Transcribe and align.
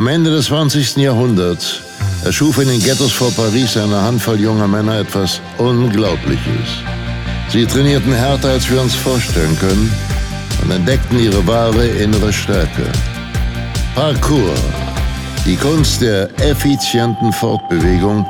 Am 0.00 0.06
Ende 0.06 0.30
des 0.30 0.46
20. 0.46 0.96
Jahrhunderts 0.96 1.82
erschuf 2.24 2.56
in 2.56 2.68
den 2.68 2.82
Ghettos 2.82 3.12
vor 3.12 3.30
Paris 3.32 3.76
eine 3.76 4.00
Handvoll 4.00 4.40
junger 4.40 4.66
Männer 4.66 5.00
etwas 5.00 5.42
Unglaubliches. 5.58 6.70
Sie 7.50 7.66
trainierten 7.66 8.14
härter, 8.14 8.48
als 8.48 8.70
wir 8.70 8.80
uns 8.80 8.94
vorstellen 8.94 9.54
können 9.58 9.92
und 10.62 10.70
entdeckten 10.70 11.18
ihre 11.18 11.46
wahre 11.46 11.86
innere 11.86 12.32
Stärke. 12.32 12.90
Parkour, 13.94 14.54
die 15.44 15.56
Kunst 15.56 16.00
der 16.00 16.30
effizienten 16.40 17.30
Fortbewegung, 17.34 18.26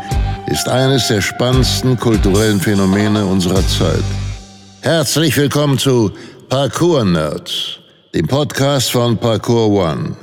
ist 0.49 0.69
eines 0.69 1.07
der 1.07 1.21
spannendsten 1.21 1.97
kulturellen 1.97 2.59
Phänomene 2.59 3.25
unserer 3.25 3.65
Zeit. 3.69 4.03
Herzlich 4.81 5.37
willkommen 5.37 5.79
zu 5.79 6.11
Parkour 6.49 7.05
Nerds, 7.05 7.79
dem 8.13 8.27
Podcast 8.27 8.91
von 8.91 9.17
Parkour 9.17 9.69
One. 9.69 10.17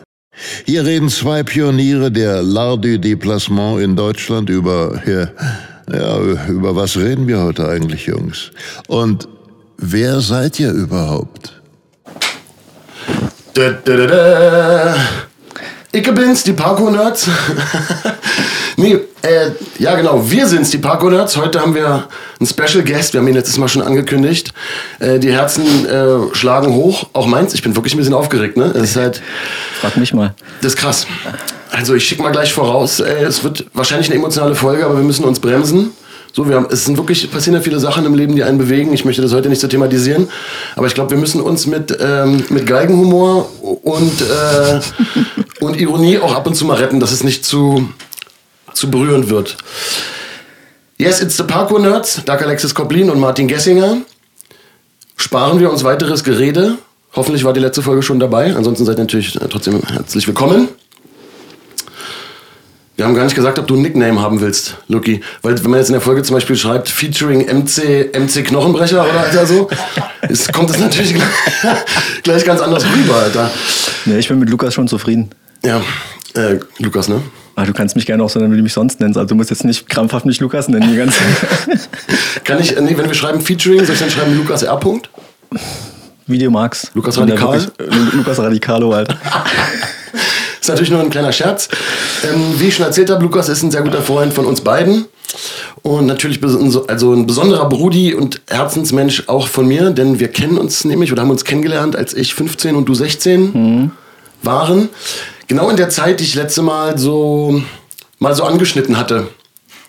Hier 0.66 0.86
reden 0.86 1.09
zwei 1.09 1.44
Pioniere 1.44 2.12
der 2.12 2.41
L'Art 2.41 2.82
du 2.82 3.00
Déplacement 3.00 3.82
in 3.82 3.96
Deutschland 3.96 4.50
über, 4.50 5.02
ja, 5.05 5.30
ja, 5.91 6.20
über 6.48 6.76
was 6.76 6.98
reden 6.98 7.27
wir 7.27 7.41
heute 7.41 7.68
eigentlich, 7.68 8.05
Jungs? 8.05 8.52
Und 8.88 9.27
wer 9.77 10.22
seid 10.22 10.60
ihr 10.60 10.72
überhaupt? 10.72 11.54
Ich 15.91 16.13
bin's, 16.13 16.44
die 16.44 16.54
Parkour-Nerds. 16.54 17.30
nee, 18.77 18.94
äh, 19.22 19.52
ja 19.80 19.95
genau, 19.95 20.30
wir 20.30 20.48
sind's, 20.48 20.70
die 20.70 20.77
Parkour-Nerds. 20.77 21.35
Heute 21.35 21.59
haben 21.59 21.76
wir 21.76 22.08
einen 22.40 22.48
Special 22.48 22.84
Guest, 22.84 23.13
wir 23.13 23.20
haben 23.20 23.27
ihn 23.27 23.34
letztes 23.34 23.58
Mal 23.58 23.68
schon 23.68 23.81
angekündigt. 23.81 24.54
Äh, 24.99 25.20
die 25.20 25.31
Herzen 25.31 25.85
äh, 25.85 26.34
schlagen 26.34 26.73
hoch, 26.73 27.08
auch 27.13 27.27
meins. 27.27 27.54
Ich 27.54 27.62
bin 27.62 27.76
wirklich 27.76 27.94
ein 27.94 27.98
bisschen 27.98 28.13
aufgeregt, 28.13 28.55
ne? 28.55 28.71
Das 28.74 28.84
ist 28.84 28.96
halt... 28.96 29.21
Frag 29.82 29.98
mich 29.98 30.13
mal. 30.13 30.34
Das 30.62 30.74
ist 30.74 30.79
krass. 30.79 31.05
Also 31.71 31.96
ich 31.96 32.07
schicke 32.07 32.24
mal 32.24 32.32
gleich 32.32 32.54
voraus, 32.54 32.99
äh, 32.99 33.24
es 33.24 33.43
wird 33.43 33.66
wahrscheinlich 33.74 34.07
eine 34.07 34.16
emotionale 34.16 34.55
Folge, 34.55 34.85
aber 34.85 34.96
wir 34.96 35.04
müssen 35.04 35.26
uns 35.26 35.40
bremsen. 35.40 35.91
So, 36.34 36.48
wir 36.48 36.55
haben, 36.55 36.68
es 36.70 36.85
sind 36.85 36.98
wirklich 36.98 37.32
passieren 37.32 37.55
ja 37.55 37.62
viele 37.62 37.79
Sachen 37.79 38.05
im 38.05 38.13
Leben, 38.13 38.35
die 38.35 38.44
einen 38.44 38.60
bewegen. 38.60 38.94
Ich 38.94 39.05
möchte 39.05 39.23
das 39.23 39.34
heute 39.34 39.49
nicht 39.49 39.60
so 39.60 39.68
thematisieren, 39.68 40.29
aber 40.76 40.85
ich 40.85 40.94
glaube, 40.94 41.12
wir 41.12 41.18
müssen 41.18 41.41
uns 41.41 41.66
mit, 41.66 41.98
ähm, 41.99 42.44
mit 42.49 42.68
Geigenhumor 42.68 43.49
und, 43.82 44.21
äh, 44.21 44.79
und 45.62 45.82
Ironie 45.82 46.20
auch 46.20 46.35
ab 46.35 46.46
und 46.46 46.54
zu 46.54 46.66
mal 46.66 46.76
retten, 46.76 46.99
dass 46.99 47.12
es 47.12 47.23
nicht 47.23 47.44
zu, 47.44 47.90
zu 48.77 48.89
berührend 48.89 49.29
wird. 49.29 49.57
Yes, 50.97 51.21
it's 51.21 51.37
the 51.37 51.43
Parkour 51.43 51.79
Nerds, 51.79 52.23
Dark 52.25 52.41
Alexis 52.41 52.73
Koplin 52.73 53.09
und 53.09 53.20
Martin 53.20 53.47
Gessinger. 53.47 53.97
Sparen 55.15 55.59
wir 55.59 55.71
uns 55.71 55.83
weiteres 55.83 56.23
Gerede. 56.23 56.77
Hoffentlich 57.15 57.43
war 57.43 57.53
die 57.53 57.59
letzte 57.59 57.81
Folge 57.81 58.03
schon 58.03 58.20
dabei. 58.20 58.55
Ansonsten 58.55 58.85
seid 58.85 58.98
ihr 58.98 59.01
natürlich 59.01 59.35
äh, 59.35 59.48
trotzdem 59.48 59.81
herzlich 59.83 60.27
willkommen. 60.27 60.70
Wir 62.95 63.05
haben 63.05 63.13
gar 63.13 63.25
nicht 63.25 63.35
gesagt, 63.35 63.59
ob 63.59 63.67
du 63.67 63.75
ein 63.75 63.83
Nickname 63.83 64.19
haben 64.19 64.41
willst, 64.41 64.78
Lucky. 64.88 65.22
Weil 65.44 65.63
wenn 65.63 65.69
man 65.69 65.79
jetzt 65.79 65.89
in 65.89 65.94
der 65.94 66.01
Folge 66.01 66.23
zum 66.23 66.35
Beispiel 66.35 66.55
schreibt, 66.55 66.89
featuring 66.89 67.41
MC, 67.45 68.11
MC 68.11 68.44
Knochenbrecher 68.44 69.03
oder 69.03 69.19
Alter 69.19 69.45
so, 69.45 69.69
ist, 70.28 70.51
kommt 70.51 70.72
es 70.72 70.79
natürlich 70.79 71.13
gleich, 71.13 71.28
gleich 72.23 72.44
ganz 72.44 72.59
anders 72.59 72.85
rüber, 72.85 73.17
Alter. 73.17 73.51
Nee, 74.05 74.17
ich 74.17 74.28
bin 74.28 74.39
mit 74.39 74.50
Lukas 74.50 74.73
schon 74.73 74.88
zufrieden. 74.88 75.29
Ja, 75.63 75.79
äh, 76.33 76.57
Lukas, 76.79 77.07
ne? 77.07 77.22
Aber 77.58 77.66
du 77.66 77.74
kannst 77.74 77.96
mich 77.96 78.06
gerne 78.06 78.24
auch 78.24 78.30
so 78.30 78.40
nennen, 78.40 78.53
wie 78.53 78.58
du 78.58 78.62
mich 78.62 78.74
sonst 78.74 79.00
nennst. 79.00 79.18
Also 79.18 79.30
du 79.30 79.36
musst 79.36 79.50
jetzt 79.50 79.66
nicht 79.66 79.90
krampfhaft 79.90 80.28
mich 80.28 80.40
Lukas 80.40 80.68
nennen, 80.68 80.91
die 80.91 80.96
ganze 80.96 81.18
Kann 82.44 82.59
ich, 82.59 82.80
nee, 82.80 82.96
wenn 82.96 83.08
wir 83.08 83.16
schreiben 83.16 83.41
Featuring, 83.41 83.84
soll 83.84 83.96
ich 83.96 84.00
dann 84.00 84.12
schreiben 84.12 84.38
Lukas 84.38 84.62
R. 84.62 84.78
Punkt? 84.78 85.09
Wie 86.28 86.38
du 86.38 86.52
magst. 86.52 86.91
Lukas 86.94 87.18
Radikal? 87.18 87.68
wirklich, 87.80 88.13
Lukas 88.13 88.38
Radikalo 88.38 88.94
halt. 88.94 89.09
Ist 90.62 90.68
natürlich 90.68 90.91
nur 90.91 91.02
ein 91.02 91.09
kleiner 91.09 91.31
Scherz. 91.31 91.68
Ähm, 92.31 92.53
wie 92.59 92.66
ich 92.66 92.75
schon 92.75 92.85
erzählt 92.85 93.09
habe, 93.09 93.23
Lukas 93.23 93.50
ist 93.50 93.63
ein 93.63 93.72
sehr 93.72 93.81
guter 93.81 94.03
Freund 94.03 94.34
von 94.34 94.46
uns 94.46 94.62
beiden. 94.62 95.06
Und 95.81 96.06
natürlich 96.06 96.40
also 96.44 97.13
ein 97.13 97.25
besonderer 97.25 97.67
Brudi 97.69 98.13
und 98.13 98.40
Herzensmensch 98.50 99.23
auch 99.28 99.47
von 99.47 99.67
mir, 99.67 99.90
denn 99.90 100.19
wir 100.19 100.28
kennen 100.28 100.59
uns 100.59 100.85
nämlich 100.85 101.12
oder 101.12 101.23
haben 101.23 101.31
uns 101.31 101.44
kennengelernt, 101.44 101.96
als 101.96 102.13
ich 102.13 102.35
15 102.35 102.75
und 102.75 102.88
du 102.88 102.94
16 102.94 103.91
waren. 104.44 104.90
Genau 105.47 105.69
in 105.69 105.78
der 105.78 105.90
Zeit, 105.90 106.19
die 106.19 106.25
ich 106.25 106.35
letzte 106.35 106.62
Mal 106.62 106.97
so 106.97 107.62
mal 108.19 108.35
so 108.35 108.44
angeschnitten 108.44 108.97
hatte. 108.97 109.30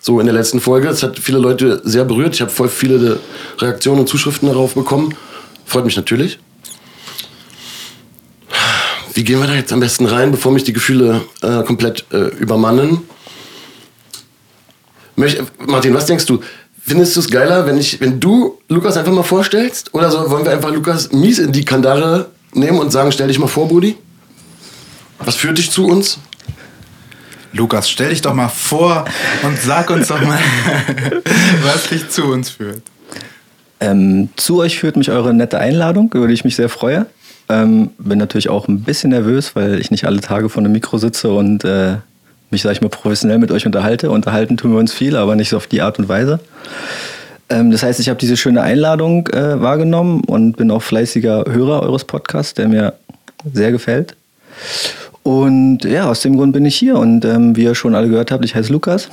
So 0.01 0.21
in 0.21 0.27
der 0.27 0.35
letzten 0.35 0.61
Folge. 0.61 0.87
Das 0.87 1.03
hat 1.03 1.19
viele 1.19 1.39
Leute 1.39 1.81
sehr 1.85 2.05
berührt. 2.05 2.35
Ich 2.35 2.41
habe 2.41 2.51
voll 2.51 2.69
viele 2.69 3.19
Reaktionen 3.59 4.01
und 4.01 4.09
Zuschriften 4.09 4.49
darauf 4.49 4.75
bekommen. 4.75 5.17
Freut 5.67 5.85
mich 5.85 5.97
natürlich. 5.97 6.39
Wie 9.15 9.25
gehen 9.25 9.41
wir 9.41 9.49
da 9.49 9.55
jetzt 9.55 9.73
am 9.73 9.81
besten 9.81 10.07
rein, 10.07 10.31
bevor 10.31 10.53
mich 10.53 10.63
die 10.63 10.73
Gefühle 10.73 11.23
äh, 11.43 11.65
komplett 11.65 12.07
äh, 12.13 12.29
übermannen? 12.37 13.01
Möcht, 15.17 15.43
Martin, 15.67 15.93
was 15.93 16.07
denkst 16.07 16.27
du? 16.27 16.41
Findest 16.81 17.17
du 17.17 17.21
es 17.21 17.29
geiler, 17.29 17.67
wenn, 17.67 17.77
ich, 17.77 18.01
wenn 18.01 18.21
du 18.21 18.59
Lukas 18.69 18.97
einfach 18.97 19.13
mal 19.13 19.25
vorstellst? 19.25 19.93
Oder 19.93 20.13
so, 20.13 20.31
wollen 20.31 20.45
wir 20.45 20.53
einfach 20.53 20.73
Lukas 20.73 21.11
mies 21.11 21.41
in 21.41 21.51
die 21.51 21.65
Kandare 21.65 22.31
nehmen 22.53 22.79
und 22.79 22.93
sagen, 22.93 23.11
stell 23.11 23.27
dich 23.27 23.41
mal 23.41 23.49
vor, 23.49 23.67
Brudi? 23.67 23.97
Was 25.19 25.37
führt 25.37 25.59
dich 25.59 25.71
zu 25.71 25.87
uns? 25.87 26.19
Lukas, 27.53 27.89
stell 27.89 28.11
dich 28.11 28.21
doch 28.21 28.34
mal 28.34 28.49
vor 28.49 29.05
und 29.43 29.59
sag 29.59 29.91
uns 29.91 30.09
doch 30.09 30.21
mal, 30.21 30.39
was 31.62 31.89
dich 31.89 32.09
zu 32.11 32.25
uns 32.25 32.51
führt. 32.51 32.83
Ähm, 33.81 34.28
zu 34.37 34.59
euch 34.59 34.78
führt 34.78 34.97
mich 34.97 35.11
eure 35.11 35.33
nette 35.33 35.59
Einladung, 35.59 36.12
über 36.15 36.27
die 36.27 36.34
ich 36.34 36.45
mich 36.45 36.57
sehr 36.57 36.69
freue. 36.69 37.07
Ähm, 37.49 37.91
bin 37.99 38.19
natürlich 38.19 38.49
auch 38.49 38.69
ein 38.69 38.83
bisschen 38.83 39.11
nervös, 39.11 39.57
weil 39.57 39.81
ich 39.81 39.91
nicht 39.91 40.05
alle 40.05 40.21
Tage 40.21 40.49
vor 40.49 40.62
einem 40.62 40.73
Mikro 40.73 40.99
sitze 40.99 41.31
und 41.31 41.65
äh, 41.65 41.97
mich, 42.51 42.62
sag 42.62 42.73
ich 42.73 42.81
mal, 42.81 42.89
professionell 42.89 43.39
mit 43.39 43.51
euch 43.51 43.67
unterhalte. 43.67 44.11
Unterhalten 44.11 44.57
tun 44.57 44.73
wir 44.73 44.78
uns 44.78 44.93
viel, 44.93 45.17
aber 45.17 45.34
nicht 45.34 45.49
so 45.49 45.57
auf 45.57 45.67
die 45.67 45.81
Art 45.81 45.99
und 45.99 46.09
Weise. 46.09 46.41
Ähm, 47.49 47.71
das 47.71 47.83
heißt, 47.83 48.01
ich 48.01 48.09
habe 48.09 48.19
diese 48.19 48.37
schöne 48.37 48.62
Einladung 48.62 49.28
äh, 49.28 49.61
wahrgenommen 49.61 50.23
und 50.25 50.57
bin 50.57 50.71
auch 50.71 50.83
fleißiger 50.83 51.45
Hörer 51.49 51.83
eures 51.83 52.05
Podcasts, 52.05 52.55
der 52.55 52.69
mir 52.69 52.95
sehr 53.53 53.73
gefällt. 53.73 54.17
Und 55.23 55.84
ja, 55.84 56.09
aus 56.09 56.21
dem 56.21 56.37
Grund 56.37 56.53
bin 56.53 56.65
ich 56.65 56.77
hier. 56.77 56.97
Und 56.97 57.25
ähm, 57.25 57.56
wie 57.56 57.65
ihr 57.65 57.75
schon 57.75 57.95
alle 57.95 58.09
gehört 58.09 58.31
habt, 58.31 58.45
ich 58.45 58.55
heiße 58.55 58.73
Lukas. 58.73 59.09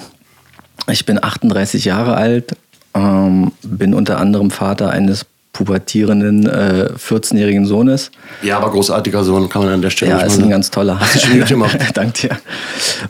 Ich 0.90 1.06
bin 1.06 1.24
38 1.24 1.86
Jahre 1.86 2.16
alt, 2.16 2.56
ähm, 2.94 3.52
bin 3.64 3.94
unter 3.94 4.20
anderem 4.20 4.52
Vater 4.52 4.90
eines 4.92 5.26
pubertierenden 5.56 6.48
äh, 6.48 6.90
14-jährigen 6.98 7.66
Sohnes. 7.66 8.12
Ja, 8.42 8.58
aber 8.58 8.72
großartiger 8.72 9.24
Sohn, 9.24 9.48
kann 9.48 9.64
man 9.64 9.74
an 9.76 9.82
der 9.82 9.90
Stelle 9.90 10.12
Ja, 10.12 10.20
ist 10.20 10.38
ein 10.38 10.50
ganz 10.50 10.70
toller. 10.70 11.00
Hast 11.00 11.16
du 11.16 11.20
schon 11.20 11.40
gut 11.40 11.48
gemacht. 11.48 11.78
Danke 11.94 12.28
dir. 12.28 12.38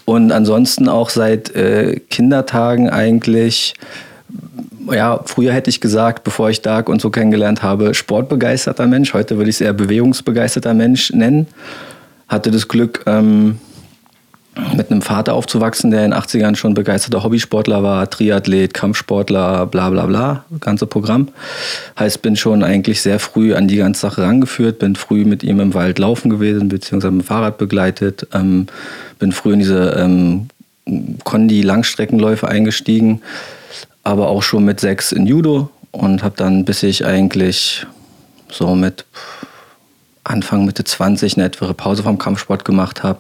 Und 0.05 0.31
ansonsten 0.31 0.87
auch 0.87 1.09
seit 1.09 1.55
äh, 1.55 1.99
Kindertagen 2.11 2.87
eigentlich, 2.87 3.73
ja, 4.91 5.21
früher 5.25 5.53
hätte 5.53 5.71
ich 5.71 5.81
gesagt, 5.81 6.23
bevor 6.23 6.51
ich 6.51 6.61
Dark 6.61 6.87
und 6.87 7.01
so 7.01 7.09
kennengelernt 7.09 7.63
habe, 7.63 7.95
sportbegeisterter 7.95 8.85
Mensch. 8.85 9.15
Heute 9.15 9.37
würde 9.37 9.49
ich 9.49 9.55
es 9.55 9.61
eher 9.61 9.73
bewegungsbegeisterter 9.73 10.75
Mensch 10.75 11.11
nennen. 11.13 11.47
Hatte 12.27 12.51
das 12.51 12.67
Glück, 12.67 13.03
ähm, 13.05 13.59
mit 14.75 14.89
einem 14.89 15.01
Vater 15.01 15.33
aufzuwachsen, 15.33 15.91
der 15.91 16.05
in 16.05 16.11
den 16.11 16.19
80ern 16.19 16.55
schon 16.55 16.73
begeisterter 16.73 17.23
Hobbysportler 17.23 17.83
war, 17.83 18.09
Triathlet, 18.09 18.73
Kampfsportler, 18.73 19.65
bla 19.65 19.89
bla 19.89 20.05
bla, 20.05 20.45
ganze 20.61 20.85
Programm. 20.87 21.29
Heißt, 21.99 22.21
bin 22.21 22.35
schon 22.35 22.63
eigentlich 22.63 23.01
sehr 23.01 23.19
früh 23.19 23.53
an 23.53 23.67
die 23.67 23.77
ganze 23.77 24.01
Sache 24.01 24.21
rangeführt, 24.21 24.79
bin 24.79 24.95
früh 24.95 25.25
mit 25.25 25.43
ihm 25.43 25.59
im 25.59 25.73
Wald 25.73 25.99
laufen 25.99 26.29
gewesen, 26.29 26.69
beziehungsweise 26.69 27.11
mit 27.11 27.25
dem 27.25 27.27
Fahrrad 27.27 27.57
begleitet, 27.57 28.27
ähm, 28.33 28.67
bin 29.19 29.33
früh 29.33 29.53
in 29.53 29.59
diese 29.59 29.89
ähm, 29.97 30.47
Kondi-Langstreckenläufe 31.23 32.47
eingestiegen, 32.47 33.21
aber 34.03 34.29
auch 34.29 34.43
schon 34.43 34.63
mit 34.63 34.79
sechs 34.79 35.11
in 35.11 35.27
Judo 35.27 35.69
und 35.91 36.23
habe 36.23 36.35
dann, 36.37 36.63
bis 36.63 36.83
ich 36.83 37.05
eigentlich 37.05 37.85
so 38.49 38.75
mit 38.75 39.05
Anfang, 40.25 40.65
Mitte 40.65 40.83
20 40.83 41.37
eine 41.37 41.45
etwere 41.45 41.73
Pause 41.73 42.03
vom 42.03 42.17
Kampfsport 42.17 42.65
gemacht 42.65 43.03
habe, 43.03 43.19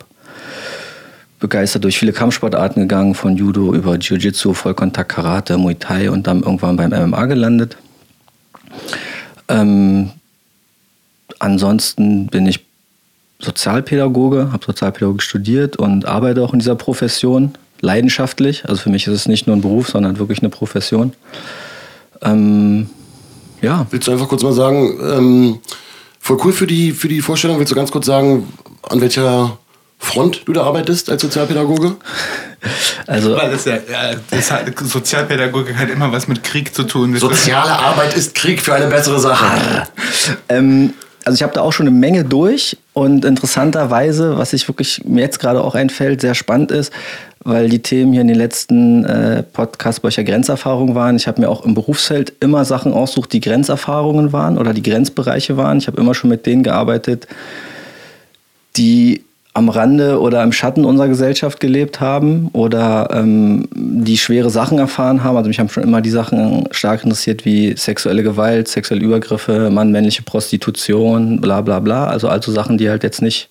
begeistert 1.39 1.83
durch 1.83 1.99
viele 1.99 2.13
Kampfsportarten 2.13 2.81
gegangen, 2.81 3.15
von 3.15 3.37
Judo 3.37 3.73
über 3.73 3.95
Jiu-Jitsu, 3.95 4.53
Vollkontakt, 4.53 5.11
Karate, 5.11 5.57
Muay 5.57 5.75
Thai 5.75 6.09
und 6.09 6.27
dann 6.27 6.41
irgendwann 6.41 6.75
beim 6.75 6.89
MMA 6.89 7.25
gelandet. 7.27 7.77
Ähm, 9.47 10.11
ansonsten 11.39 12.27
bin 12.27 12.47
ich 12.47 12.65
Sozialpädagoge, 13.39 14.51
habe 14.51 14.65
Sozialpädagogik 14.65 15.21
studiert 15.21 15.77
und 15.77 16.05
arbeite 16.05 16.41
auch 16.41 16.53
in 16.53 16.59
dieser 16.59 16.75
Profession 16.75 17.53
leidenschaftlich. 17.81 18.67
Also 18.67 18.81
für 18.81 18.89
mich 18.89 19.05
ist 19.07 19.13
es 19.13 19.27
nicht 19.27 19.45
nur 19.45 19.55
ein 19.55 19.61
Beruf, 19.61 19.89
sondern 19.89 20.17
wirklich 20.17 20.39
eine 20.39 20.49
Profession. 20.49 21.13
Ähm, 22.21 22.89
ja, 23.61 23.85
Willst 23.91 24.07
du 24.07 24.11
einfach 24.11 24.27
kurz 24.27 24.43
mal 24.43 24.53
sagen, 24.53 24.97
ähm, 25.01 25.59
voll 26.25 26.39
cool 26.43 26.53
für 26.53 26.65
die, 26.65 26.91
für 26.91 27.07
die 27.07 27.21
Vorstellung, 27.21 27.59
willst 27.59 27.71
du 27.71 27.75
ganz 27.75 27.91
kurz 27.91 28.07
sagen, 28.07 28.51
an 28.89 28.99
welcher 28.99 29.59
Front 29.99 30.41
du 30.45 30.53
da 30.53 30.63
arbeitest 30.63 31.11
als 31.11 31.21
Sozialpädagoge? 31.21 31.97
also 33.07 33.37
Weil 33.37 33.51
das 33.51 33.65
ja, 33.65 33.75
ja 33.75 34.15
das 34.31 34.49
hat, 34.49 34.75
Sozialpädagogik 34.79 35.77
hat 35.77 35.91
immer 35.91 36.11
was 36.11 36.27
mit 36.27 36.43
Krieg 36.43 36.73
zu 36.73 36.83
tun. 36.83 37.15
Soziale 37.15 37.77
Arbeit 37.77 38.15
ist 38.15 38.33
Krieg 38.33 38.59
für 38.59 38.73
eine 38.73 38.87
bessere 38.87 39.19
Sache. 39.19 39.87
Ähm, 40.49 40.95
also 41.25 41.35
ich 41.35 41.43
habe 41.43 41.53
da 41.53 41.61
auch 41.61 41.73
schon 41.73 41.87
eine 41.87 41.95
Menge 41.95 42.23
durch 42.23 42.77
und 42.93 43.25
interessanterweise, 43.25 44.37
was 44.37 44.51
sich 44.51 44.67
wirklich 44.67 45.03
mir 45.05 45.21
jetzt 45.21 45.39
gerade 45.39 45.61
auch 45.61 45.73
einfällt, 45.73 46.21
sehr 46.21 46.35
spannend 46.35 46.71
ist, 46.71 46.93
weil 47.43 47.67
die 47.67 47.81
Themen 47.81 48.13
hier 48.13 48.21
in 48.21 48.27
den 48.27 48.37
letzten 48.37 49.03
äh, 49.05 49.41
Podcasts 49.41 49.99
bei 49.99 50.07
euch 50.07 50.17
ja 50.17 50.23
Grenzerfahrung 50.23 50.93
waren. 50.93 51.15
Ich 51.15 51.27
habe 51.27 51.41
mir 51.41 51.49
auch 51.49 51.65
im 51.65 51.73
Berufsfeld 51.73 52.33
immer 52.39 52.63
Sachen 52.63 52.93
aussucht, 52.93 53.33
die 53.33 53.39
Grenzerfahrungen 53.39 54.33
waren 54.33 54.57
oder 54.57 54.73
die 54.73 54.83
Grenzbereiche 54.83 55.57
waren. 55.57 55.79
Ich 55.79 55.87
habe 55.87 55.99
immer 55.99 56.13
schon 56.13 56.29
mit 56.29 56.45
denen 56.45 56.61
gearbeitet, 56.61 57.27
die 58.77 59.23
am 59.55 59.69
Rande 59.69 60.19
oder 60.19 60.43
im 60.43 60.51
Schatten 60.51 60.83
unserer 60.83 61.07
Gesellschaft 61.07 61.61
gelebt 61.61 62.01
haben 62.01 62.49
oder 62.51 63.07
ähm, 63.13 63.69
die 63.73 64.17
schwere 64.17 64.49
Sachen 64.49 64.77
erfahren 64.79 65.23
haben. 65.23 65.37
Also 65.37 65.47
mich 65.47 65.59
haben 65.59 65.69
schon 65.69 65.83
immer 65.83 66.01
die 66.01 66.09
Sachen 66.09 66.67
stark 66.71 67.03
interessiert 67.03 67.45
wie 67.45 67.73
sexuelle 67.77 68.21
Gewalt, 68.21 68.67
sexuelle 68.67 69.01
Übergriffe, 69.01 69.69
mann-männliche 69.69 70.23
Prostitution, 70.23 71.39
bla 71.39 71.61
bla 71.61 71.79
bla. 71.79 72.07
Also 72.07 72.27
also 72.27 72.51
Sachen, 72.51 72.77
die 72.77 72.89
halt 72.89 73.03
jetzt 73.03 73.21
nicht 73.21 73.49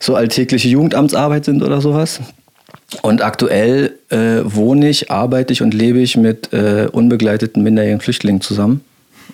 so 0.00 0.14
alltägliche 0.14 0.68
Jugendamtsarbeit 0.68 1.44
sind 1.44 1.62
oder 1.62 1.82
sowas. 1.82 2.20
Und 3.02 3.22
aktuell 3.22 3.92
äh, 4.08 4.40
wohne 4.44 4.88
ich, 4.88 5.10
arbeite 5.10 5.52
ich 5.52 5.60
und 5.60 5.74
lebe 5.74 5.98
ich 5.98 6.16
mit 6.16 6.54
äh, 6.54 6.88
unbegleiteten 6.90 7.62
minderjährigen 7.62 8.00
Flüchtlingen 8.00 8.40
zusammen. 8.40 8.80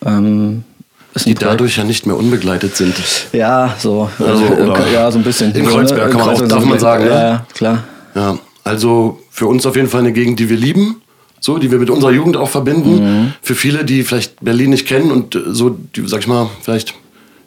Ähm, 0.05 0.65
die 1.15 1.35
dadurch 1.35 1.77
ja 1.77 1.85
nicht 1.85 2.07
mehr 2.07 2.17
unbegleitet 2.17 2.77
sind. 2.77 2.95
Ja, 3.33 3.75
so. 3.79 4.11
Also, 4.19 4.45
äh, 4.45 4.93
ja, 4.93 5.11
so 5.11 5.19
ein 5.19 5.25
bisschen. 5.25 5.55
In 5.55 5.67
Kreuzberg 5.67 6.07
In 6.07 6.11
kann 6.11 6.21
man 6.21 6.29
auch, 6.29 6.39
Kreuzberg 6.39 6.49
darf 6.49 6.65
man 6.65 6.79
sagen, 6.79 7.05
ne? 7.05 7.11
Ja, 7.11 7.47
klar. 7.55 7.85
Ja, 8.15 8.39
also 8.65 9.21
für 9.31 9.47
uns 9.47 9.67
auf 9.67 9.77
jeden 9.77 9.89
Fall 9.89 10.01
eine 10.01 10.13
Gegend, 10.13 10.39
die 10.39 10.49
wir 10.49 10.57
lieben, 10.57 11.03
so, 11.41 11.59
die 11.59 11.71
wir 11.71 11.79
mit 11.79 11.91
unserer 11.91 12.13
Jugend 12.13 12.37
auch 12.37 12.49
verbinden. 12.49 13.35
Für 13.43 13.55
viele, 13.55 13.85
die 13.85 14.03
vielleicht 14.05 14.43
Berlin 14.43 14.71
nicht 14.71 14.87
kennen 14.87 15.11
und 15.11 15.35
äh, 15.35 15.41
so, 15.49 15.71
die, 15.71 16.07
sag 16.07 16.21
ich 16.21 16.29
mal, 16.29 16.49
vielleicht 16.63 16.95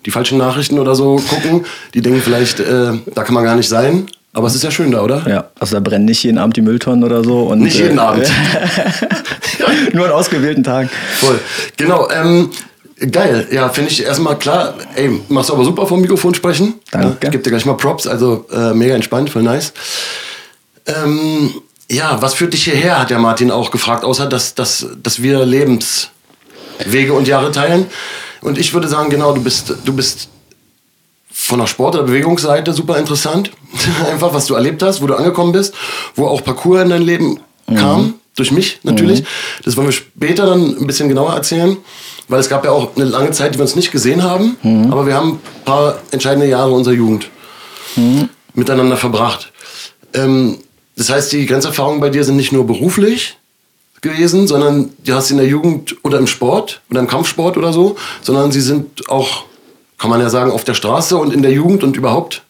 die 0.05 0.11
falschen 0.11 0.37
Nachrichten 0.37 0.77
oder 0.77 0.95
so 0.95 1.15
gucken, 1.15 1.65
die 1.93 2.01
denken 2.01 2.21
vielleicht, 2.21 2.59
äh, 2.59 2.91
da 3.13 3.23
kann 3.23 3.33
man 3.33 3.43
gar 3.43 3.55
nicht 3.55 3.69
sein. 3.69 4.05
Aber 4.33 4.47
es 4.47 4.55
ist 4.55 4.65
ja 4.65 4.69
schön 4.69 4.91
da, 4.91 5.01
oder? 5.01 5.23
Ja, 5.27 5.45
also 5.57 5.75
da 5.75 5.79
brennen 5.79 6.03
nicht 6.03 6.21
jeden 6.23 6.37
Abend 6.37 6.57
die 6.57 6.61
Mülltonnen 6.61 7.05
oder 7.05 7.23
so. 7.23 7.43
Und, 7.43 7.61
Nicht 7.61 7.79
jeden 7.79 7.97
äh, 7.97 8.01
Abend. 8.01 8.29
Nur 9.93 10.07
an 10.07 10.11
ausgewählten 10.11 10.61
Tagen. 10.61 10.89
Voll. 11.19 11.39
Genau, 11.77 12.09
ähm, 12.09 12.49
geil. 13.11 13.47
Ja, 13.51 13.69
finde 13.69 13.91
ich 13.91 14.03
erstmal 14.03 14.37
klar. 14.37 14.75
Ey, 14.95 15.21
machst 15.29 15.49
du 15.49 15.53
aber 15.53 15.63
super 15.63 15.85
vom 15.87 16.01
Mikrofon 16.01 16.33
sprechen. 16.33 16.75
Danke. 16.91 17.17
Ja, 17.21 17.29
gib 17.29 17.43
dir 17.43 17.49
gleich 17.49 17.65
mal 17.65 17.73
Props, 17.73 18.07
also 18.07 18.45
äh, 18.51 18.73
mega 18.73 18.95
entspannt, 18.95 19.29
voll 19.29 19.43
nice. 19.43 19.73
Ähm, 20.85 21.53
ja, 21.89 22.21
was 22.21 22.33
führt 22.33 22.53
dich 22.53 22.63
hierher, 22.63 22.99
hat 22.99 23.09
der 23.09 23.19
Martin 23.19 23.51
auch 23.51 23.71
gefragt, 23.71 24.03
außer 24.03 24.27
dass, 24.27 24.55
dass, 24.55 24.87
dass 25.01 25.21
wir 25.21 25.45
Lebenswege 25.45 27.13
und 27.13 27.27
Jahre 27.27 27.51
teilen. 27.51 27.87
Und 28.41 28.57
ich 28.57 28.73
würde 28.73 28.87
sagen, 28.87 29.09
genau, 29.09 29.33
du 29.33 29.43
bist, 29.43 29.73
du 29.83 29.93
bist 29.93 30.29
von 31.31 31.59
der 31.59 31.67
Sport- 31.67 31.95
oder 31.95 32.05
Bewegungsseite 32.05 32.73
super 32.73 32.97
interessant. 32.97 33.51
Einfach, 34.09 34.33
was 34.33 34.45
du 34.45 34.55
erlebt 34.55 34.81
hast, 34.81 35.01
wo 35.01 35.07
du 35.07 35.15
angekommen 35.15 35.51
bist, 35.51 35.73
wo 36.15 36.27
auch 36.27 36.43
Parcours 36.43 36.81
in 36.83 36.89
dein 36.89 37.01
Leben 37.01 37.39
kam, 37.67 38.15
durch 38.35 38.51
mich 38.51 38.79
natürlich. 38.83 39.23
Das 39.63 39.75
wollen 39.75 39.87
wir 39.87 39.91
später 39.91 40.45
dann 40.45 40.77
ein 40.77 40.87
bisschen 40.87 41.09
genauer 41.09 41.33
erzählen, 41.33 41.77
weil 42.27 42.39
es 42.39 42.49
gab 42.49 42.65
ja 42.65 42.71
auch 42.71 42.95
eine 42.95 43.05
lange 43.05 43.31
Zeit, 43.31 43.53
die 43.53 43.59
wir 43.59 43.63
uns 43.63 43.75
nicht 43.75 43.91
gesehen 43.91 44.23
haben, 44.23 44.57
aber 44.91 45.05
wir 45.05 45.15
haben 45.15 45.33
ein 45.33 45.63
paar 45.65 45.99
entscheidende 46.11 46.47
Jahre 46.47 46.71
unserer 46.71 46.95
Jugend 46.95 47.29
miteinander 48.53 48.97
verbracht. 48.97 49.51
Ähm, 50.13 50.57
das 50.95 51.09
heißt, 51.09 51.31
die 51.33 51.45
Grenzerfahrungen 51.45 51.99
bei 51.99 52.09
dir 52.09 52.23
sind 52.23 52.37
nicht 52.37 52.51
nur 52.51 52.65
beruflich 52.65 53.37
gewesen, 54.01 54.47
sondern 54.47 54.91
die 55.05 55.13
hast 55.13 55.29
du 55.29 55.33
in 55.33 55.39
der 55.39 55.47
Jugend 55.47 55.95
oder 56.03 56.17
im 56.19 56.27
Sport 56.27 56.81
oder 56.89 56.99
im 56.99 57.07
Kampfsport 57.07 57.57
oder 57.57 57.73
so, 57.73 57.95
sondern 58.21 58.51
sie 58.51 58.61
sind 58.61 59.09
auch, 59.09 59.43
kann 59.97 60.09
man 60.09 60.21
ja 60.21 60.29
sagen, 60.29 60.51
auf 60.51 60.63
der 60.63 60.73
Straße 60.73 61.17
und 61.17 61.33
in 61.33 61.41
der 61.41 61.51
Jugend 61.51 61.83
und 61.83 61.97
überhaupt 61.97 62.43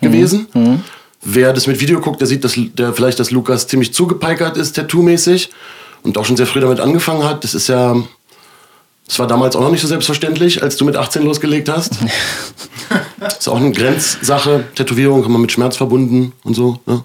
gewesen. 0.00 0.46
Wer 1.22 1.52
das 1.52 1.66
mit 1.66 1.80
Video 1.80 2.00
guckt, 2.00 2.20
der 2.20 2.28
sieht, 2.28 2.44
dass 2.44 2.54
der 2.56 2.92
vielleicht, 2.92 3.18
dass 3.18 3.30
Lukas 3.30 3.66
ziemlich 3.66 3.92
zugepeikert 3.94 4.56
ist, 4.56 4.78
tattoo-mäßig 4.78 5.48
und 6.02 6.16
auch 6.18 6.24
schon 6.26 6.36
sehr 6.36 6.46
früh 6.46 6.60
damit 6.60 6.80
angefangen 6.80 7.24
hat. 7.24 7.44
Das 7.44 7.54
ist 7.54 7.68
ja, 7.68 7.96
das 9.06 9.18
war 9.18 9.26
damals 9.26 9.54
auch 9.54 9.60
noch 9.60 9.70
nicht 9.70 9.82
so 9.82 9.88
selbstverständlich, 9.88 10.62
als 10.62 10.76
du 10.76 10.84
mit 10.84 10.96
18 10.96 11.22
losgelegt 11.22 11.68
hast. 11.68 11.92
ist 13.26 13.48
auch 13.48 13.56
eine 13.56 13.72
Grenzsache. 13.72 14.64
Tätowierung 14.74 15.22
kann 15.22 15.32
man 15.32 15.42
mit 15.42 15.52
Schmerz 15.52 15.76
verbunden 15.76 16.32
und 16.42 16.54
so. 16.54 16.80
Ne? 16.86 17.04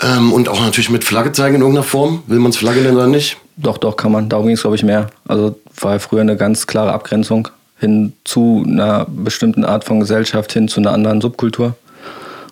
Ähm, 0.00 0.32
und 0.32 0.48
auch 0.48 0.60
natürlich 0.60 0.90
mit 0.90 1.04
Flagge 1.04 1.32
zeigen 1.32 1.56
in 1.56 1.60
irgendeiner 1.60 1.84
Form. 1.84 2.22
Will 2.26 2.38
man 2.38 2.50
es 2.50 2.56
Flagge 2.56 2.80
nennen 2.80 2.96
oder 2.96 3.06
nicht? 3.06 3.36
Doch, 3.56 3.78
doch, 3.78 3.96
kann 3.96 4.12
man. 4.12 4.28
Darum 4.28 4.46
ging 4.46 4.54
es, 4.54 4.62
glaube 4.62 4.76
ich, 4.76 4.82
mehr. 4.82 5.10
Also 5.26 5.58
war 5.80 5.94
ja 5.94 5.98
früher 5.98 6.20
eine 6.20 6.36
ganz 6.36 6.66
klare 6.66 6.92
Abgrenzung 6.92 7.48
hin 7.78 8.12
zu 8.24 8.64
einer 8.66 9.06
bestimmten 9.08 9.64
Art 9.64 9.84
von 9.84 10.00
Gesellschaft, 10.00 10.52
hin 10.52 10.68
zu 10.68 10.80
einer 10.80 10.92
anderen 10.92 11.20
Subkultur. 11.20 11.76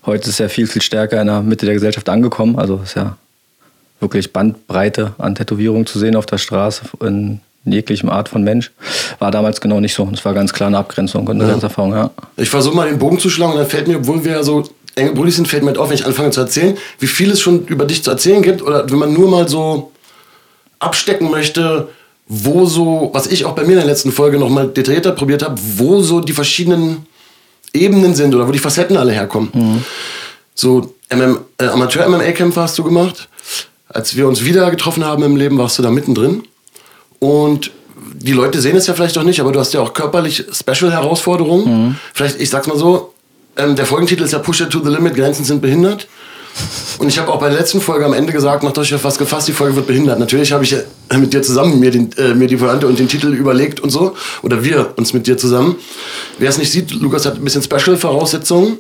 Heute 0.05 0.31
ist 0.31 0.39
ja 0.39 0.49
viel, 0.49 0.67
viel 0.67 0.83
stärker 0.83 1.21
in 1.21 1.27
der 1.27 1.43
Mitte 1.43 1.67
der 1.67 1.75
Gesellschaft 1.75 2.09
angekommen. 2.09 2.59
Also 2.59 2.81
ist 2.85 2.95
ja 2.95 3.17
wirklich 4.01 4.33
Bandbreite 4.33 5.15
an 5.19 5.35
Tätowierungen 5.35 5.87
zu 5.87 5.99
sehen 5.99 6.15
auf 6.15 6.27
der 6.27 6.39
Straße 6.39 6.83
in 7.01 7.41
jeglichem 7.73 8.09
Art 8.09 8.29
von 8.29 8.43
Mensch. 8.43 8.71
War 9.19 9.31
damals 9.31 9.61
genau 9.61 9.81
nicht 9.81 9.95
so. 9.95 10.09
Es 10.13 10.25
war 10.25 10.35
ganz 10.35 10.53
klar 10.53 10.69
eine 10.69 10.79
Abgrenzung 10.79 11.27
und 11.27 11.41
eine 11.41 11.51
Grenzerfahrung, 11.51 11.93
ja. 11.93 12.11
Ich 12.37 12.51
versuche 12.51 12.77
mal 12.77 12.89
den 12.89 12.99
Bogen 12.99 13.19
zu 13.19 13.31
schlagen 13.31 13.53
und 13.53 13.59
dann 13.59 13.69
fällt 13.69 13.89
mir, 13.89 13.99
obwohl 13.99 14.25
wir 14.25 14.33
ja 14.33 14.43
so 14.43 14.65
enge 14.95 15.13
Brüder 15.13 15.31
sind, 15.31 15.49
fällt 15.49 15.63
mir 15.63 15.69
halt 15.69 15.79
auf, 15.79 15.91
wenn 15.91 15.97
ich 15.97 16.07
anfange 16.07 16.31
zu 16.31 16.41
erzählen, 16.41 16.77
wie 16.99 17.07
viel 17.07 17.31
es 17.31 17.41
schon 17.41 17.67
über 17.67 17.85
dich 17.85 18.03
zu 18.03 18.11
erzählen 18.11 18.43
gibt 18.43 18.63
oder 18.63 18.91
wenn 18.91 18.99
man 18.99 19.13
nur 19.13 19.29
mal 19.29 19.49
so 19.49 19.93
abstecken 20.79 21.31
möchte, 21.31 21.89
wo 22.29 22.67
so, 22.67 23.11
was 23.13 23.27
ich 23.29 23.45
auch 23.45 23.55
bei 23.55 23.63
mir 23.63 23.73
in 23.73 23.79
der 23.79 23.87
letzten 23.87 24.11
Folge 24.11 24.39
nochmal 24.39 24.69
detaillierter 24.69 25.13
probiert 25.13 25.43
habe, 25.43 25.61
wo 25.77 26.01
so 26.03 26.21
die 26.21 26.33
verschiedenen 26.33 27.07
Ebenen 27.73 28.15
sind 28.15 28.35
oder 28.35 28.49
wo 28.49 28.53
die 28.53 28.59
Facetten 28.59 28.97
alle 28.97 29.13
herkommen. 29.13 29.85
So 30.55 30.95
MM, 31.11 31.39
äh, 31.59 31.67
Amateur-MMA-Kämpfer 31.67 32.63
hast 32.63 32.79
du 32.79 32.83
gemacht. 32.83 33.29
Als 33.89 34.17
wir 34.17 34.27
uns 34.27 34.45
wieder 34.45 34.71
getroffen 34.71 35.05
haben 35.05 35.23
im 35.23 35.37
Leben, 35.37 35.59
warst 35.59 35.79
du 35.79 35.83
da 35.83 35.91
mittendrin. 35.91 36.43
Und 37.19 37.71
die 38.15 38.33
Leute 38.33 38.61
sehen 38.61 38.77
es 38.77 38.87
ja 38.87 38.95
vielleicht 38.95 39.17
auch 39.19 39.23
nicht, 39.23 39.41
aber 39.41 39.53
du 39.53 39.61
hast 39.61 39.73
ja 39.75 39.81
auch 39.81 39.93
körperlich 39.93 40.45
Special-Herausforderungen. 40.53 41.67
Vielleicht, 42.15 42.41
ich 42.41 42.51
sag's 42.51 42.67
mal 42.67 42.79
so, 42.79 43.13
ähm, 43.57 43.77
der 43.77 43.87
Folgentitel 43.87 44.25
ist 44.25 44.33
ja 44.33 44.39
Push 44.39 44.61
it 44.63 44.71
to 44.71 44.81
the 44.83 44.91
limit, 44.91 45.15
Grenzen 45.15 45.45
sind 45.45 45.63
behindert. 45.63 46.07
Und 46.99 47.09
ich 47.09 47.19
habe 47.19 47.31
auch 47.31 47.39
bei 47.39 47.49
der 47.49 47.59
letzten 47.59 47.81
Folge 47.81 48.07
am 48.07 48.15
Ende 48.15 48.33
gesagt, 48.33 48.63
macht 48.63 48.79
euch 48.79 48.95
auf 48.95 49.05
was 49.05 49.19
gefasst, 49.19 49.47
die 49.49 49.53
Folge 49.53 49.77
wird 49.77 49.87
behindert. 49.87 50.19
Natürlich 50.19 50.53
habe 50.53 50.65
ich 50.65 50.75
mit 51.15 51.33
dir 51.33 51.43
zusammen 51.43 51.79
mir, 51.79 51.91
den, 51.91 52.11
äh, 52.17 52.35
mir 52.35 52.49
die 52.49 52.57
Pointe 52.57 52.87
und 52.87 52.99
den 52.99 53.09
Titel 53.09 53.29
überlegt 53.35 53.81
und 53.81 53.91
so. 53.91 54.15
Oder 54.43 54.65
wir 54.65 54.95
uns 54.97 55.13
mit 55.13 55.27
dir 55.27 55.37
zusammen. 55.37 55.77
Wer 56.39 56.49
es 56.49 56.57
nicht 56.57 56.73
sieht, 56.73 56.93
Lukas 56.93 57.27
hat 57.27 57.37
ein 57.37 57.45
bisschen 57.45 57.63
Special-Voraussetzungen. 57.63 58.79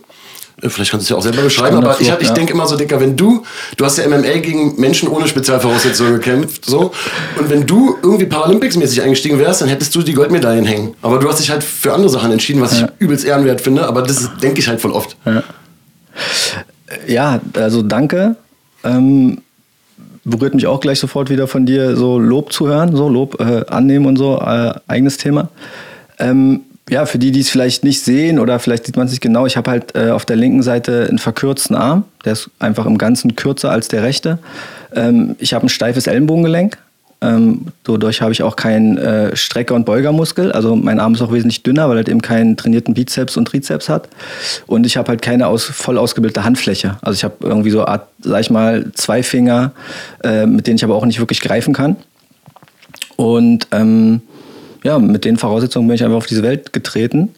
Äh, 0.62 0.68
Vielleicht 0.70 0.90
kannst 0.90 1.04
du 1.04 1.06
es 1.06 1.10
ja 1.10 1.16
auch 1.16 1.22
selber 1.22 1.42
beschreiben, 1.42 1.76
aber 1.76 2.00
ich, 2.00 2.10
hab- 2.10 2.22
ich 2.22 2.28
ja. 2.28 2.34
denke 2.34 2.52
immer 2.52 2.66
so, 2.66 2.76
Dicker, 2.76 3.00
wenn 3.00 3.16
du, 3.16 3.42
du 3.76 3.84
hast 3.84 3.98
ja 3.98 4.08
MMA 4.08 4.38
gegen 4.38 4.80
Menschen 4.80 5.08
ohne 5.08 5.26
Spezialvoraussetzungen 5.28 6.14
gekämpft, 6.14 6.64
so, 6.64 6.92
und 7.38 7.50
wenn 7.50 7.66
du 7.66 7.96
irgendwie 8.02 8.24
Paralympics-mäßig 8.26 9.02
eingestiegen 9.02 9.38
wärst, 9.38 9.60
dann 9.60 9.68
hättest 9.68 9.94
du 9.94 10.02
die 10.02 10.14
Goldmedaillen 10.14 10.64
hängen. 10.64 10.94
Aber 11.02 11.18
du 11.18 11.28
hast 11.28 11.40
dich 11.40 11.50
halt 11.50 11.62
für 11.62 11.92
andere 11.92 12.08
Sachen 12.08 12.32
entschieden, 12.32 12.60
was 12.62 12.72
ich 12.80 12.84
übelst 12.98 13.24
ehrenwert 13.24 13.60
finde, 13.60 13.86
aber 13.86 14.02
das 14.02 14.30
denke 14.42 14.60
ich 14.60 14.68
halt 14.68 14.80
voll 14.80 14.92
oft. 14.92 15.16
Ja, 17.06 17.40
also 17.54 17.82
danke. 17.82 18.36
Ähm, 18.84 19.38
berührt 20.24 20.54
mich 20.54 20.66
auch 20.66 20.80
gleich 20.80 20.98
sofort 20.98 21.30
wieder 21.30 21.46
von 21.46 21.66
dir, 21.66 21.96
so 21.96 22.18
Lob 22.18 22.52
zu 22.52 22.66
hören, 22.68 22.96
so 22.96 23.08
Lob 23.08 23.40
äh, 23.40 23.64
annehmen 23.68 24.06
und 24.06 24.16
so, 24.16 24.38
äh, 24.40 24.72
eigenes 24.88 25.18
Thema. 25.18 25.48
Ähm, 26.18 26.62
ja, 26.88 27.04
für 27.06 27.18
die, 27.18 27.32
die 27.32 27.40
es 27.40 27.50
vielleicht 27.50 27.84
nicht 27.84 28.02
sehen 28.02 28.38
oder 28.38 28.58
vielleicht 28.58 28.86
sieht 28.86 28.96
man 28.96 29.06
es 29.06 29.12
nicht 29.12 29.22
genau, 29.22 29.46
ich 29.46 29.56
habe 29.56 29.70
halt 29.70 29.96
äh, 29.96 30.10
auf 30.10 30.24
der 30.24 30.36
linken 30.36 30.62
Seite 30.62 31.06
einen 31.08 31.18
verkürzten 31.18 31.74
Arm, 31.74 32.04
der 32.24 32.34
ist 32.34 32.50
einfach 32.58 32.86
im 32.86 32.98
Ganzen 32.98 33.34
kürzer 33.34 33.70
als 33.70 33.88
der 33.88 34.02
rechte. 34.02 34.38
Ähm, 34.94 35.34
ich 35.38 35.52
habe 35.52 35.66
ein 35.66 35.68
steifes 35.68 36.06
Ellenbogengelenk, 36.06 36.78
ähm, 37.22 37.66
dadurch 37.84 38.20
habe 38.20 38.32
ich 38.32 38.42
auch 38.42 38.56
keinen 38.56 38.98
äh, 38.98 39.34
Strecker- 39.34 39.74
und 39.74 39.86
Beugermuskel. 39.86 40.52
Also 40.52 40.76
mein 40.76 41.00
Arm 41.00 41.14
ist 41.14 41.22
auch 41.22 41.32
wesentlich 41.32 41.62
dünner, 41.62 41.88
weil 41.88 41.96
er 41.96 41.98
halt 41.98 42.08
eben 42.08 42.20
keinen 42.20 42.56
trainierten 42.56 42.94
Bizeps 42.94 43.36
und 43.36 43.46
Trizeps 43.46 43.88
hat. 43.88 44.08
Und 44.66 44.84
ich 44.84 44.96
habe 44.96 45.08
halt 45.08 45.22
keine 45.22 45.46
aus, 45.46 45.64
voll 45.64 45.96
ausgebildete 45.96 46.44
Handfläche. 46.44 46.98
Also 47.00 47.16
ich 47.16 47.24
habe 47.24 47.34
irgendwie 47.40 47.70
so 47.70 47.86
Art, 47.86 48.08
sag 48.20 48.40
ich 48.40 48.50
mal, 48.50 48.92
zwei 48.92 49.22
Finger, 49.22 49.72
äh, 50.22 50.46
mit 50.46 50.66
denen 50.66 50.76
ich 50.76 50.84
aber 50.84 50.94
auch 50.94 51.06
nicht 51.06 51.18
wirklich 51.18 51.40
greifen 51.40 51.72
kann. 51.72 51.96
Und 53.16 53.66
ähm, 53.72 54.20
ja, 54.86 55.00
mit 55.00 55.24
den 55.24 55.36
Voraussetzungen 55.36 55.88
bin 55.88 55.96
ich 55.96 56.04
einfach 56.04 56.16
auf 56.16 56.26
diese 56.26 56.44
Welt 56.44 56.72
getreten. 56.72 57.30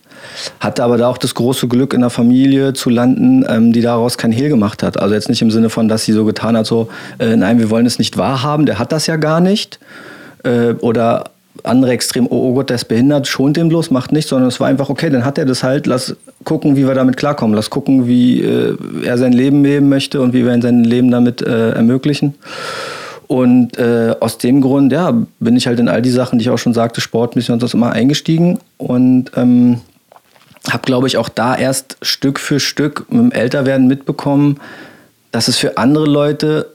Hatte 0.60 0.84
aber 0.84 0.98
da 0.98 1.08
auch 1.08 1.16
das 1.16 1.34
große 1.34 1.66
Glück, 1.66 1.94
in 1.94 2.00
einer 2.02 2.10
Familie 2.10 2.74
zu 2.74 2.90
landen, 2.90 3.42
ähm, 3.48 3.72
die 3.72 3.80
daraus 3.80 4.18
kein 4.18 4.32
Hehl 4.32 4.50
gemacht 4.50 4.82
hat. 4.82 5.00
Also 5.00 5.14
jetzt 5.14 5.30
nicht 5.30 5.40
im 5.40 5.50
Sinne 5.50 5.70
von, 5.70 5.88
dass 5.88 6.04
sie 6.04 6.12
so 6.12 6.26
getan 6.26 6.58
hat, 6.58 6.66
so, 6.66 6.90
äh, 7.18 7.36
nein, 7.36 7.58
wir 7.58 7.70
wollen 7.70 7.86
es 7.86 7.98
nicht 7.98 8.18
wahrhaben, 8.18 8.66
der 8.66 8.78
hat 8.78 8.92
das 8.92 9.06
ja 9.06 9.16
gar 9.16 9.40
nicht. 9.40 9.78
Äh, 10.44 10.74
oder 10.80 11.30
andere 11.64 11.92
extrem, 11.92 12.26
oh, 12.26 12.50
oh 12.50 12.54
Gott, 12.54 12.68
der 12.68 12.74
ist 12.74 12.84
behindert, 12.84 13.26
schont 13.26 13.56
den 13.56 13.70
bloß, 13.70 13.90
macht 13.90 14.12
nichts, 14.12 14.28
sondern 14.28 14.48
es 14.48 14.60
war 14.60 14.68
einfach, 14.68 14.90
okay, 14.90 15.08
dann 15.08 15.24
hat 15.24 15.38
er 15.38 15.46
das 15.46 15.62
halt, 15.62 15.86
lass 15.86 16.16
gucken, 16.44 16.76
wie 16.76 16.86
wir 16.86 16.94
damit 16.94 17.16
klarkommen, 17.16 17.56
lass 17.56 17.70
gucken, 17.70 18.06
wie 18.06 18.42
äh, 18.42 18.76
er 19.04 19.16
sein 19.16 19.32
Leben 19.32 19.64
leben 19.64 19.88
möchte 19.88 20.20
und 20.20 20.34
wie 20.34 20.44
wir 20.44 20.52
ihm 20.52 20.60
sein 20.60 20.84
Leben 20.84 21.10
damit 21.10 21.40
äh, 21.40 21.70
ermöglichen. 21.70 22.34
Und 23.28 23.76
äh, 23.76 24.16
aus 24.20 24.38
dem 24.38 24.62
Grund, 24.62 24.90
ja, 24.90 25.14
bin 25.38 25.54
ich 25.54 25.66
halt 25.66 25.78
in 25.78 25.88
all 25.88 26.00
die 26.00 26.10
Sachen, 26.10 26.38
die 26.38 26.44
ich 26.44 26.50
auch 26.50 26.58
schon 26.58 26.72
sagte, 26.74 27.02
sportmäßig 27.02 27.50
und 27.50 27.62
das 27.62 27.74
immer 27.74 27.92
eingestiegen 27.92 28.58
und 28.78 29.30
ähm, 29.36 29.80
habe, 30.70 30.82
glaube 30.82 31.06
ich, 31.06 31.18
auch 31.18 31.28
da 31.28 31.54
erst 31.54 31.98
Stück 32.02 32.40
für 32.40 32.58
Stück 32.58 33.06
mit 33.10 33.20
dem 33.20 33.32
Älterwerden 33.32 33.86
mitbekommen, 33.86 34.58
dass 35.30 35.48
es 35.48 35.58
für 35.58 35.76
andere 35.76 36.06
Leute 36.06 36.72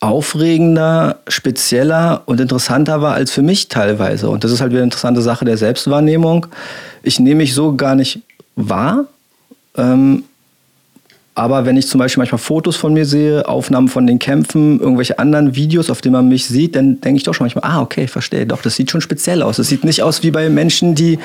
aufregender, 0.00 1.18
spezieller 1.28 2.22
und 2.26 2.40
interessanter 2.40 3.02
war 3.02 3.14
als 3.14 3.30
für 3.30 3.42
mich 3.42 3.68
teilweise. 3.68 4.30
Und 4.30 4.44
das 4.44 4.52
ist 4.52 4.60
halt 4.60 4.70
wieder 4.70 4.80
eine 4.80 4.86
interessante 4.86 5.22
Sache 5.22 5.44
der 5.44 5.58
Selbstwahrnehmung. 5.58 6.46
Ich 7.02 7.18
nehme 7.20 7.36
mich 7.36 7.52
so 7.52 7.74
gar 7.74 7.94
nicht 7.94 8.20
wahr. 8.56 9.04
Ähm, 9.76 10.24
aber 11.38 11.66
wenn 11.66 11.76
ich 11.76 11.86
zum 11.86 12.00
Beispiel 12.00 12.20
manchmal 12.20 12.40
Fotos 12.40 12.74
von 12.74 12.92
mir 12.92 13.06
sehe, 13.06 13.46
Aufnahmen 13.46 13.86
von 13.86 14.08
den 14.08 14.18
Kämpfen, 14.18 14.80
irgendwelche 14.80 15.20
anderen 15.20 15.54
Videos, 15.54 15.88
auf 15.88 16.00
denen 16.00 16.14
man 16.14 16.26
mich 16.26 16.46
sieht, 16.46 16.74
dann 16.74 17.00
denke 17.00 17.18
ich 17.18 17.22
doch 17.22 17.32
schon 17.32 17.44
manchmal, 17.44 17.62
ah, 17.62 17.80
okay, 17.80 18.08
verstehe, 18.08 18.44
doch, 18.44 18.60
das 18.60 18.74
sieht 18.74 18.90
schon 18.90 19.00
speziell 19.00 19.42
aus. 19.42 19.58
Das 19.58 19.68
sieht 19.68 19.84
nicht 19.84 20.02
aus 20.02 20.24
wie 20.24 20.32
bei 20.32 20.48
Menschen, 20.48 20.96
die 20.96 21.20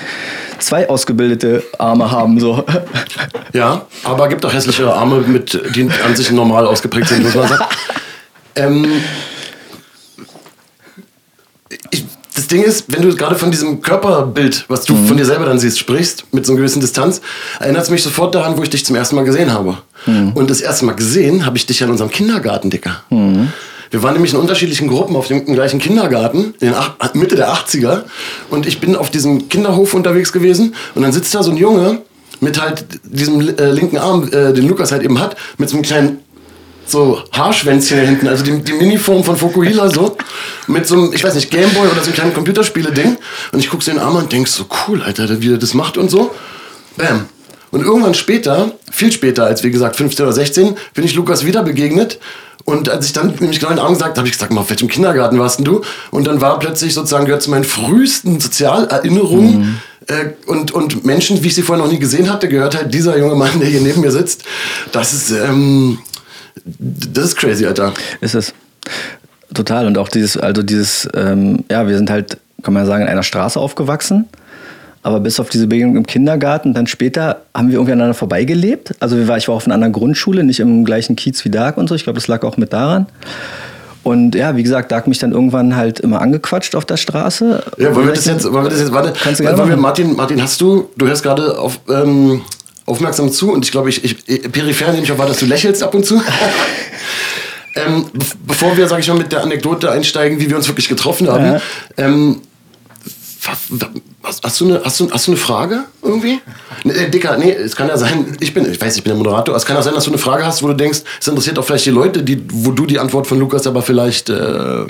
zwei 0.60 0.88
ausgebildete 0.88 1.64
Arme 1.80 2.12
haben. 2.12 2.40
So. 2.40 2.64
Ja, 3.54 3.86
aber 4.04 4.30
gibt 4.30 4.44
auch 4.46 4.54
hässliche 4.54 4.92
Arme, 4.92 5.22
mit, 5.22 5.60
die 5.76 5.88
an 6.04 6.16
sich 6.16 6.32
normal 6.32 6.66
ausgeprägt 6.66 7.08
sind, 7.10 7.24
muss 7.24 7.36
man 7.36 7.48
sagen. 7.48 7.64
Ähm, 8.56 8.86
ich, 11.90 12.06
das 12.36 12.48
Ding 12.48 12.64
ist, 12.64 12.86
wenn 12.88 13.02
du 13.02 13.16
gerade 13.16 13.36
von 13.36 13.52
diesem 13.52 13.82
Körperbild, 13.82 14.66
was 14.68 14.86
du 14.86 14.94
mhm. 14.94 15.08
von 15.08 15.18
dir 15.18 15.26
selber 15.26 15.46
dann 15.46 15.60
siehst, 15.60 15.78
sprichst, 15.78 16.26
mit 16.32 16.46
so 16.46 16.54
einer 16.54 16.62
gewissen 16.62 16.80
Distanz, 16.80 17.22
erinnert 17.60 17.84
es 17.84 17.90
mich 17.90 18.02
sofort 18.02 18.34
daran, 18.34 18.58
wo 18.58 18.64
ich 18.64 18.70
dich 18.70 18.86
zum 18.86 18.96
ersten 18.96 19.16
Mal 19.16 19.24
gesehen 19.26 19.54
habe. 19.54 19.78
Mhm. 20.06 20.32
Und 20.34 20.50
das 20.50 20.62
erste 20.62 20.86
Mal 20.86 20.94
gesehen 20.94 21.46
habe 21.46 21.58
ich 21.58 21.66
dich 21.66 21.80
ja 21.80 21.86
in 21.86 21.92
unserem 21.92 22.10
Kindergarten, 22.10 22.70
Dicker. 22.70 23.04
Mhm. 23.10 23.50
Wir 23.92 24.02
waren 24.02 24.14
nämlich 24.14 24.34
in 24.34 24.40
unterschiedlichen 24.40 24.88
Gruppen 24.88 25.16
auf 25.16 25.28
dem 25.28 25.46
gleichen 25.46 25.80
Kindergarten, 25.80 26.56
in 26.60 26.74
Ach 26.74 27.14
Mitte 27.14 27.36
der 27.36 27.54
80er. 27.54 28.06
Und 28.50 28.66
ich 28.66 28.82
bin 28.82 28.96
auf 28.96 29.12
diesem 29.12 29.50
Kinderhof 29.50 29.94
unterwegs 29.94 30.34
gewesen. 30.34 30.74
Und 30.96 31.04
dann 31.04 31.12
sitzt 31.12 31.36
da 31.36 31.44
so 31.44 31.52
ein 31.52 31.58
Junge 31.58 32.02
mit 32.40 32.60
halt 32.60 32.86
diesem 33.04 33.56
äh, 33.56 33.70
linken 33.70 34.00
Arm, 34.00 34.28
äh, 34.32 34.52
den 34.52 34.68
Lukas 34.68 34.92
halt 34.92 35.04
eben 35.04 35.20
hat, 35.20 35.36
mit 35.60 35.70
so 35.70 35.76
einem 35.76 35.84
kleinen 35.84 36.20
so 36.86 37.22
Haarschwänzchen 37.32 38.00
hinten, 38.00 38.28
also 38.28 38.44
die, 38.44 38.62
die 38.62 38.74
Miniform 38.74 39.24
von 39.24 39.38
Fokuhila 39.38 39.90
so, 39.90 40.18
mit 40.68 40.88
so 40.88 40.96
einem, 40.96 41.14
ich 41.14 41.24
weiß 41.24 41.36
nicht, 41.36 41.52
Gameboy 41.52 41.88
oder 41.88 42.02
so 42.02 42.06
einem 42.06 42.14
kleinen 42.14 42.34
Computerspiele-Ding. 42.34 43.18
Und 43.52 43.60
ich 43.60 43.70
gucke 43.70 43.84
so 43.84 43.92
den 43.92 44.00
Arm 44.00 44.16
und 44.16 44.32
denk 44.32 44.48
so, 44.48 44.66
cool, 44.88 45.02
Alter, 45.02 45.42
wie 45.42 45.54
er 45.54 45.58
das 45.58 45.74
macht 45.74 45.98
und 45.98 46.10
so. 46.10 46.34
Bam. 46.98 47.26
Und 47.72 47.82
irgendwann 47.82 48.14
später, 48.14 48.72
viel 48.92 49.12
später 49.12 49.46
als 49.46 49.64
wie 49.64 49.72
gesagt 49.72 49.96
15 49.96 50.26
oder 50.26 50.34
16, 50.34 50.76
bin 50.94 51.04
ich 51.04 51.16
Lukas 51.16 51.44
wieder 51.44 51.64
begegnet. 51.64 52.20
Und 52.66 52.88
als 52.88 53.08
ich 53.08 53.14
dann 53.14 53.34
nämlich 53.40 53.60
genau 53.60 53.72
den 53.72 53.80
Arm 53.80 53.94
gesagt 53.94 54.12
habe, 54.12 54.20
habe 54.20 54.28
ich 54.28 54.34
gesagt, 54.34 54.54
mal, 54.54 54.62
auf 54.62 54.70
welchem 54.70 54.88
Kindergarten 54.88 55.40
warst 55.40 55.58
denn 55.58 55.66
du? 55.66 55.82
Und 56.12 56.28
dann 56.28 56.40
war 56.40 56.60
plötzlich 56.60 56.94
sozusagen, 56.94 57.26
gehört 57.26 57.42
zu 57.42 57.50
meinen 57.50 57.64
frühesten 57.64 58.40
Sozialerinnerungen, 58.40 59.60
mhm. 59.60 59.80
äh, 60.08 60.34
und, 60.46 60.72
und 60.72 61.04
Menschen, 61.04 61.44
wie 61.44 61.48
ich 61.48 61.56
sie 61.56 61.64
vorher 61.64 61.84
noch 61.84 61.92
nie 61.92 62.00
gesehen 62.00 62.32
hatte, 62.32 62.48
gehört 62.48 62.76
halt 62.76 62.94
dieser 62.94 63.18
junge 63.18 63.36
Mann, 63.36 63.60
der 63.60 63.68
hier 63.68 63.82
neben 63.82 64.02
mir 64.02 64.12
sitzt. 64.12 64.44
Das 64.92 65.14
ist, 65.14 65.32
ähm, 65.32 65.98
das 66.66 67.26
ist 67.26 67.36
crazy, 67.36 67.66
Alter. 67.66 67.94
Ist 68.22 68.36
es. 68.36 68.54
Total. 69.54 69.86
Und 69.86 69.98
auch 69.98 70.10
dieses, 70.10 70.38
also 70.38 70.64
dieses, 70.64 71.08
ähm, 71.14 71.64
ja, 71.70 71.88
wir 71.88 71.96
sind 71.98 72.10
halt, 72.10 72.38
kann 72.62 72.74
man 72.74 72.86
sagen, 72.86 73.04
in 73.04 73.10
einer 73.10 73.24
Straße 73.24 73.60
aufgewachsen. 73.60 74.28
Aber 75.04 75.20
bis 75.20 75.40
auf 75.40 75.50
diese 75.50 75.68
Begegnung 75.68 75.98
im 75.98 76.08
Kindergarten, 76.08 76.74
dann 76.74 76.88
später 76.88 77.42
haben 77.54 77.68
wir 77.68 77.76
irgendwie 77.76 77.92
aneinander 77.92 78.14
vorbeigelebt. 78.14 78.96
Also 79.02 79.18
wir 79.18 79.28
war, 79.28 79.38
ich 79.38 79.50
war 79.50 79.56
auf 79.56 79.66
einer 79.66 79.76
anderen 79.76 79.92
Grundschule, 79.92 80.46
nicht 80.46 80.62
im 80.62 80.86
gleichen 80.86 81.18
Kiez 81.18 81.44
wie 81.44 81.50
Dark 81.50 81.78
und 81.78 81.90
so. 81.90 81.96
Ich 81.96 82.04
glaube, 82.04 82.18
das 82.18 82.30
lag 82.30 82.44
auch 82.44 82.56
mit 82.56 82.72
daran. 82.72 83.08
Und 84.04 84.34
ja, 84.34 84.56
wie 84.56 84.64
gesagt, 84.64 84.92
Dark 84.92 85.08
mich 85.08 85.20
dann 85.20 85.34
irgendwann 85.34 85.76
halt 85.76 86.00
immer 86.00 86.22
angequatscht 86.22 86.76
auf 86.76 86.86
der 86.86 86.98
Straße. 86.98 87.64
Ja, 87.78 87.96
wollen 87.96 88.08
wir 88.08 88.14
das 88.14 88.26
jetzt, 88.26 88.46
wollen 88.46 88.66
wir 88.66 88.70
das 88.70 88.80
jetzt, 88.80 88.94
warte, 88.94 89.14
Kannst 89.22 89.42
du 89.42 89.44
gerne 89.44 89.68
wir, 89.68 89.78
Martin, 89.78 90.16
Martin, 90.16 90.42
hast 90.42 90.60
du, 90.62 90.90
du 90.98 91.08
hörst 91.08 91.24
gerade 91.24 91.58
auf, 91.58 91.80
ähm, 91.90 92.42
aufmerksam 92.86 93.32
zu 93.32 93.52
und 93.52 93.66
ich 93.66 93.72
glaube, 93.72 93.90
ich, 93.90 94.04
ich, 94.04 94.52
peripher 94.52 94.92
nehme 94.92 95.04
ich 95.04 95.12
auch 95.12 95.18
wahr, 95.18 95.28
dass 95.28 95.38
du 95.38 95.46
lächelst 95.46 95.84
ab 95.84 95.94
und 95.96 96.06
zu. 96.06 96.22
ähm, 97.76 98.06
bevor 98.46 98.76
wir, 98.78 98.88
sage 98.88 99.02
ich 99.02 99.08
mal, 99.08 99.18
mit 99.18 99.32
der 99.32 99.42
Anekdote 99.42 99.92
einsteigen, 99.92 100.40
wie 100.40 100.50
wir 100.50 100.58
uns 100.58 100.68
wirklich 100.68 100.90
getroffen 100.90 101.30
haben, 101.30 101.46
ja. 101.46 101.62
ähm, 101.98 102.42
hast, 104.24 104.62
du 104.62 104.66
eine, 104.66 104.82
hast, 104.84 105.00
du, 105.00 105.12
hast 105.12 105.28
du 105.28 105.32
eine 105.32 105.38
Frage 105.38 105.84
irgendwie? 106.02 106.40
Nee, 106.84 106.94
äh, 106.94 107.10
Dicker, 107.10 107.38
nee, 107.38 107.52
es 107.52 107.76
kann 107.76 107.88
ja 107.88 107.98
sein, 107.98 108.38
ich 108.40 108.54
bin, 108.54 108.70
ich 108.72 108.80
weiß, 108.80 108.96
ich 108.96 109.04
bin 109.04 109.12
der 109.12 109.18
Moderator, 109.18 109.56
es 109.56 109.66
kann 109.66 109.76
ja 109.76 109.82
sein, 109.82 109.94
dass 109.94 110.06
du 110.06 110.12
eine 110.12 110.18
Frage 110.18 110.46
hast, 110.46 110.64
wo 110.64 110.68
du 110.68 110.74
denkst, 110.74 111.00
es 111.20 111.28
interessiert 111.28 111.58
auch 111.60 111.66
vielleicht 111.66 111.86
die 111.86 111.92
Leute, 111.92 112.24
die, 112.24 112.44
wo 112.52 112.72
du 112.72 112.86
die 112.86 113.00
Antwort 113.00 113.28
von 113.28 113.40
Lukas 113.40 113.68
aber 113.68 113.82
vielleicht 113.82 114.30
äh, 114.30 114.86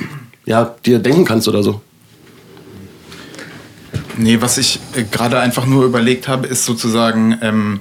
ja, 0.46 0.76
dir 0.86 1.00
denken 1.00 1.26
kannst 1.26 1.48
oder 1.48 1.64
so. 1.64 1.82
Nee, 4.18 4.42
was 4.42 4.58
ich 4.58 4.80
äh, 4.96 5.04
gerade 5.04 5.40
einfach 5.40 5.66
nur 5.66 5.86
überlegt 5.86 6.28
habe, 6.28 6.48
ist 6.48 6.66
sozusagen, 6.66 7.38
ähm, 7.42 7.80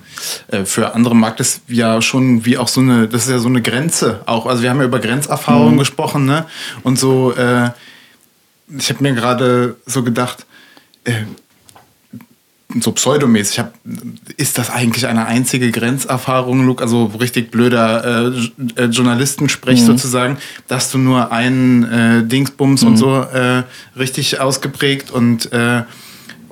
äh, 0.49 0.65
für 0.65 0.95
andere 0.95 1.15
mag 1.15 1.37
das 1.37 1.61
ja 1.69 2.01
schon 2.01 2.45
wie 2.45 2.59
auch 2.59 2.69
so 2.69 2.81
eine, 2.81 3.09
das 3.09 3.25
ist 3.25 3.31
ja 3.31 3.39
so 3.39 3.49
eine 3.49 3.63
Grenze 3.63 4.23
auch. 4.27 4.47
Also 4.47 4.63
wir 4.63 4.71
haben 4.71 4.79
ja 4.79 4.87
über 4.87 5.01
Grenzerfahrungen 5.01 5.75
mhm. 5.75 5.79
gesprochen, 5.79 6.25
ne? 6.25 6.47
Und 6.83 6.99
so, 6.99 7.33
äh, 7.33 7.71
ich 8.77 8.89
habe 8.89 9.03
mir 9.03 9.13
gerade 9.13 9.77
so 9.85 10.03
gedacht, 10.03 10.47
äh, 11.05 11.13
so 12.81 12.93
pseudomäßig, 12.93 13.59
hab, 13.59 13.75
ist 14.39 14.57
das 14.57 14.71
eigentlich 14.71 15.07
eine 15.07 15.27
einzige 15.27 15.71
Grenzerfahrung, 15.71 16.65
Luke, 16.65 16.83
also 16.83 17.05
richtig 17.21 17.51
blöder 17.51 18.33
äh, 18.77 18.85
Journalistensprech 18.85 19.83
mhm. 19.83 19.87
sozusagen, 19.87 20.39
dass 20.69 20.91
du 20.91 20.97
nur 20.97 21.33
einen 21.33 22.31
Dingsbums 22.31 22.81
mhm. 22.81 22.89
und 22.89 22.97
so 22.97 23.27
richtig 23.95 24.41
ausgeprägt 24.41 25.11
und 25.11 25.51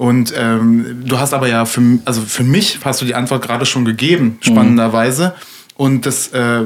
und 0.00 0.32
ähm, 0.34 1.02
du 1.04 1.18
hast 1.18 1.34
aber 1.34 1.46
ja 1.46 1.66
für, 1.66 1.82
also 2.06 2.22
für 2.22 2.42
mich 2.42 2.78
hast 2.82 3.02
du 3.02 3.04
die 3.04 3.14
Antwort 3.14 3.42
gerade 3.42 3.66
schon 3.66 3.84
gegeben, 3.84 4.38
spannenderweise. 4.40 5.34
Mhm. 5.36 5.74
Und 5.76 6.06
das 6.06 6.28
äh, 6.28 6.62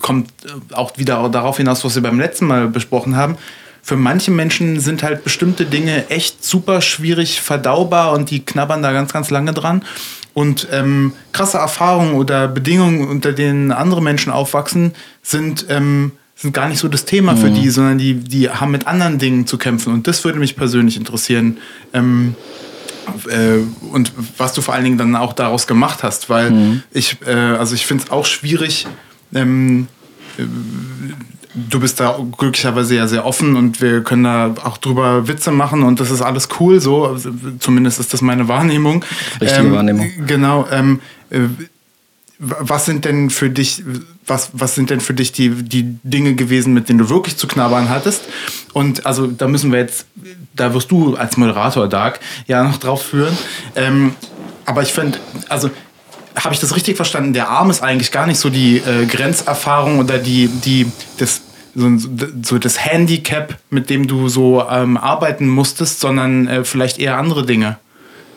kommt 0.00 0.30
auch 0.70 0.96
wieder 0.96 1.28
darauf 1.28 1.56
hinaus, 1.56 1.84
was 1.84 1.96
wir 1.96 2.02
beim 2.02 2.20
letzten 2.20 2.46
Mal 2.46 2.68
besprochen 2.68 3.16
haben. 3.16 3.36
Für 3.82 3.96
manche 3.96 4.30
Menschen 4.30 4.78
sind 4.78 5.02
halt 5.02 5.24
bestimmte 5.24 5.64
Dinge 5.64 6.08
echt 6.08 6.44
super 6.44 6.80
schwierig 6.80 7.40
verdaubar 7.40 8.12
und 8.12 8.30
die 8.30 8.44
knabbern 8.44 8.80
da 8.80 8.92
ganz, 8.92 9.12
ganz 9.12 9.30
lange 9.30 9.52
dran. 9.52 9.82
Und 10.32 10.68
ähm, 10.70 11.14
krasse 11.32 11.58
Erfahrungen 11.58 12.14
oder 12.14 12.46
Bedingungen, 12.46 13.08
unter 13.08 13.32
denen 13.32 13.72
andere 13.72 14.02
Menschen 14.02 14.30
aufwachsen, 14.30 14.92
sind, 15.20 15.66
ähm, 15.68 16.12
sind 16.36 16.54
gar 16.54 16.68
nicht 16.68 16.78
so 16.78 16.86
das 16.86 17.04
Thema 17.04 17.32
mhm. 17.32 17.38
für 17.38 17.50
die, 17.50 17.70
sondern 17.70 17.98
die, 17.98 18.14
die 18.14 18.48
haben 18.48 18.70
mit 18.70 18.86
anderen 18.86 19.18
Dingen 19.18 19.48
zu 19.48 19.58
kämpfen. 19.58 19.92
Und 19.92 20.06
das 20.06 20.24
würde 20.24 20.38
mich 20.38 20.54
persönlich 20.54 20.96
interessieren. 20.96 21.58
Ähm, 21.92 22.36
äh, 23.28 23.58
und 23.92 24.12
was 24.36 24.52
du 24.52 24.60
vor 24.60 24.74
allen 24.74 24.84
Dingen 24.84 24.98
dann 24.98 25.16
auch 25.16 25.32
daraus 25.32 25.66
gemacht 25.66 26.02
hast, 26.02 26.30
weil 26.30 26.50
mhm. 26.50 26.82
ich, 26.92 27.18
äh, 27.26 27.32
also 27.32 27.74
ich 27.74 27.86
finde 27.86 28.04
es 28.04 28.10
auch 28.10 28.26
schwierig, 28.26 28.86
ähm, 29.34 29.88
äh, 30.38 30.42
du 31.54 31.80
bist 31.80 32.00
da 32.00 32.18
glücklicherweise 32.36 32.94
ja 32.94 33.06
sehr 33.06 33.26
offen 33.26 33.56
und 33.56 33.80
wir 33.80 34.02
können 34.02 34.24
da 34.24 34.54
auch 34.64 34.78
drüber 34.78 35.28
Witze 35.28 35.50
machen 35.50 35.82
und 35.82 36.00
das 36.00 36.10
ist 36.10 36.22
alles 36.22 36.48
cool, 36.60 36.80
so, 36.80 37.16
zumindest 37.58 38.00
ist 38.00 38.12
das 38.12 38.22
meine 38.22 38.48
Wahrnehmung. 38.48 39.04
Richtige 39.40 39.66
ähm, 39.66 39.72
Wahrnehmung. 39.72 40.10
Genau, 40.26 40.66
ähm, 40.70 41.00
äh, 41.30 41.40
was 42.38 42.86
sind 42.86 43.04
denn 43.04 43.30
für 43.30 43.50
dich, 43.50 43.82
was, 44.26 44.50
was 44.52 44.74
sind 44.74 44.90
denn 44.90 45.00
für 45.00 45.14
dich 45.14 45.32
die, 45.32 45.50
die 45.50 45.96
Dinge 46.04 46.34
gewesen, 46.34 46.72
mit 46.72 46.88
denen 46.88 47.00
du 47.00 47.08
wirklich 47.08 47.36
zu 47.36 47.48
knabbern 47.48 47.88
hattest? 47.88 48.22
Und 48.72 49.06
also 49.06 49.26
da 49.26 49.48
müssen 49.48 49.72
wir 49.72 49.80
jetzt, 49.80 50.06
da 50.54 50.72
wirst 50.72 50.90
du 50.90 51.16
als 51.16 51.36
Moderator, 51.36 51.88
Dark, 51.88 52.20
ja 52.46 52.62
noch 52.62 52.78
drauf 52.78 53.02
führen. 53.02 53.36
Ähm, 53.74 54.14
aber 54.66 54.82
ich 54.82 54.92
finde, 54.92 55.18
also 55.48 55.70
habe 56.36 56.54
ich 56.54 56.60
das 56.60 56.76
richtig 56.76 56.94
verstanden? 56.94 57.32
Der 57.32 57.48
Arm 57.48 57.70
ist 57.70 57.82
eigentlich 57.82 58.12
gar 58.12 58.26
nicht 58.26 58.38
so 58.38 58.50
die 58.50 58.76
äh, 58.76 59.06
Grenzerfahrung 59.06 59.98
oder 59.98 60.18
die, 60.18 60.46
die, 60.46 60.86
das, 61.18 61.40
so, 61.74 61.90
so, 62.42 62.58
das 62.58 62.84
Handicap, 62.84 63.58
mit 63.70 63.90
dem 63.90 64.06
du 64.06 64.28
so 64.28 64.64
ähm, 64.70 64.96
arbeiten 64.96 65.48
musstest, 65.48 65.98
sondern 65.98 66.46
äh, 66.46 66.64
vielleicht 66.64 67.00
eher 67.00 67.18
andere 67.18 67.44
Dinge, 67.44 67.78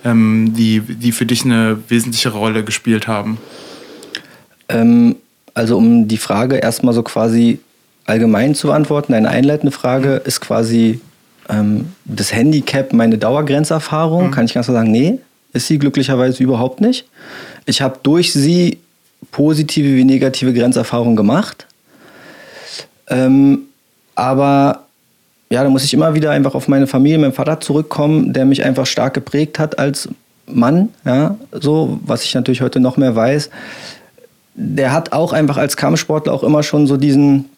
ähm, 0.03 0.53
die, 0.55 0.79
die 0.79 1.11
für 1.11 1.27
dich 1.27 1.45
eine 1.45 1.77
wesentliche 1.89 2.29
Rolle 2.29 2.63
gespielt 2.63 3.07
haben. 3.07 3.37
Ähm, 4.71 5.15
also 5.53 5.77
um 5.77 6.07
die 6.07 6.17
Frage 6.17 6.57
erstmal 6.57 6.93
so 6.93 7.03
quasi 7.03 7.59
allgemein 8.05 8.55
zu 8.55 8.67
beantworten, 8.67 9.13
eine 9.13 9.29
einleitende 9.29 9.71
Frage 9.71 10.15
ist 10.25 10.41
quasi 10.41 11.01
ähm, 11.49 11.93
das 12.05 12.33
Handicap 12.33 12.93
meine 12.93 13.17
Dauergrenzerfahrung. 13.17 14.27
Mhm. 14.27 14.31
Kann 14.31 14.45
ich 14.45 14.53
ganz 14.53 14.67
klar 14.67 14.77
sagen, 14.77 14.91
nee, 14.91 15.19
ist 15.53 15.67
sie 15.67 15.77
glücklicherweise 15.77 16.41
überhaupt 16.41 16.81
nicht. 16.81 17.05
Ich 17.65 17.81
habe 17.81 17.99
durch 18.03 18.33
sie 18.33 18.79
positive 19.31 19.95
wie 19.95 20.03
negative 20.03 20.53
Grenzerfahrungen 20.53 21.15
gemacht. 21.15 21.67
Ähm, 23.09 23.63
aber 24.15 24.85
ja, 25.49 25.63
da 25.63 25.69
muss 25.69 25.83
ich 25.83 25.93
immer 25.93 26.15
wieder 26.15 26.31
einfach 26.31 26.55
auf 26.55 26.67
meine 26.67 26.87
Familie, 26.87 27.19
meinen 27.19 27.33
Vater 27.33 27.59
zurückkommen, 27.59 28.31
der 28.33 28.45
mich 28.45 28.63
einfach 28.63 28.85
stark 28.85 29.13
geprägt 29.13 29.59
hat 29.59 29.77
als 29.77 30.07
Mann, 30.47 30.89
ja, 31.05 31.37
so, 31.51 31.99
was 32.05 32.23
ich 32.23 32.33
natürlich 32.33 32.61
heute 32.61 32.79
noch 32.79 32.97
mehr 32.97 33.15
weiß 33.15 33.49
der 34.53 34.91
hat 34.91 35.13
auch 35.13 35.33
einfach 35.33 35.57
als 35.57 35.77
Kampfsportler 35.77 36.33
auch 36.33 36.43
immer 36.43 36.63
schon 36.63 36.87
so 36.87 36.97
diesen, 36.97 37.49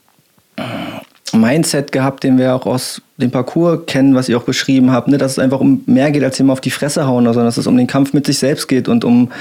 Mindset 1.34 1.92
gehabt, 1.92 2.24
den 2.24 2.38
wir 2.38 2.56
auch 2.56 2.66
aus 2.66 3.02
dem 3.18 3.32
Parcours 3.32 3.82
kennen, 3.88 4.16
was 4.16 4.30
ihr 4.30 4.38
auch 4.38 4.44
beschrieben 4.44 4.92
habt, 4.92 5.08
ne? 5.08 5.18
dass 5.18 5.34
es 5.34 5.40
einfach 5.40 5.60
um 5.60 5.84
mehr 5.86 6.12
geht, 6.12 6.24
als 6.24 6.40
immer 6.40 6.54
auf 6.54 6.62
die 6.62 6.70
Fresse 6.70 7.08
hauen, 7.08 7.26
sondern 7.26 7.46
dass 7.46 7.58
es 7.58 7.68
um 7.68 7.78
den 7.78 7.88
Kampf 7.88 8.14
mit 8.14 8.26
sich 8.26 8.38
selbst 8.38 8.68
geht 8.68 8.88
und 8.88 9.04
um, 9.04 9.32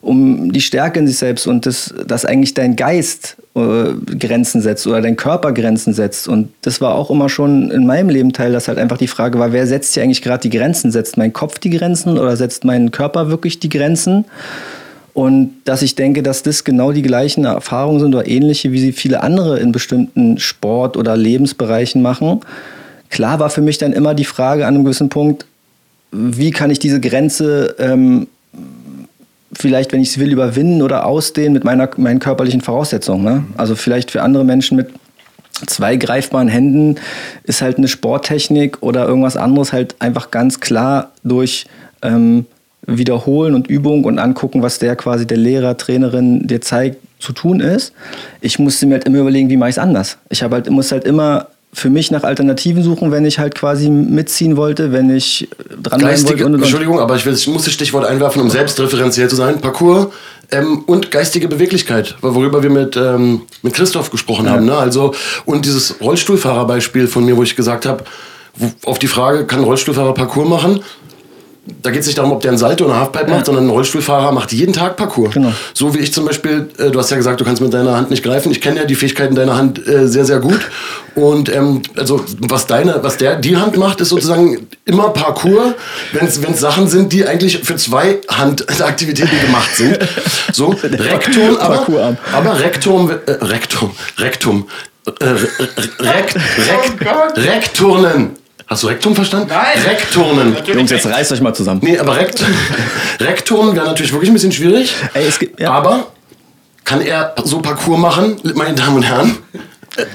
um 0.00 0.52
die 0.52 0.60
Stärke 0.60 0.98
in 0.98 1.06
sich 1.06 1.16
selbst 1.16 1.46
und 1.46 1.66
das, 1.66 1.94
dass 2.06 2.24
eigentlich 2.24 2.54
dein 2.54 2.76
Geist 2.76 3.36
äh, 3.54 3.92
Grenzen 4.18 4.60
setzt 4.60 4.86
oder 4.86 5.00
dein 5.00 5.16
Körper 5.16 5.52
Grenzen 5.52 5.94
setzt. 5.94 6.28
Und 6.28 6.50
das 6.62 6.80
war 6.80 6.94
auch 6.94 7.10
immer 7.10 7.28
schon 7.28 7.70
in 7.70 7.86
meinem 7.86 8.08
Leben 8.08 8.32
Teil, 8.32 8.52
dass 8.52 8.68
halt 8.68 8.78
einfach 8.78 8.98
die 8.98 9.08
Frage 9.08 9.38
war, 9.38 9.52
wer 9.52 9.66
setzt 9.66 9.94
hier 9.94 10.02
eigentlich 10.02 10.22
gerade 10.22 10.48
die 10.48 10.56
Grenzen? 10.56 10.90
Setzt 10.90 11.16
mein 11.16 11.32
Kopf 11.32 11.58
die 11.58 11.70
Grenzen 11.70 12.18
oder 12.18 12.36
setzt 12.36 12.64
mein 12.64 12.90
Körper 12.90 13.28
wirklich 13.28 13.60
die 13.60 13.68
Grenzen? 13.68 14.24
Und 15.14 15.54
dass 15.64 15.82
ich 15.82 15.94
denke, 15.94 16.22
dass 16.22 16.42
das 16.42 16.64
genau 16.64 16.90
die 16.90 17.02
gleichen 17.02 17.44
Erfahrungen 17.44 18.00
sind 18.00 18.14
oder 18.14 18.26
ähnliche, 18.26 18.72
wie 18.72 18.80
sie 18.80 18.92
viele 18.92 19.22
andere 19.22 19.60
in 19.60 19.70
bestimmten 19.70 20.38
Sport- 20.38 20.96
oder 20.96 21.16
Lebensbereichen 21.16 22.02
machen. 22.02 22.40
Klar 23.10 23.38
war 23.38 23.48
für 23.48 23.62
mich 23.62 23.78
dann 23.78 23.92
immer 23.92 24.14
die 24.14 24.24
Frage 24.24 24.66
an 24.66 24.74
einem 24.74 24.84
gewissen 24.84 25.08
Punkt, 25.08 25.46
wie 26.10 26.50
kann 26.50 26.70
ich 26.70 26.80
diese 26.80 27.00
Grenze 27.00 27.76
ähm, 27.78 28.26
vielleicht, 29.52 29.92
wenn 29.92 30.00
ich 30.00 30.10
es 30.10 30.18
will, 30.18 30.32
überwinden 30.32 30.82
oder 30.82 31.06
ausdehnen 31.06 31.52
mit 31.52 31.64
meiner, 31.64 31.88
meinen 31.96 32.18
körperlichen 32.18 32.60
Voraussetzungen. 32.60 33.24
Ne? 33.24 33.44
Also 33.56 33.76
vielleicht 33.76 34.10
für 34.10 34.22
andere 34.22 34.44
Menschen 34.44 34.76
mit 34.76 34.88
zwei 35.66 35.96
greifbaren 35.96 36.48
Händen 36.48 36.96
ist 37.44 37.62
halt 37.62 37.78
eine 37.78 37.88
Sporttechnik 37.88 38.82
oder 38.82 39.06
irgendwas 39.06 39.36
anderes 39.36 39.72
halt 39.72 39.94
einfach 40.00 40.30
ganz 40.30 40.60
klar 40.60 41.12
durch 41.22 41.66
ähm, 42.02 42.46
Wiederholen 42.86 43.54
und 43.54 43.66
Übung 43.68 44.04
und 44.04 44.18
angucken, 44.18 44.62
was 44.62 44.78
der 44.78 44.96
quasi 44.96 45.26
der 45.26 45.38
Lehrer, 45.38 45.76
Trainerin 45.76 46.46
dir 46.46 46.60
zeigt, 46.60 46.98
zu 47.18 47.32
tun 47.32 47.60
ist. 47.60 47.92
Ich 48.40 48.58
musste 48.58 48.86
mir 48.86 48.94
halt 48.94 49.04
immer 49.04 49.18
überlegen, 49.18 49.48
wie 49.48 49.56
mache 49.56 49.70
ich 49.70 49.76
es 49.76 49.78
anders. 49.78 50.18
Ich 50.28 50.42
habe 50.42 50.56
halt, 50.56 50.70
muss 50.70 50.92
halt 50.92 51.04
immer 51.04 51.48
für 51.74 51.90
mich 51.90 52.10
nach 52.10 52.22
Alternativen 52.22 52.82
suchen, 52.82 53.10
wenn 53.10 53.24
ich 53.24 53.38
halt 53.38 53.54
quasi 53.54 53.90
mitziehen 53.90 54.56
wollte, 54.56 54.92
wenn 54.92 55.10
ich 55.10 55.48
dran 55.82 56.00
Geistige, 56.00 56.30
wollte. 56.30 56.46
Und, 56.46 56.54
und, 56.54 56.62
Entschuldigung, 56.62 57.00
aber 57.00 57.16
ich, 57.16 57.26
will, 57.26 57.34
ich 57.34 57.48
muss 57.48 57.64
das 57.64 57.74
Stichwort 57.74 58.06
einwerfen, 58.06 58.40
um 58.40 58.48
selbstreferenziell 58.48 59.28
zu 59.28 59.36
sein. 59.36 59.60
Parcours 59.60 60.08
ähm, 60.52 60.84
und 60.86 61.10
geistige 61.10 61.48
Beweglichkeit, 61.48 62.16
worüber 62.20 62.62
wir 62.62 62.70
mit, 62.70 62.96
ähm, 62.96 63.42
mit 63.62 63.74
Christoph 63.74 64.10
gesprochen 64.10 64.46
ja. 64.46 64.52
haben. 64.52 64.66
Ne? 64.66 64.76
Also, 64.76 65.14
und 65.44 65.64
dieses 65.64 66.00
Rollstuhlfahrerbeispiel 66.00 67.08
von 67.08 67.24
mir, 67.24 67.36
wo 67.36 67.42
ich 67.42 67.56
gesagt 67.56 67.86
habe, 67.86 68.04
auf 68.84 69.00
die 69.00 69.08
Frage, 69.08 69.46
kann 69.46 69.58
ein 69.60 69.64
Rollstuhlfahrer 69.64 70.14
Parcours 70.14 70.48
machen? 70.48 70.80
Da 71.82 71.90
geht 71.90 72.00
es 72.00 72.06
nicht 72.06 72.18
darum, 72.18 72.32
ob 72.32 72.42
der 72.42 72.52
ein 72.52 72.58
Salto 72.58 72.84
oder 72.84 72.98
Halfpipe 72.98 73.30
macht, 73.30 73.46
sondern 73.46 73.66
ein 73.66 73.70
Rollstuhlfahrer 73.70 74.32
macht 74.32 74.52
jeden 74.52 74.74
Tag 74.74 74.96
Parcours. 74.96 75.32
Genau. 75.32 75.52
So 75.72 75.94
wie 75.94 75.98
ich 75.98 76.12
zum 76.12 76.26
Beispiel, 76.26 76.68
äh, 76.78 76.90
du 76.90 76.98
hast 76.98 77.10
ja 77.10 77.16
gesagt, 77.16 77.40
du 77.40 77.44
kannst 77.44 77.62
mit 77.62 77.72
deiner 77.72 77.96
Hand 77.96 78.10
nicht 78.10 78.22
greifen. 78.22 78.52
Ich 78.52 78.60
kenne 78.60 78.80
ja 78.80 78.84
die 78.84 78.94
Fähigkeiten 78.94 79.34
deiner 79.34 79.56
Hand 79.56 79.86
äh, 79.86 80.06
sehr, 80.06 80.26
sehr 80.26 80.40
gut. 80.40 80.60
Und 81.14 81.54
ähm, 81.54 81.82
also 81.96 82.22
was 82.38 82.66
deine, 82.66 83.02
was 83.02 83.16
der 83.16 83.36
die 83.36 83.56
Hand 83.56 83.78
macht, 83.78 84.00
ist 84.02 84.10
sozusagen 84.10 84.66
immer 84.84 85.10
Parcours, 85.10 85.74
wenn 86.12 86.26
es 86.26 86.60
Sachen 86.60 86.86
sind, 86.88 87.12
die 87.12 87.26
eigentlich 87.26 87.58
für 87.60 87.76
zwei 87.76 88.18
Handaktivitäten 88.28 89.40
gemacht 89.40 89.74
sind. 89.74 89.98
So 90.52 90.68
Rektum, 90.82 91.56
aber, 91.58 92.16
aber 92.32 92.60
Rektum, 92.60 93.10
äh, 93.10 93.30
Rektum, 93.30 93.92
Rektum, 94.18 94.68
äh, 95.06 95.24
Rekt, 95.24 96.36
Rekt, 96.36 96.36
oh 97.06 97.40
Rekturnen. 97.40 98.43
Hast 98.66 98.82
du 98.82 98.86
Rektum 98.86 99.14
verstanden? 99.14 99.48
Nein. 99.50 99.82
Rekturnen. 99.86 100.56
Jungs, 100.66 100.90
jetzt 100.90 101.06
reißt 101.06 101.32
euch 101.32 101.40
mal 101.40 101.54
zusammen. 101.54 101.80
Nee, 101.82 101.98
aber 101.98 102.16
Rekt 102.16 102.42
Rekturnen 103.20 103.76
wäre 103.76 103.86
natürlich 103.86 104.12
wirklich 104.12 104.30
ein 104.30 104.34
bisschen 104.34 104.52
schwierig. 104.52 104.94
Ey, 105.12 105.26
es 105.26 105.38
gibt, 105.38 105.60
ja. 105.60 105.70
Aber 105.70 106.06
kann 106.84 107.00
er 107.00 107.34
so 107.44 107.60
Parcours 107.60 107.98
machen, 107.98 108.36
meine 108.54 108.74
Damen 108.74 108.96
und 108.96 109.02
Herren? 109.02 109.36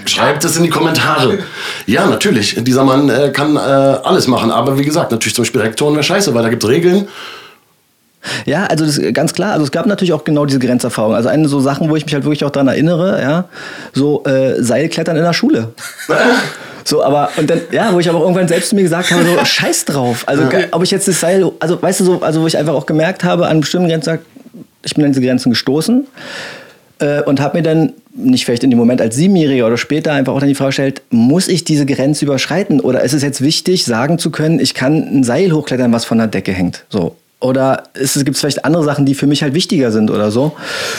Schreibt 0.06 0.44
es 0.44 0.58
in 0.58 0.64
die 0.64 0.70
Kommentare. 0.70 1.40
Ja, 1.86 2.06
natürlich. 2.08 2.56
Dieser 2.64 2.84
Mann 2.84 3.10
äh, 3.10 3.30
kann 3.30 3.56
äh, 3.56 3.60
alles 3.60 4.28
machen. 4.28 4.52
Aber 4.52 4.78
wie 4.78 4.84
gesagt, 4.84 5.12
natürlich 5.12 5.36
zum 5.36 5.44
Beispiel 5.44 5.62
Rektoren 5.62 5.94
wäre 5.94 6.04
scheiße, 6.04 6.34
weil 6.34 6.44
da 6.44 6.50
gibt 6.50 6.64
es 6.64 6.70
Regeln. 6.70 7.08
Ja, 8.46 8.66
also 8.66 8.86
das 8.86 8.98
ist 8.98 9.14
ganz 9.14 9.34
klar. 9.34 9.54
Also 9.54 9.64
es 9.64 9.72
gab 9.72 9.86
natürlich 9.86 10.12
auch 10.12 10.26
genau 10.26 10.46
diese 10.46 10.60
Grenzerfahrung. 10.60 11.16
Also 11.16 11.30
eine 11.30 11.48
so 11.48 11.62
Sachen, 11.62 11.90
wo 11.90 11.96
ich 11.96 12.06
mich 12.06 12.14
halt 12.14 12.26
wirklich 12.26 12.44
auch 12.44 12.50
daran 12.50 12.68
erinnere, 12.68 13.22
ja, 13.22 13.46
so 13.94 14.24
äh, 14.26 14.62
Seilklettern 14.62 15.16
in 15.16 15.24
der 15.24 15.34
Schule. 15.34 15.74
So, 16.90 17.04
aber, 17.04 17.30
und 17.38 17.48
dann, 17.48 17.62
ja, 17.72 17.94
wo 17.94 18.00
ich 18.00 18.10
aber 18.10 18.20
irgendwann 18.20 18.48
selbst 18.48 18.74
mir 18.74 18.82
gesagt 18.82 19.12
habe, 19.12 19.24
so, 19.24 19.38
scheiß 19.46 19.86
drauf. 19.86 20.24
Also, 20.26 20.44
ja. 20.44 20.62
ob 20.72 20.82
ich 20.82 20.90
jetzt 20.90 21.08
das 21.08 21.20
Seil, 21.20 21.52
also, 21.60 21.80
weißt 21.80 22.00
du, 22.00 22.04
so, 22.04 22.22
also, 22.22 22.42
wo 22.42 22.48
ich 22.48 22.58
einfach 22.58 22.74
auch 22.74 22.88
gemerkt 22.88 23.24
habe, 23.24 23.46
an 23.46 23.60
bestimmten 23.60 23.90
Grenzen, 23.90 24.18
ich 24.84 24.96
bin 24.96 25.06
an 25.06 25.12
diese 25.12 25.22
Grenzen 25.22 25.52
gestoßen 25.52 26.08
äh, 26.98 27.22
und 27.22 27.40
habe 27.42 27.58
mir 27.58 27.64
dann, 27.64 27.94
nicht 28.16 28.44
vielleicht 28.44 28.64
in 28.64 28.72
dem 28.72 28.80
Moment 28.80 29.02
als 29.02 29.16
Siebenjähriger 29.16 29.68
oder 29.68 29.78
später, 29.78 30.14
einfach 30.14 30.34
auch 30.34 30.40
dann 30.40 30.50
die 30.50 30.56
Frage 30.56 30.70
gestellt, 30.70 31.04
muss 31.12 31.48
ich 31.48 31.64
diese 31.64 31.86
Grenze 31.86 32.26
überschreiten? 32.26 32.80
Oder 32.80 33.04
ist 33.04 33.14
es 33.14 33.22
jetzt 33.22 33.42
wichtig, 33.42 33.86
sagen 33.86 34.18
zu 34.18 34.32
können, 34.32 34.60
ich 34.60 34.74
kann 34.74 35.20
ein 35.20 35.24
Seil 35.24 35.52
hochklettern, 35.52 35.94
was 35.94 36.06
von 36.06 36.18
der 36.18 36.26
Decke 36.26 36.54
hängt? 36.54 36.86
So. 36.90 37.16
Oder 37.40 37.84
gibt 37.94 38.30
es 38.30 38.40
vielleicht 38.40 38.66
andere 38.66 38.84
Sachen, 38.84 39.06
die 39.06 39.14
für 39.14 39.28
mich 39.28 39.44
halt 39.44 39.54
wichtiger 39.54 39.92
sind 39.92 40.10
oder 40.10 40.32
so? 40.32 40.54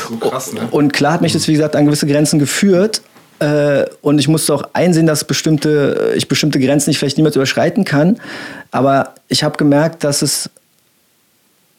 so 0.09 0.17
krass, 0.17 0.53
ne? 0.53 0.61
Und 0.71 0.93
klar 0.93 1.15
hat 1.15 1.21
mich 1.21 1.33
das, 1.33 1.49
wie 1.49 1.53
gesagt, 1.53 1.75
an 1.75 1.85
gewisse 1.85 2.07
Grenzen 2.07 2.39
geführt. 2.39 3.03
Äh, 3.41 3.87
und 4.03 4.19
ich 4.19 4.29
musste 4.29 4.55
auch 4.55 4.63
einsehen, 4.75 5.07
dass 5.07 5.25
bestimmte, 5.25 6.13
ich 6.17 6.29
bestimmte 6.29 6.61
Grenzen 6.61 6.91
nicht 6.91 6.99
vielleicht 6.99 7.17
niemals 7.17 7.37
überschreiten 7.37 7.85
kann. 7.85 8.21
Aber 8.71 9.15
ich 9.29 9.43
habe 9.43 9.57
gemerkt, 9.57 10.05
dass 10.05 10.23
es, 10.23 10.51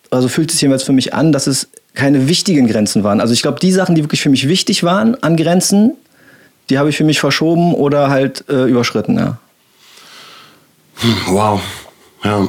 also 0.10 0.28
fühlt 0.28 0.52
sich 0.52 0.60
jedenfalls 0.60 0.84
für 0.84 0.92
mich 0.92 1.14
an, 1.14 1.32
dass 1.32 1.48
es 1.48 1.68
keine 1.94 2.28
wichtigen 2.28 2.68
Grenzen 2.68 3.04
waren. 3.04 3.22
Also 3.22 3.34
ich 3.34 3.42
glaube, 3.42 3.60
die 3.60 3.72
Sachen, 3.72 3.96
die 3.96 4.04
wirklich 4.04 4.22
für 4.22 4.30
mich 4.30 4.48
wichtig 4.48 4.84
waren 4.84 5.22
an 5.24 5.38
Grenzen, 5.38 5.94
die 6.70 6.80
habe 6.80 6.90
ich 6.90 6.98
für 6.98 7.04
mich 7.04 7.20
verschoben 7.20 7.74
oder 7.76 8.10
halt 8.10 8.46
äh, 8.50 8.64
überschritten, 8.64 9.18
ja. 9.18 9.38
Wow. 11.28 11.62
Ja. 12.24 12.48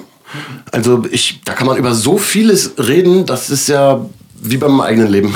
Also 0.70 1.04
ich, 1.10 1.40
da 1.44 1.54
kann 1.54 1.66
man 1.66 1.76
über 1.76 1.94
so 1.94 2.18
vieles 2.18 2.72
reden, 2.78 3.26
das 3.26 3.50
ist 3.50 3.68
ja 3.68 4.06
wie 4.42 4.56
beim 4.56 4.80
eigenen 4.80 5.08
Leben. 5.08 5.34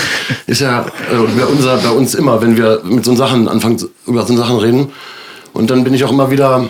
ist 0.46 0.60
ja 0.60 0.82
äh, 0.82 1.38
bei, 1.38 1.46
unser, 1.46 1.76
bei 1.78 1.90
uns 1.90 2.14
immer, 2.14 2.42
wenn 2.42 2.56
wir 2.56 2.82
mit 2.84 3.04
so 3.04 3.14
Sachen 3.14 3.48
anfangen, 3.48 3.82
über 4.06 4.26
so 4.26 4.36
Sachen 4.36 4.58
reden. 4.58 4.92
Und 5.52 5.70
dann 5.70 5.84
bin 5.84 5.94
ich 5.94 6.04
auch 6.04 6.10
immer 6.10 6.30
wieder 6.30 6.68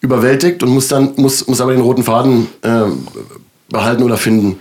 überwältigt 0.00 0.62
und 0.62 0.68
muss 0.68 0.88
dann 0.88 1.14
muss, 1.16 1.46
muss 1.46 1.60
aber 1.60 1.72
den 1.72 1.80
roten 1.80 2.02
Faden 2.02 2.48
äh, 2.62 2.82
behalten 3.70 4.02
oder 4.02 4.18
finden. 4.18 4.60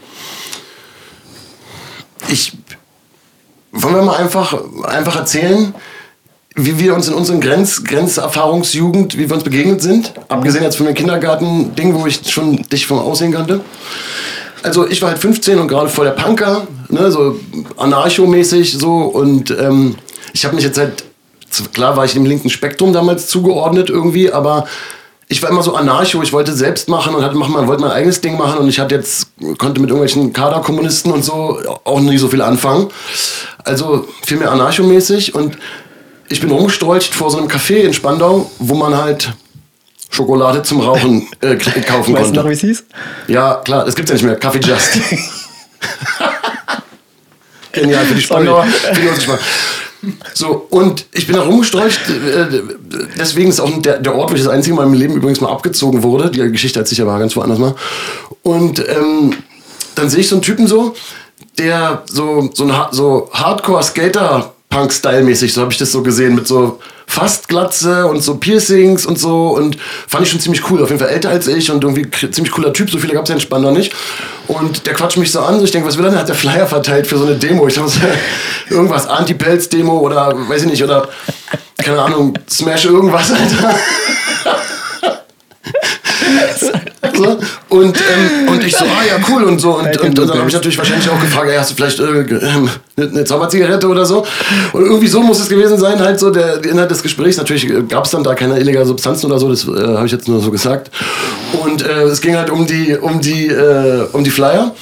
Ich 2.30 2.54
wollen 3.74 3.96
wir 3.96 4.02
mal 4.04 4.18
einfach, 4.18 4.58
einfach 4.84 5.16
erzählen, 5.18 5.74
wie 6.56 6.80
wir 6.80 6.94
uns 6.94 7.08
in 7.08 7.14
unseren 7.14 7.42
Grenz, 7.42 7.84
Grenzerfahrungsjugend, 7.84 9.18
wie 9.18 9.30
wir 9.30 9.36
uns 9.36 9.44
begegnet 9.44 9.82
sind. 9.82 10.14
Abgesehen 10.28 10.64
jetzt 10.64 10.76
von 10.76 10.86
dem 10.86 10.96
Kindergarten-Ding, 10.96 11.96
wo 11.96 12.06
ich 12.06 12.22
schon 12.30 12.58
dich 12.64 12.86
vom 12.86 13.00
Aussehen 13.00 13.32
kannte 13.32 13.62
also 14.64 14.88
ich 14.88 15.02
war 15.02 15.10
halt 15.10 15.20
15 15.20 15.60
und 15.60 15.68
gerade 15.68 15.90
voll 15.90 16.06
der 16.06 16.12
Punker, 16.12 16.68
ne, 16.90 17.12
so 17.12 17.40
anarchomäßig 17.78 18.78
so. 18.78 18.94
Und 18.94 19.52
ähm, 19.52 19.96
ich 20.34 20.46
habe 20.46 20.56
mich 20.56 20.64
jetzt 20.64 20.78
halt, 20.78 21.04
klar 21.74 21.98
war 21.98 22.06
ich 22.06 22.14
dem 22.14 22.26
linken 22.26 22.50
Spektrum 22.50 22.94
damals 22.94 23.28
zugeordnet 23.28 23.90
irgendwie, 23.90 24.32
aber 24.32 24.66
ich 25.32 25.42
war 25.42 25.50
immer 25.50 25.64
so 25.64 25.76
anarcho, 25.76 26.22
ich 26.22 26.34
wollte 26.34 26.52
selbst 26.52 26.90
machen 26.90 27.16
und 27.16 27.24
hatte, 27.24 27.38
mach 27.38 27.48
mal, 27.48 27.66
wollte 27.66 27.82
mein 27.82 27.92
eigenes 27.92 28.20
Ding 28.20 28.38
machen. 28.38 28.60
Und 28.60 28.68
ich 28.68 28.82
hatte 28.82 28.96
jetzt, 28.96 29.28
konnte 29.58 29.80
mit 29.80 29.90
irgendwelchen 29.90 30.34
Kaderkommunisten 30.34 31.10
und 31.10 31.24
so 31.24 31.58
auch 31.86 32.02
nie 32.02 32.18
so 32.18 32.28
viel 32.28 32.42
anfangen. 32.42 32.90
Also 33.64 34.08
viel 34.26 34.38
mehr 34.38 34.52
anarchomäßig. 34.52 35.34
Und 35.34 35.58
ich 36.28 36.42
bin 36.42 36.52
rumgestrolcht 36.52 37.14
vor 37.14 37.32
so 37.32 37.38
einem 37.38 37.48
Café 37.48 37.76
in 37.76 37.94
Spandau, 37.94 38.52
wo 38.60 38.76
man 38.76 38.98
halt 38.98 39.32
Schokolade 40.12 40.62
zum 40.62 40.82
Rauchen 40.82 41.28
äh, 41.40 41.56
kaufen 41.56 41.72
weißt 41.72 42.06
konnte. 42.06 42.14
Weißt 42.14 42.36
du 42.36 42.36
noch, 42.36 42.50
wie 42.50 42.54
es 42.54 42.62
hieß? 42.62 42.84
Ja, 43.28 43.56
klar, 43.56 43.86
das 43.86 43.96
gibt's 43.96 44.12
ja 44.12 44.16
nicht 44.16 44.26
mehr. 44.26 44.36
Kaffee 44.36 44.60
Just. 44.60 45.00
Genial 47.72 48.06
für 48.06 48.16
die 48.16 48.22
Spandauer. 48.22 48.68
So, 50.34 50.68
und 50.70 51.06
ich 51.14 51.28
bin 51.28 51.36
da 51.36 51.44
rumgestreucht. 51.44 52.10
Äh, 52.10 52.62
deswegen 53.18 53.50
ist 53.50 53.60
auch 53.60 53.70
der, 53.82 54.00
der 54.00 54.16
Ort, 54.16 54.32
wo 54.32 54.36
ich 54.36 54.42
das 54.42 54.52
einzige 54.52 54.76
Mal 54.76 54.86
im 54.86 54.94
Leben 54.94 55.16
übrigens 55.16 55.42
mal 55.42 55.52
abgezogen 55.52 56.04
wurde. 56.04 56.30
Die 56.30 56.40
Geschichte 56.52 56.80
hat 56.80 56.88
sich 56.88 57.02
aber 57.02 57.18
ganz 57.20 57.36
woanders 57.36 57.60
mal. 57.60 57.76
Und 58.44 58.80
ähm, 58.80 59.36
dann 59.96 60.10
sehe 60.10 60.22
ich 60.22 60.30
so 60.30 60.36
einen 60.36 60.42
Typen 60.42 60.68
so, 60.68 60.96
der 61.58 62.04
so, 62.06 62.50
so, 62.54 62.66
ein, 62.66 62.74
so 62.92 63.30
Hardcore-Skater-Punk-Style-mäßig, 64.72 65.54
so 65.54 65.62
habe 65.62 65.72
ich 65.72 65.78
das 65.78 65.92
so 65.92 66.02
gesehen, 66.02 66.36
mit 66.36 66.48
so 66.48 66.80
fast 67.06 67.48
Glatze 67.48 68.08
und 68.08 68.22
so 68.22 68.36
Piercings 68.36 69.06
und 69.06 69.20
so 69.20 69.50
und 69.50 69.78
fand 70.08 70.24
ich 70.24 70.32
schon 70.32 70.40
ziemlich 70.40 70.70
cool. 70.70 70.82
Auf 70.82 70.90
jeden 70.90 71.00
Fall 71.00 71.10
älter 71.10 71.30
als 71.30 71.48
ich 71.48 71.70
und 71.70 71.84
irgendwie 71.84 72.10
ziemlich 72.10 72.52
cooler 72.52 72.72
Typ. 72.74 72.90
So 72.90 72.98
viele 72.98 73.14
gab 73.14 73.24
es 73.24 73.30
ja 73.30 73.36
in 73.36 73.42
Spandau 73.42 73.72
nicht. 73.72 73.94
Und 74.48 74.86
der 74.88 74.94
quatscht 74.94 75.18
mich 75.18 75.32
so 75.32 75.42
an. 75.42 75.60
So 75.60 75.66
ich 75.66 75.72
denke, 75.72 75.88
was 75.88 75.98
will 75.98 76.06
er 76.06 76.12
denn? 76.12 76.20
Hat 76.20 76.30
der 76.30 76.36
Flyer 76.36 76.68
verteilt 76.68 77.08
für 77.08 77.18
so 77.18 77.26
eine 77.26 77.36
Demo? 77.36 77.68
Ich 77.68 77.76
dachte, 77.76 77.92
irgendwas 78.70 79.08
Anti-Pelz-Demo 79.08 80.00
oder 80.00 80.34
weiß 80.48 80.64
ich 80.64 80.70
nicht, 80.70 80.84
oder 80.84 81.10
keine 81.78 82.02
Ahnung, 82.02 82.34
Smash 82.50 82.86
irgendwas, 82.86 83.32
Alter. 83.32 83.76
So. 87.14 87.38
Und, 87.72 87.98
ähm, 87.98 88.50
und 88.50 88.64
ich 88.66 88.76
so, 88.76 88.84
ah 88.86 89.06
ja, 89.08 89.24
cool 89.30 89.46
und 89.46 89.60
so. 89.60 89.78
Und, 89.78 89.88
und, 90.02 90.20
und 90.20 90.30
dann 90.30 90.38
habe 90.38 90.50
ich 90.50 90.54
natürlich 90.54 90.78
wahrscheinlich 90.78 91.10
auch 91.10 91.20
gefragt, 91.22 91.50
hast 91.58 91.72
du 91.72 91.76
vielleicht 91.76 92.00
äh, 92.02 92.04
äh, 92.04 93.10
eine 93.10 93.24
Zauberzigarette 93.24 93.88
oder 93.88 94.06
so? 94.06 94.26
Und 94.74 94.84
irgendwie 94.84 95.08
so 95.08 95.22
muss 95.22 95.40
es 95.40 95.48
gewesen 95.48 95.78
sein, 95.78 95.98
halt 96.00 96.20
so 96.20 96.32
der, 96.32 96.58
der 96.58 96.70
Inhalt 96.70 96.92
des 96.92 97.02
Gesprächs. 97.02 97.38
Natürlich 97.38 97.66
gab 97.88 98.04
es 98.04 98.12
dann 98.12 98.26
da 98.26 98.36
keine 98.36 98.60
illegalen 98.60 98.88
Substanzen 98.88 99.28
oder 99.28 99.40
so, 99.40 99.50
das 99.50 99.66
äh, 99.66 99.70
habe 99.70 100.06
ich 100.06 100.12
jetzt 100.12 100.28
nur 100.28 100.42
so 100.42 100.52
gesagt. 100.52 100.92
Und 101.64 101.82
äh, 101.82 102.04
es 102.04 102.20
ging 102.20 102.36
halt 102.36 102.50
um 102.50 102.68
die, 102.68 102.98
um 102.98 103.22
die, 103.22 103.48
äh, 103.48 104.06
um 104.12 104.26
die 104.26 104.32
Flyer. 104.32 104.76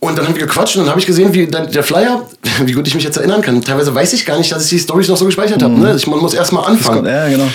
Und 0.00 0.18
dann 0.18 0.26
haben 0.26 0.34
wir 0.34 0.46
gequatscht 0.46 0.76
und 0.76 0.82
dann 0.82 0.90
habe 0.90 0.98
ich 0.98 1.06
gesehen, 1.06 1.32
wie 1.34 1.46
der 1.46 1.82
Flyer, 1.84 2.26
wie 2.64 2.72
gut 2.72 2.88
ich 2.88 2.94
mich 2.96 3.04
jetzt 3.04 3.18
erinnern 3.18 3.42
kann. 3.42 3.62
Teilweise 3.62 3.94
weiß 3.94 4.14
ich 4.14 4.26
gar 4.26 4.36
nicht, 4.36 4.50
dass 4.50 4.64
ich 4.64 4.70
die 4.70 4.78
Storys 4.78 5.06
noch 5.08 5.16
so 5.16 5.26
gespeichert 5.26 5.62
habe. 5.62 5.74
Mhm. 5.74 5.82
Ne? 5.82 5.94
Ich, 5.94 6.08
man 6.08 6.18
muss 6.18 6.34
erst 6.34 6.52
mal 6.52 6.62
anfangen. 6.62 7.06
Ja, 7.06 7.28
genau. 7.28 7.48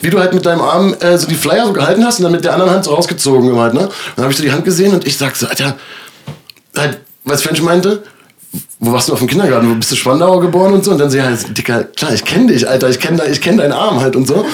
Wie 0.00 0.10
du 0.10 0.18
halt 0.18 0.34
mit 0.34 0.44
deinem 0.44 0.60
Arm 0.60 0.94
äh, 1.00 1.16
so 1.16 1.26
die 1.26 1.34
Flyer 1.34 1.66
so 1.66 1.72
gehalten 1.72 2.04
hast 2.04 2.18
und 2.18 2.24
dann 2.24 2.32
mit 2.32 2.44
der 2.44 2.52
anderen 2.52 2.72
Hand 2.72 2.84
so 2.84 2.94
rausgezogen 2.94 3.56
halt, 3.56 3.74
ne? 3.74 3.88
Dann 4.16 4.24
habe 4.24 4.32
ich 4.32 4.36
so 4.36 4.42
die 4.42 4.52
Hand 4.52 4.64
gesehen 4.64 4.92
und 4.92 5.06
ich 5.06 5.16
sag 5.16 5.36
so, 5.36 5.46
Alter, 5.46 5.76
halt, 6.76 7.00
was 7.24 7.42
French 7.42 7.62
meinte, 7.62 8.02
wo 8.78 8.92
warst 8.92 9.08
du 9.08 9.12
auf 9.12 9.18
dem 9.18 9.28
Kindergarten? 9.28 9.70
Wo 9.70 9.74
bist 9.74 9.90
du 9.90 9.96
Spandauer 9.96 10.40
geboren 10.40 10.74
und 10.74 10.84
so? 10.84 10.92
Und 10.92 10.98
dann 10.98 11.12
ich 11.12 11.20
halt, 11.20 11.56
Dicker, 11.56 11.84
klar, 11.84 12.12
ich 12.12 12.24
kenne 12.24 12.52
dich, 12.52 12.68
Alter, 12.68 12.88
ich 12.88 13.00
kenne 13.00 13.22
kenn 13.40 13.56
deinen 13.56 13.72
Arm 13.72 14.00
halt 14.00 14.14
und 14.14 14.28
so. 14.28 14.44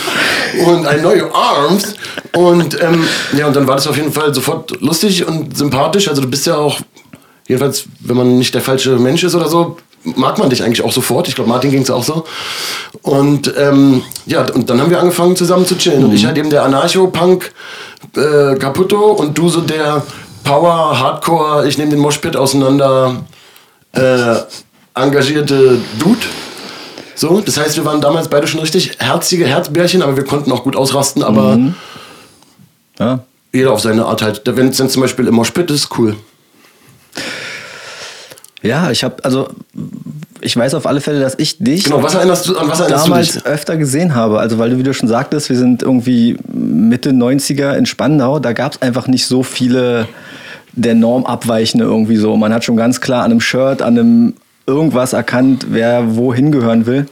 Und 0.67 0.87
I 0.87 0.99
know 1.01 1.11
your 1.11 1.35
arms. 1.35 1.95
Und 2.35 2.81
ähm, 2.81 3.07
ja, 3.37 3.47
und 3.47 3.57
dann 3.57 3.67
war 3.67 3.77
das 3.77 3.87
auf 3.87 3.97
jeden 3.97 4.13
Fall 4.13 4.33
sofort 4.35 4.81
lustig 4.81 5.27
und 5.27 5.57
sympathisch. 5.57 6.09
Also 6.09 6.23
du 6.23 6.29
bist 6.29 6.47
ja 6.47 6.57
auch 6.57 6.81
Jedenfalls, 7.51 7.87
wenn 7.99 8.17
man 8.17 8.39
nicht 8.39 8.55
der 8.55 8.61
falsche 8.61 8.97
Mensch 8.97 9.25
ist 9.25 9.35
oder 9.35 9.49
so, 9.49 9.77
mag 10.05 10.39
man 10.39 10.51
dich 10.51 10.63
eigentlich 10.63 10.83
auch 10.83 10.93
sofort. 10.93 11.29
Ich 11.29 11.35
glaube, 11.35 11.51
Martin 11.51 11.71
ging 11.71 11.83
es 11.83 11.91
auch 11.91 12.05
so. 12.05 12.25
Und 13.03 13.53
ähm, 13.57 14.03
ja, 14.27 14.47
und 14.53 14.71
dann 14.71 14.81
haben 14.81 14.91
wir 14.91 15.01
angefangen 15.01 15.37
zusammen 15.37 15.67
zu 15.67 15.77
chillen. 15.77 16.01
Mhm. 16.01 16.05
Und 16.07 16.15
ich 16.15 16.25
halt 16.25 16.39
eben 16.39 16.51
der 16.51 16.65
Anarcho-Punk 16.65 17.53
äh, 18.17 18.57
Caputo 18.57 19.13
und 19.13 19.37
du 19.37 19.49
so 19.49 19.61
der 19.61 20.03
Power, 20.45 20.99
Hardcore, 20.99 21.69
ich 21.69 21.79
nehme 21.79 21.91
den 21.91 22.01
Moshpit 22.01 22.37
auseinander, 22.37 23.25
äh, 23.93 24.37
engagierte 24.95 25.79
Dude. 25.99 26.27
So, 27.15 27.41
das 27.41 27.59
heißt, 27.59 27.77
wir 27.77 27.85
waren 27.85 28.01
damals 28.01 28.29
beide 28.29 28.47
schon 28.47 28.61
richtig 28.61 28.97
herzige 28.99 29.47
Herzbärchen, 29.47 30.01
aber 30.01 30.17
wir 30.17 30.25
konnten 30.25 30.51
auch 30.53 30.65
gut 30.65 30.75
ausrasten, 30.75 31.23
aber 31.23 31.59
mhm. 31.59 31.75
ja. 32.99 33.21
jeder 33.53 33.73
auf 33.73 33.81
seine 33.81 34.07
Art 34.07 34.23
halt. 34.23 34.43
Wenn 34.47 34.69
es 34.69 34.79
dann 34.79 34.89
zum 34.89 35.03
Beispiel 35.03 35.27
im 35.27 35.35
Moshpit 35.35 35.71
ist, 35.71 35.91
cool. 35.99 36.17
Ja, 38.63 38.91
ich 38.91 39.05
habe, 39.05 39.25
also 39.25 39.49
ich 40.41 40.57
weiß 40.57 40.75
auf 40.75 40.87
alle 40.87 41.01
Fälle, 41.01 41.21
dass 41.21 41.35
ich 41.39 41.59
dich 41.59 41.85
genau, 41.85 42.03
was 42.03 42.15
erinnerst 42.15 42.49
du, 42.49 42.57
an 42.57 42.69
was 42.69 42.81
erinnerst 42.81 43.07
damals 43.07 43.29
du 43.29 43.39
dich? 43.39 43.47
öfter 43.47 43.77
gesehen 43.77 44.15
habe. 44.15 44.39
Also 44.39 44.59
weil 44.59 44.71
du, 44.71 44.79
wie 44.79 44.83
du 44.83 44.93
schon 44.93 45.09
sagtest, 45.09 45.49
wir 45.49 45.57
sind 45.57 45.83
irgendwie 45.83 46.37
Mitte 46.53 47.11
90er 47.11 47.75
in 47.75 47.87
Spandau, 47.87 48.39
da 48.39 48.53
gab 48.53 48.73
es 48.73 48.83
einfach 48.83 49.07
nicht 49.07 49.27
so 49.27 49.43
viele 49.43 50.09
der 50.73 50.95
Norm 50.95 51.27
abweichende 51.27 51.85
irgendwie 51.85 52.17
so. 52.17 52.37
Man 52.37 52.53
hat 52.53 52.65
schon 52.65 52.77
ganz 52.77 53.01
klar 53.01 53.25
an 53.25 53.31
einem 53.31 53.41
Shirt, 53.41 53.83
an 53.83 53.99
einem 53.99 54.35
irgendwas 54.67 55.13
erkannt, 55.13 55.67
wer 55.71 56.17
wohin 56.17 56.53
gehören 56.53 56.87
will. 56.87 57.07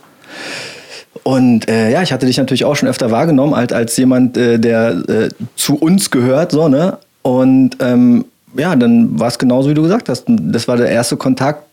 Und 1.24 1.68
äh, 1.68 1.90
ja, 1.90 2.02
ich 2.02 2.12
hatte 2.12 2.26
dich 2.26 2.38
natürlich 2.38 2.64
auch 2.64 2.76
schon 2.76 2.88
öfter 2.88 3.10
wahrgenommen, 3.10 3.56
halt 3.56 3.72
als 3.72 3.96
jemand, 3.96 4.36
äh, 4.36 4.58
der 4.58 4.90
äh, 5.08 5.28
zu 5.56 5.76
uns 5.76 6.10
gehört, 6.10 6.52
so, 6.52 6.68
ne? 6.68 6.98
Und 7.22 7.76
ähm, 7.80 8.24
ja, 8.56 8.74
dann 8.76 9.18
war 9.18 9.28
es 9.28 9.38
genauso, 9.38 9.70
wie 9.70 9.74
du 9.74 9.82
gesagt 9.82 10.08
hast. 10.08 10.24
Das 10.26 10.68
war 10.68 10.76
der 10.76 10.88
erste 10.88 11.16
Kontakt 11.16 11.64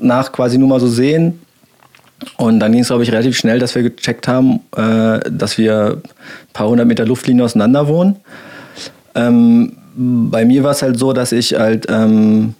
nach 0.00 0.32
quasi 0.32 0.58
nur 0.58 0.68
mal 0.68 0.80
so 0.80 0.88
sehen. 0.88 1.40
Und 2.36 2.60
dann 2.60 2.72
ging 2.72 2.82
es, 2.82 2.88
glaube 2.88 3.02
ich, 3.02 3.10
relativ 3.10 3.36
schnell, 3.36 3.58
dass 3.58 3.74
wir 3.74 3.82
gecheckt 3.82 4.28
haben, 4.28 4.60
äh, 4.76 5.20
dass 5.30 5.58
wir 5.58 5.96
ein 5.96 6.52
paar 6.52 6.68
hundert 6.68 6.86
Meter 6.86 7.04
Luftlinie 7.04 7.44
auseinander 7.44 7.88
wohnen. 7.88 8.16
Ähm, 9.14 9.76
bei 9.94 10.44
mir 10.44 10.62
war 10.62 10.70
es 10.70 10.82
halt 10.82 10.98
so, 10.98 11.12
dass 11.12 11.32
ich 11.32 11.54
halt, 11.54 11.86
ähm, 11.88 12.54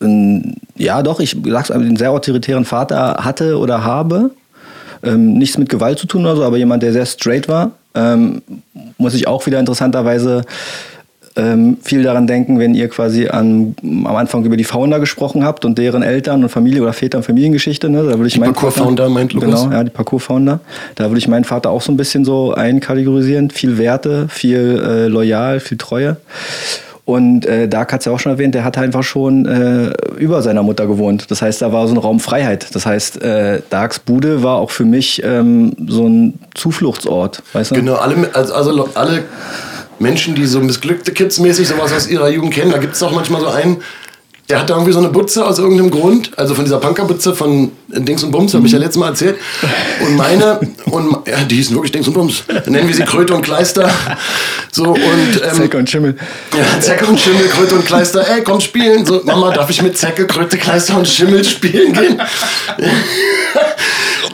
ein, 0.00 0.56
ja 0.76 1.02
doch, 1.02 1.20
ich 1.20 1.36
sag's, 1.44 1.70
einen 1.70 1.96
sehr 1.96 2.10
autoritären 2.10 2.64
Vater 2.64 3.18
hatte 3.20 3.58
oder 3.58 3.84
habe. 3.84 4.30
Ähm, 5.02 5.34
nichts 5.34 5.56
mit 5.56 5.68
Gewalt 5.68 5.98
zu 5.98 6.06
tun 6.06 6.24
oder 6.24 6.36
so, 6.36 6.44
aber 6.44 6.56
jemand, 6.56 6.82
der 6.82 6.92
sehr 6.92 7.06
straight 7.06 7.48
war. 7.48 7.72
Ähm, 7.94 8.42
muss 8.98 9.14
ich 9.14 9.26
auch 9.26 9.46
wieder 9.46 9.58
interessanterweise 9.58 10.42
ähm, 11.36 11.78
viel 11.82 12.02
daran 12.02 12.26
denken, 12.26 12.58
wenn 12.58 12.74
ihr 12.74 12.88
quasi 12.88 13.28
an, 13.28 13.76
am 13.82 14.16
Anfang 14.16 14.44
über 14.44 14.56
die 14.56 14.64
Founder 14.64 14.98
gesprochen 14.98 15.44
habt 15.44 15.64
und 15.64 15.78
deren 15.78 16.02
Eltern 16.02 16.42
und 16.42 16.48
Familie 16.48 16.82
oder 16.82 16.92
Väter 16.92 17.18
und 17.18 17.24
Familiengeschichte. 17.24 17.88
Ne? 17.88 17.98
Da 17.98 18.18
würde 18.18 18.26
ich 18.26 18.34
die 18.34 18.40
Parcours-Founder 18.40 19.08
meint 19.08 19.32
Lukas? 19.32 19.62
Genau, 19.62 19.72
ja, 19.72 19.84
die 19.84 19.90
Parcours-Founder. 19.90 20.60
Da 20.96 21.04
würde 21.04 21.18
ich 21.18 21.28
meinen 21.28 21.44
Vater 21.44 21.70
auch 21.70 21.82
so 21.82 21.92
ein 21.92 21.96
bisschen 21.96 22.24
so 22.24 22.54
einkategorisieren. 22.54 23.50
Viel 23.50 23.78
Werte, 23.78 24.26
viel 24.28 24.82
äh, 24.84 25.06
loyal, 25.06 25.60
viel 25.60 25.78
Treue. 25.78 26.16
Und 27.04 27.44
äh, 27.44 27.66
Dark 27.66 27.92
hat 27.92 28.00
es 28.00 28.06
ja 28.06 28.12
auch 28.12 28.20
schon 28.20 28.30
erwähnt, 28.30 28.54
der 28.54 28.62
hat 28.62 28.78
einfach 28.78 29.02
schon 29.02 29.44
äh, 29.46 29.92
über 30.18 30.42
seiner 30.42 30.62
Mutter 30.62 30.86
gewohnt. 30.86 31.30
Das 31.30 31.42
heißt, 31.42 31.60
da 31.60 31.72
war 31.72 31.88
so 31.88 31.94
ein 31.94 31.98
Raum 31.98 32.20
Freiheit. 32.20 32.68
Das 32.72 32.86
heißt, 32.86 33.22
äh, 33.22 33.62
Darks 33.68 33.98
Bude 33.98 34.44
war 34.44 34.56
auch 34.56 34.70
für 34.70 34.84
mich 34.84 35.22
ähm, 35.24 35.74
so 35.88 36.06
ein 36.06 36.38
Zufluchtsort. 36.54 37.42
Weißt 37.52 37.72
du? 37.72 37.74
Genau, 37.74 37.94
alle, 37.94 38.30
also, 38.32 38.54
also 38.54 38.88
alle 38.94 39.24
Menschen, 40.00 40.34
die 40.34 40.46
so 40.46 40.60
missglückte 40.60 41.12
Kids 41.12 41.38
mäßig 41.38 41.68
sowas 41.68 41.92
aus 41.92 42.08
ihrer 42.08 42.28
Jugend 42.28 42.54
kennen. 42.54 42.72
Da 42.72 42.78
gibt 42.78 42.94
es 42.94 43.02
auch 43.02 43.12
manchmal 43.12 43.42
so 43.42 43.48
einen, 43.48 43.82
der 44.48 44.58
hat 44.58 44.68
da 44.68 44.74
irgendwie 44.74 44.92
so 44.92 44.98
eine 44.98 45.10
Butze 45.10 45.46
aus 45.46 45.58
irgendeinem 45.58 45.90
Grund, 45.90 46.32
also 46.36 46.54
von 46.54 46.64
dieser 46.64 46.78
Punkerbutze 46.78 47.34
von 47.34 47.70
Dings 47.86 48.24
und 48.24 48.32
Bums, 48.32 48.52
habe 48.54 48.66
ich 48.66 48.72
ja 48.72 48.78
letztes 48.78 48.98
Mal 48.98 49.08
erzählt. 49.08 49.36
Und 50.04 50.16
meine, 50.16 50.58
und 50.86 51.18
ja, 51.28 51.44
die 51.44 51.56
hießen 51.56 51.76
wirklich 51.76 51.92
Dings 51.92 52.08
und 52.08 52.14
Bums. 52.14 52.42
Nennen 52.66 52.88
wir 52.88 52.94
sie 52.94 53.04
Kröte 53.04 53.34
und 53.34 53.42
Kleister. 53.42 53.88
So 54.72 54.84
und 54.84 55.00
ähm, 55.00 55.54
Zecke 55.54 55.78
und 55.78 55.90
Schimmel. 55.90 56.16
Ja, 56.56 56.80
Zecke 56.80 57.06
und 57.06 57.20
Schimmel, 57.20 57.46
Kröte 57.48 57.74
und 57.74 57.84
Kleister. 57.84 58.26
Ey, 58.28 58.42
komm 58.42 58.60
spielen. 58.60 59.04
So, 59.04 59.20
Mama, 59.24 59.52
darf 59.52 59.68
ich 59.70 59.82
mit 59.82 59.98
Zecke, 59.98 60.26
Kröte, 60.26 60.58
Kleister 60.58 60.96
und 60.96 61.06
Schimmel 61.06 61.44
spielen 61.44 61.92
gehen? 61.92 62.20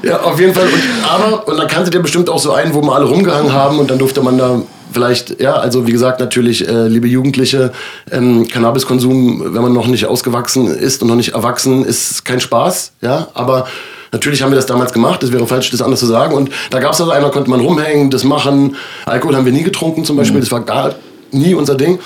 ja, 0.02 0.20
auf 0.20 0.38
jeden 0.38 0.54
Fall. 0.54 0.64
Und, 0.64 0.82
aber, 1.08 1.48
und 1.48 1.58
dann 1.58 1.68
kannte 1.68 1.90
der 1.90 2.00
bestimmt 2.00 2.30
auch 2.30 2.38
so 2.38 2.52
einen, 2.52 2.72
wo 2.72 2.80
wir 2.82 2.94
alle 2.94 3.06
rumgehangen 3.06 3.52
haben 3.52 3.78
und 3.78 3.90
dann 3.90 3.98
durfte 3.98 4.22
man 4.22 4.38
da 4.38 4.62
vielleicht, 4.96 5.42
ja, 5.42 5.56
also 5.56 5.86
wie 5.86 5.92
gesagt, 5.92 6.20
natürlich, 6.20 6.66
äh, 6.66 6.88
liebe 6.88 7.06
Jugendliche, 7.06 7.70
ähm, 8.10 8.48
Cannabiskonsum, 8.48 9.54
wenn 9.54 9.60
man 9.60 9.74
noch 9.74 9.88
nicht 9.88 10.06
ausgewachsen 10.06 10.68
ist 10.68 11.02
und 11.02 11.08
noch 11.08 11.16
nicht 11.16 11.34
erwachsen, 11.34 11.84
ist 11.84 12.24
kein 12.24 12.40
Spaß, 12.40 12.92
ja, 13.02 13.28
aber 13.34 13.66
Natürlich 14.12 14.40
haben 14.40 14.52
wir 14.52 14.56
das 14.56 14.66
damals 14.66 14.92
gemacht, 14.92 15.22
das 15.22 15.32
wäre 15.32 15.46
falsch, 15.46 15.70
das 15.72 15.82
anders 15.82 15.98
zu 16.00 16.06
sagen. 16.06 16.32
Und 16.32 16.48
da 16.70 16.78
gab 16.78 16.92
es 16.92 17.00
also 17.00 17.10
einmal, 17.10 17.32
konnte 17.32 17.50
man 17.50 17.60
rumhängen, 17.60 18.08
das 18.08 18.22
machen. 18.22 18.76
Alkohol 19.04 19.36
haben 19.36 19.44
wir 19.44 19.52
nie 19.52 19.64
getrunken 19.64 20.04
zum 20.04 20.16
Beispiel, 20.16 20.36
mhm. 20.36 20.42
das 20.42 20.52
war 20.52 20.60
gar 20.60 20.94
nie 21.32 21.54
unser 21.54 21.74
Ding. 21.74 21.98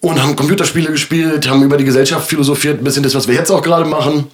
Und 0.00 0.20
haben 0.20 0.34
Computerspiele 0.36 0.90
gespielt, 0.90 1.48
haben 1.48 1.62
über 1.62 1.78
die 1.78 1.84
Gesellschaft 1.84 2.28
philosophiert, 2.28 2.80
ein 2.80 2.84
bisschen 2.84 3.04
das, 3.04 3.14
was 3.14 3.28
wir 3.28 3.34
jetzt 3.34 3.50
auch 3.50 3.62
gerade 3.62 3.88
machen. 3.88 4.26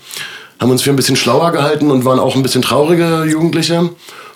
Haben 0.59 0.71
uns 0.71 0.83
für 0.83 0.91
ein 0.91 0.97
bisschen 0.97 1.17
schlauer 1.17 1.53
gehalten 1.53 1.91
und 1.91 2.05
waren 2.07 2.19
auch 2.19 2.35
ein 2.35 2.43
bisschen 2.43 2.63
traurige 2.63 3.25
Jugendliche. 3.25 3.91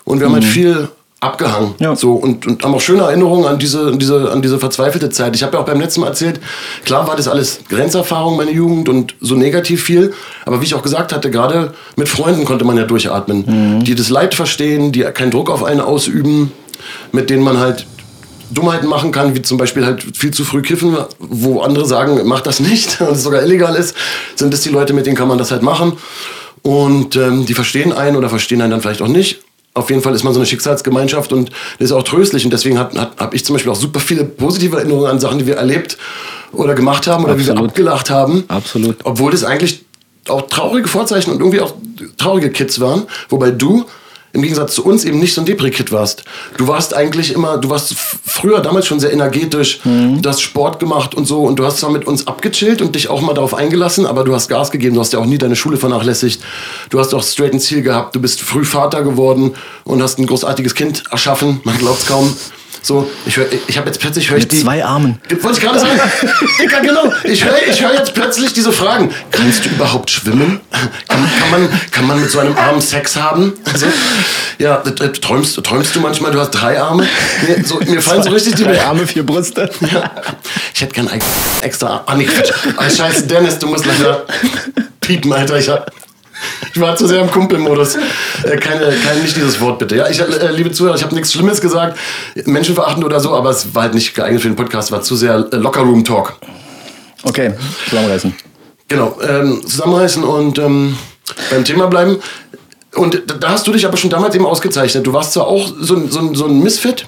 Und 0.05 0.19
wir 0.19 0.27
haben 0.27 0.33
halt 0.33 0.43
mhm. 0.43 0.47
halt 0.47 0.53
viel 0.53 0.87
abgehangen. 1.25 1.75
Ja. 1.79 1.95
So, 1.95 2.13
und, 2.13 2.45
und 2.47 2.63
haben 2.63 2.73
auch 2.73 2.81
schöne 2.81 3.03
Erinnerungen 3.03 3.45
an 3.45 3.59
diese, 3.59 3.87
an, 3.87 3.99
diese, 3.99 4.31
an 4.31 4.41
diese 4.41 4.59
verzweifelte 4.59 5.09
Zeit. 5.09 5.35
Ich 5.35 5.43
habe 5.43 5.53
ja 5.53 5.59
auch 5.59 5.65
beim 5.65 5.79
letzten 5.79 6.01
Mal 6.01 6.07
erzählt, 6.07 6.39
klar 6.85 7.07
war 7.07 7.15
das 7.15 7.27
alles 7.27 7.59
Grenzerfahrung, 7.69 8.37
meine 8.37 8.51
Jugend 8.51 8.89
und 8.89 9.15
so 9.21 9.35
negativ 9.35 9.83
viel. 9.83 10.13
Aber 10.45 10.61
wie 10.61 10.65
ich 10.65 10.75
auch 10.75 10.83
gesagt 10.83 11.13
hatte, 11.13 11.31
gerade 11.31 11.73
mit 11.95 12.09
Freunden 12.09 12.45
konnte 12.45 12.65
man 12.65 12.77
ja 12.77 12.83
durchatmen, 12.83 13.77
mhm. 13.77 13.83
die 13.83 13.95
das 13.95 14.09
Leid 14.09 14.35
verstehen, 14.35 14.91
die 14.91 15.01
keinen 15.01 15.31
Druck 15.31 15.49
auf 15.49 15.63
einen 15.63 15.81
ausüben, 15.81 16.51
mit 17.11 17.29
denen 17.29 17.43
man 17.43 17.59
halt 17.59 17.85
Dummheiten 18.51 18.87
machen 18.87 19.11
kann, 19.11 19.35
wie 19.35 19.41
zum 19.41 19.57
Beispiel 19.57 19.85
halt 19.85 20.05
viel 20.15 20.31
zu 20.31 20.45
früh 20.45 20.61
kiffen, 20.61 20.95
wo 21.19 21.61
andere 21.61 21.85
sagen, 21.85 22.21
mach 22.25 22.41
das 22.41 22.59
nicht 22.59 23.01
und 23.01 23.11
es 23.11 23.23
sogar 23.23 23.41
illegal 23.41 23.75
ist, 23.75 23.95
sind 24.35 24.53
das 24.53 24.61
die 24.61 24.69
Leute, 24.69 24.93
mit 24.93 25.05
denen 25.05 25.15
kann 25.15 25.27
man 25.27 25.37
das 25.37 25.51
halt 25.51 25.63
machen. 25.63 25.93
Und 26.61 27.15
ähm, 27.15 27.45
die 27.45 27.53
verstehen 27.53 27.93
einen 27.93 28.15
oder 28.15 28.29
verstehen 28.29 28.61
einen 28.61 28.71
dann 28.71 28.81
vielleicht 28.81 29.01
auch 29.01 29.07
nicht 29.07 29.44
auf 29.75 29.89
jeden 29.89 30.01
Fall 30.01 30.15
ist 30.15 30.23
man 30.23 30.33
so 30.33 30.39
eine 30.39 30.47
Schicksalsgemeinschaft 30.47 31.31
und 31.33 31.51
das 31.79 31.89
ist 31.89 31.91
auch 31.91 32.03
tröstlich. 32.03 32.45
Und 32.45 32.51
deswegen 32.51 32.79
habe 32.79 33.35
ich 33.35 33.45
zum 33.45 33.55
Beispiel 33.55 33.71
auch 33.71 33.75
super 33.75 33.99
viele 33.99 34.23
positive 34.23 34.77
Erinnerungen 34.77 35.11
an 35.11 35.19
Sachen, 35.19 35.37
die 35.37 35.45
wir 35.45 35.57
erlebt 35.57 35.97
oder 36.53 36.73
gemacht 36.73 37.07
haben 37.07 37.25
oder 37.25 37.33
Absolut. 37.33 37.57
wie 37.57 37.61
wir 37.61 37.67
abgelacht 37.67 38.09
haben. 38.09 38.45
Absolut. 38.47 38.95
Obwohl 39.03 39.31
das 39.31 39.43
eigentlich 39.43 39.83
auch 40.29 40.43
traurige 40.43 40.87
Vorzeichen 40.87 41.31
und 41.31 41.39
irgendwie 41.39 41.59
auch 41.59 41.73
traurige 42.17 42.49
Kids 42.49 42.79
waren. 42.79 43.03
Wobei 43.29 43.51
du 43.51 43.85
im 44.35 44.41
Gegensatz 44.41 44.75
zu 44.75 44.85
uns 44.85 45.05
eben 45.05 45.19
nicht 45.19 45.33
so 45.33 45.41
ein 45.41 45.45
Depri-Kid 45.45 45.91
warst. 45.91 46.25
Du 46.57 46.67
warst 46.67 46.93
eigentlich 46.93 47.33
immer, 47.33 47.57
du 47.57 47.69
warst 47.69 47.95
früher 47.95 48.59
damals 48.59 48.85
schon 48.85 48.99
sehr 48.99 49.13
energetisch, 49.13 49.79
mhm. 49.85 50.21
du 50.21 50.29
hast 50.29 50.41
Sport 50.41 50.79
gemacht 50.79 51.15
und 51.15 51.25
so 51.25 51.43
und 51.43 51.57
du 51.57 51.65
hast 51.65 51.77
zwar 51.77 51.89
mit 51.89 52.05
uns 52.05 52.27
abgechillt 52.27 52.81
und 52.81 52.95
dich 52.95 53.09
auch 53.09 53.21
mal 53.21 53.33
darauf 53.33 53.53
eingelassen, 53.53 54.05
aber 54.05 54.25
du 54.25 54.35
hast 54.35 54.49
Gas 54.49 54.71
gegeben, 54.71 54.95
du 54.95 55.01
hast 55.01 55.13
ja 55.13 55.19
auch 55.19 55.25
nie 55.25 55.37
deine 55.37 55.55
Schule 55.55 55.77
vernachlässigt. 55.77 56.43
Du 56.89 56.99
hast 56.99 57.13
auch 57.13 57.23
straight 57.23 57.53
ein 57.53 57.61
Ziel 57.61 57.81
gehabt, 57.81 58.13
du 58.15 58.19
bist 58.19 58.41
früh 58.41 58.65
Vater 58.65 59.03
geworden 59.03 59.55
und 59.85 60.03
hast 60.03 60.19
ein 60.19 60.25
großartiges 60.25 60.75
Kind 60.75 61.03
erschaffen, 61.09 61.61
man 61.63 61.77
glaubt 61.77 62.01
es 62.01 62.05
kaum. 62.05 62.35
So, 62.85 63.09
ich, 63.25 63.35
hör- 63.35 63.47
ich 63.65 63.77
habe 63.79 63.87
jetzt 63.87 63.99
plötzlich 63.99 64.29
höre 64.29 64.37
ich 64.37 64.47
die. 64.47 64.61
zwei 64.61 64.85
Armen. 64.85 65.19
Wollte 65.41 65.57
ich 65.57 65.65
gerade 65.65 65.79
sagen. 65.79 65.99
Dicker, 66.61 66.81
genau. 66.81 67.11
Ich 67.23 67.43
höre 67.43 67.57
ich 67.67 67.81
hör 67.81 67.91
jetzt 67.95 68.13
plötzlich 68.13 68.53
diese 68.53 68.71
Fragen. 68.71 69.11
Kannst 69.31 69.65
du 69.65 69.69
überhaupt 69.69 70.11
schwimmen? 70.11 70.59
Kann, 71.07 71.27
kann, 71.39 71.49
man, 71.49 71.69
kann 71.89 72.05
man 72.05 72.21
mit 72.21 72.29
so 72.29 72.37
einem 72.37 72.55
Arm 72.55 72.79
Sex 72.79 73.15
haben? 73.15 73.53
Also, 73.73 73.87
ja, 74.59 74.75
träumst, 74.77 75.63
träumst 75.63 75.95
du 75.95 75.99
manchmal, 75.99 76.31
du 76.31 76.39
hast 76.39 76.51
drei 76.51 76.79
Arme? 76.79 77.07
Mir, 77.47 77.65
so, 77.65 77.79
mir 77.79 78.03
fallen 78.03 78.21
so 78.21 78.29
richtig 78.29 78.53
die 78.53 78.63
Drei 78.63 78.79
Arme, 78.79 79.07
vier 79.07 79.25
Brüste. 79.25 79.67
ja. 79.91 80.11
Ich 80.71 80.81
hätte 80.81 80.93
gern 80.93 81.09
extra. 81.63 82.03
Ah, 82.05 82.13
nee, 82.13 82.25
Quatsch. 82.25 82.51
Ah, 82.77 82.87
scheiße, 82.87 83.25
Dennis, 83.25 83.57
du 83.57 83.65
musst 83.65 83.87
leider 83.87 84.27
piepen, 85.01 85.33
Alter. 85.33 85.57
Ich, 85.57 85.69
hab, 85.69 85.89
ich 86.73 86.79
war 86.81 86.95
zu 86.95 87.07
sehr 87.07 87.21
im 87.21 87.29
Kumpelmodus. 87.31 87.95
Äh, 88.43 88.57
keine, 88.57 88.93
kein, 89.03 89.21
nicht 89.21 89.35
dieses 89.35 89.59
Wort, 89.61 89.79
bitte. 89.79 89.95
Ja, 89.95 90.09
ich, 90.09 90.19
äh, 90.19 90.51
liebe 90.51 90.71
Zuhörer, 90.71 90.95
ich 90.95 91.03
habe 91.03 91.15
nichts 91.15 91.31
Schlimmes 91.33 91.61
gesagt, 91.61 91.97
menschenverachtend 92.45 93.03
oder 93.05 93.19
so, 93.19 93.33
aber 93.35 93.49
es 93.51 93.73
war 93.75 93.83
halt 93.83 93.93
nicht 93.93 94.13
geeignet 94.15 94.41
für 94.41 94.47
den 94.49 94.55
Podcast, 94.55 94.91
war 94.91 95.01
zu 95.01 95.15
sehr 95.15 95.47
äh, 95.51 95.55
Locker-Room-Talk. 95.55 96.33
Okay, 97.23 97.53
zusammenreißen. 97.89 98.33
Genau, 98.87 99.17
ähm, 99.27 99.61
zusammenreißen 99.65 100.23
und 100.23 100.59
ähm, 100.59 100.97
beim 101.49 101.63
Thema 101.65 101.87
bleiben. 101.87 102.17
Und 102.93 103.21
da- 103.41 103.49
hast 103.49 103.65
du 103.67 103.71
dich 103.71 103.85
aber 103.85 103.97
schon 103.97 104.09
damals 104.09 104.35
eben 104.35 104.45
ausgezeichnet. 104.45 105.05
Du 105.07 105.13
warst 105.13 105.33
zwar 105.33 105.47
auch 105.47 105.67
so, 105.79 105.95
ein- 105.95 106.09
so, 106.11 106.19
ein- 106.19 106.35
so 106.35 106.45
ein 106.45 106.59
Misfit, 106.61 107.07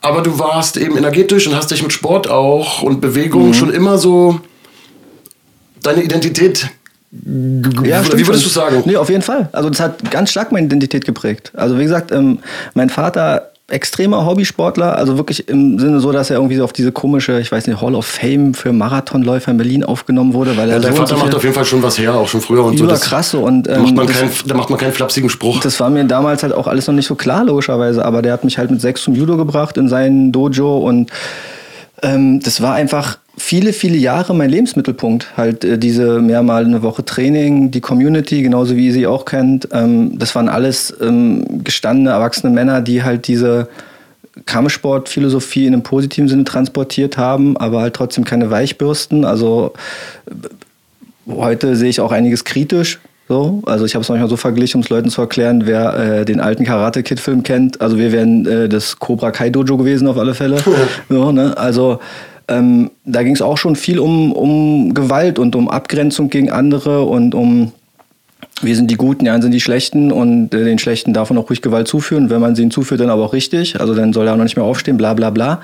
aber 0.00 0.22
du 0.22 0.38
warst 0.38 0.76
eben 0.76 0.96
energetisch 0.96 1.46
und 1.46 1.54
hast 1.56 1.70
dich 1.70 1.82
mit 1.82 1.92
Sport 1.92 2.30
auch 2.30 2.82
und 2.82 3.00
Bewegung 3.00 3.52
schon 3.52 3.72
immer 3.72 3.98
so 3.98 4.40
deine 5.82 6.02
Identität. 6.02 6.68
Ja, 7.84 8.00
wie 8.00 8.06
stimmt 8.06 8.26
würdest 8.26 8.46
du 8.46 8.48
sagen? 8.50 8.82
Nee, 8.86 8.96
auf 8.96 9.10
jeden 9.10 9.22
Fall. 9.22 9.48
Also 9.52 9.68
das 9.68 9.80
hat 9.80 10.10
ganz 10.10 10.30
stark 10.30 10.50
meine 10.50 10.66
Identität 10.66 11.04
geprägt. 11.04 11.52
Also 11.54 11.78
wie 11.78 11.82
gesagt, 11.82 12.10
ähm, 12.10 12.38
mein 12.74 12.88
Vater 12.88 13.48
extremer 13.68 14.26
Hobbysportler, 14.26 14.96
also 14.96 15.16
wirklich 15.16 15.48
im 15.48 15.78
Sinne 15.78 16.00
so, 16.00 16.10
dass 16.12 16.28
er 16.30 16.36
irgendwie 16.36 16.56
so 16.56 16.64
auf 16.64 16.72
diese 16.74 16.90
komische, 16.92 17.38
ich 17.40 17.50
weiß 17.52 17.66
nicht, 17.66 17.80
Hall 17.80 17.94
of 17.94 18.04
Fame 18.06 18.52
für 18.54 18.72
Marathonläufer 18.72 19.50
in 19.50 19.56
Berlin 19.56 19.84
aufgenommen 19.84 20.34
wurde, 20.34 20.56
weil 20.56 20.68
er 20.68 20.76
Ja, 20.76 20.82
so 20.82 20.88
dein 20.88 20.92
und 20.92 20.98
Vater 20.98 21.16
so 21.18 21.24
macht 21.24 21.34
auf 21.34 21.42
jeden 21.42 21.54
Fall 21.54 21.64
schon 21.64 21.82
was 21.82 21.96
her, 21.98 22.14
auch 22.14 22.28
schon 22.28 22.40
früher 22.42 22.64
und 22.64 22.78
so. 22.78 22.86
Das- 22.86 23.30
so 23.30 23.40
und, 23.40 23.64
da, 23.64 23.76
ähm, 23.76 23.82
macht 23.82 23.94
man 23.94 24.06
das- 24.06 24.18
keinen, 24.18 24.30
da 24.46 24.54
macht 24.56 24.68
man 24.70 24.78
keinen 24.78 24.92
flapsigen 24.92 25.30
Spruch. 25.30 25.60
Das 25.60 25.78
war 25.80 25.88
mir 25.90 26.04
damals 26.04 26.42
halt 26.42 26.52
auch 26.52 26.66
alles 26.66 26.86
noch 26.86 26.94
nicht 26.94 27.06
so 27.06 27.14
klar, 27.14 27.44
logischerweise. 27.44 28.04
Aber 28.04 28.20
der 28.20 28.32
hat 28.34 28.44
mich 28.44 28.58
halt 28.58 28.70
mit 28.70 28.80
sechs 28.80 29.02
zum 29.02 29.14
Judo 29.14 29.36
gebracht 29.38 29.76
in 29.78 29.88
seinen 29.88 30.32
Dojo. 30.32 30.78
Und 30.78 31.10
ähm, 32.02 32.40
das 32.40 32.60
war 32.60 32.74
einfach 32.74 33.18
viele, 33.42 33.72
viele 33.72 33.96
Jahre 33.96 34.34
mein 34.34 34.50
Lebensmittelpunkt. 34.50 35.36
Halt 35.36 35.64
äh, 35.64 35.78
diese 35.78 36.20
mehrmal 36.20 36.64
eine 36.64 36.82
Woche 36.82 37.04
Training, 37.04 37.70
die 37.70 37.80
Community, 37.80 38.42
genauso 38.42 38.76
wie 38.76 38.86
ihr 38.86 38.92
sie 38.92 39.06
auch 39.06 39.24
kennt. 39.24 39.68
Ähm, 39.72 40.18
das 40.18 40.34
waren 40.34 40.48
alles 40.48 40.94
ähm, 41.00 41.64
gestandene, 41.64 42.10
erwachsene 42.10 42.52
Männer, 42.52 42.80
die 42.80 43.02
halt 43.02 43.28
diese 43.28 43.68
Kampfsportphilosophie 44.46 45.66
in 45.66 45.74
einem 45.74 45.82
positiven 45.82 46.28
Sinne 46.28 46.44
transportiert 46.44 47.18
haben, 47.18 47.56
aber 47.58 47.82
halt 47.82 47.94
trotzdem 47.94 48.24
keine 48.24 48.50
Weichbürsten. 48.50 49.24
Also 49.24 49.74
Heute 51.28 51.76
sehe 51.76 51.88
ich 51.88 52.00
auch 52.00 52.12
einiges 52.12 52.44
kritisch. 52.44 52.98
So. 53.28 53.62
Also 53.66 53.84
ich 53.84 53.94
habe 53.94 54.02
es 54.02 54.08
manchmal 54.08 54.28
so 54.28 54.36
verglichen, 54.36 54.78
um 54.78 54.82
es 54.82 54.90
Leuten 54.90 55.08
zu 55.08 55.20
erklären, 55.20 55.62
wer 55.64 55.94
äh, 55.96 56.24
den 56.24 56.40
alten 56.40 56.64
Karate 56.64 57.02
Kid 57.02 57.20
Film 57.20 57.42
kennt. 57.44 57.80
Also 57.80 57.96
wir 57.96 58.12
wären 58.12 58.44
äh, 58.46 58.68
das 58.68 58.98
Cobra 58.98 59.30
Kai 59.30 59.50
Dojo 59.50 59.76
gewesen 59.76 60.08
auf 60.08 60.18
alle 60.18 60.34
Fälle. 60.34 60.58
so, 61.08 61.32
ne? 61.32 61.56
Also 61.56 62.00
ähm, 62.48 62.90
da 63.04 63.22
ging 63.22 63.34
es 63.34 63.42
auch 63.42 63.58
schon 63.58 63.76
viel 63.76 63.98
um, 63.98 64.32
um 64.32 64.94
Gewalt 64.94 65.38
und 65.38 65.54
um 65.56 65.68
Abgrenzung 65.68 66.28
gegen 66.30 66.50
andere 66.50 67.02
und 67.02 67.34
um 67.34 67.72
wir 68.60 68.76
sind 68.76 68.90
die 68.92 68.96
Guten, 68.96 69.24
die 69.24 69.30
anderen 69.30 69.42
sind 69.42 69.52
die 69.52 69.60
Schlechten 69.60 70.12
und 70.12 70.54
äh, 70.54 70.64
den 70.64 70.78
Schlechten 70.78 71.12
darf 71.12 71.30
man 71.30 71.38
auch 71.38 71.50
ruhig 71.50 71.62
Gewalt 71.62 71.88
zuführen. 71.88 72.30
Wenn 72.30 72.40
man 72.40 72.54
sie 72.54 72.62
ihnen 72.62 72.70
zuführt, 72.70 73.00
dann 73.00 73.10
aber 73.10 73.24
auch 73.24 73.32
richtig. 73.32 73.80
Also 73.80 73.92
dann 73.94 74.12
soll 74.12 74.26
er 74.28 74.34
auch 74.34 74.36
noch 74.36 74.44
nicht 74.44 74.54
mehr 74.56 74.64
aufstehen, 74.64 74.96
bla 74.96 75.14
bla 75.14 75.30
bla. 75.30 75.60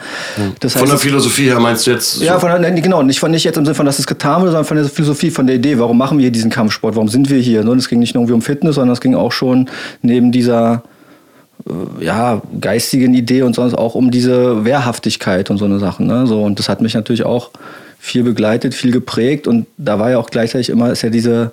Das 0.61 0.73
Von 0.73 0.87
der 0.87 0.97
es- 0.97 1.03
Philosophie 1.03 1.45
her 1.45 1.61
meinst 1.61 1.87
du 1.87 1.93
jetzt? 1.93 2.21
ja, 2.23 2.35
so- 2.35 2.41
von, 2.41 2.61
der- 2.61 2.73
nee, 2.73 2.81
genau. 2.81 3.03
Nicht, 3.03 3.21
von, 3.21 3.31
nicht 3.31 3.45
jetzt 3.45 3.57
im 3.57 3.65
Sinne 3.65 3.77
von, 3.77 3.87
dass 3.87 4.01
es 4.01 4.07
getan 4.07 4.41
wird, 4.43 4.51
sondern 4.53 4.65
von 4.65 4.77
der 4.79 4.87
Philosophie, 4.87 5.31
von 5.31 5.47
der 5.47 5.57
Idee. 5.57 5.79
Warum 5.79 5.97
machen 5.97 6.19
wir 6.19 6.23
hier 6.23 6.33
diesen 6.33 6.51
Kampfsport? 6.51 6.97
Warum 6.97 7.09
sind 7.09 7.31
wir 7.31 7.39
hier? 7.39 7.63
Ne? 7.63 7.73
Es 7.75 7.89
ging 7.89 8.01
nicht 8.01 8.15
nur 8.15 8.23
irgendwie 8.23 8.35
um 8.35 8.43
Fitness, 8.43 8.75
sondern 8.77 8.95
es 8.95 9.01
ging 9.01 9.15
auch 9.15 9.33
schon 9.33 9.69
neben 10.03 10.33
dieser 10.33 10.83
ja, 12.01 12.41
geistigen 12.61 13.15
Idee 13.15 13.43
und 13.43 13.55
sonst 13.55 13.75
auch 13.75 13.95
um 13.95 14.11
diese 14.11 14.65
Wehrhaftigkeit 14.65 15.51
und 15.51 15.59
so 15.59 15.65
eine 15.65 15.79
Sachen. 15.79 16.07
Ne? 16.07 16.27
So, 16.27 16.43
und 16.43 16.59
das 16.59 16.69
hat 16.69 16.81
mich 16.81 16.95
natürlich 16.95 17.25
auch 17.25 17.51
viel 17.99 18.23
begleitet, 18.23 18.75
viel 18.75 18.93
geprägt. 18.93 19.47
Und 19.47 19.67
da 19.77 19.99
war 19.99 20.11
ja 20.11 20.19
auch 20.19 20.31
gleichzeitig 20.31 20.71
immer, 20.71 20.91
ist 20.91 21.03
ja 21.03 21.11
diese 21.11 21.53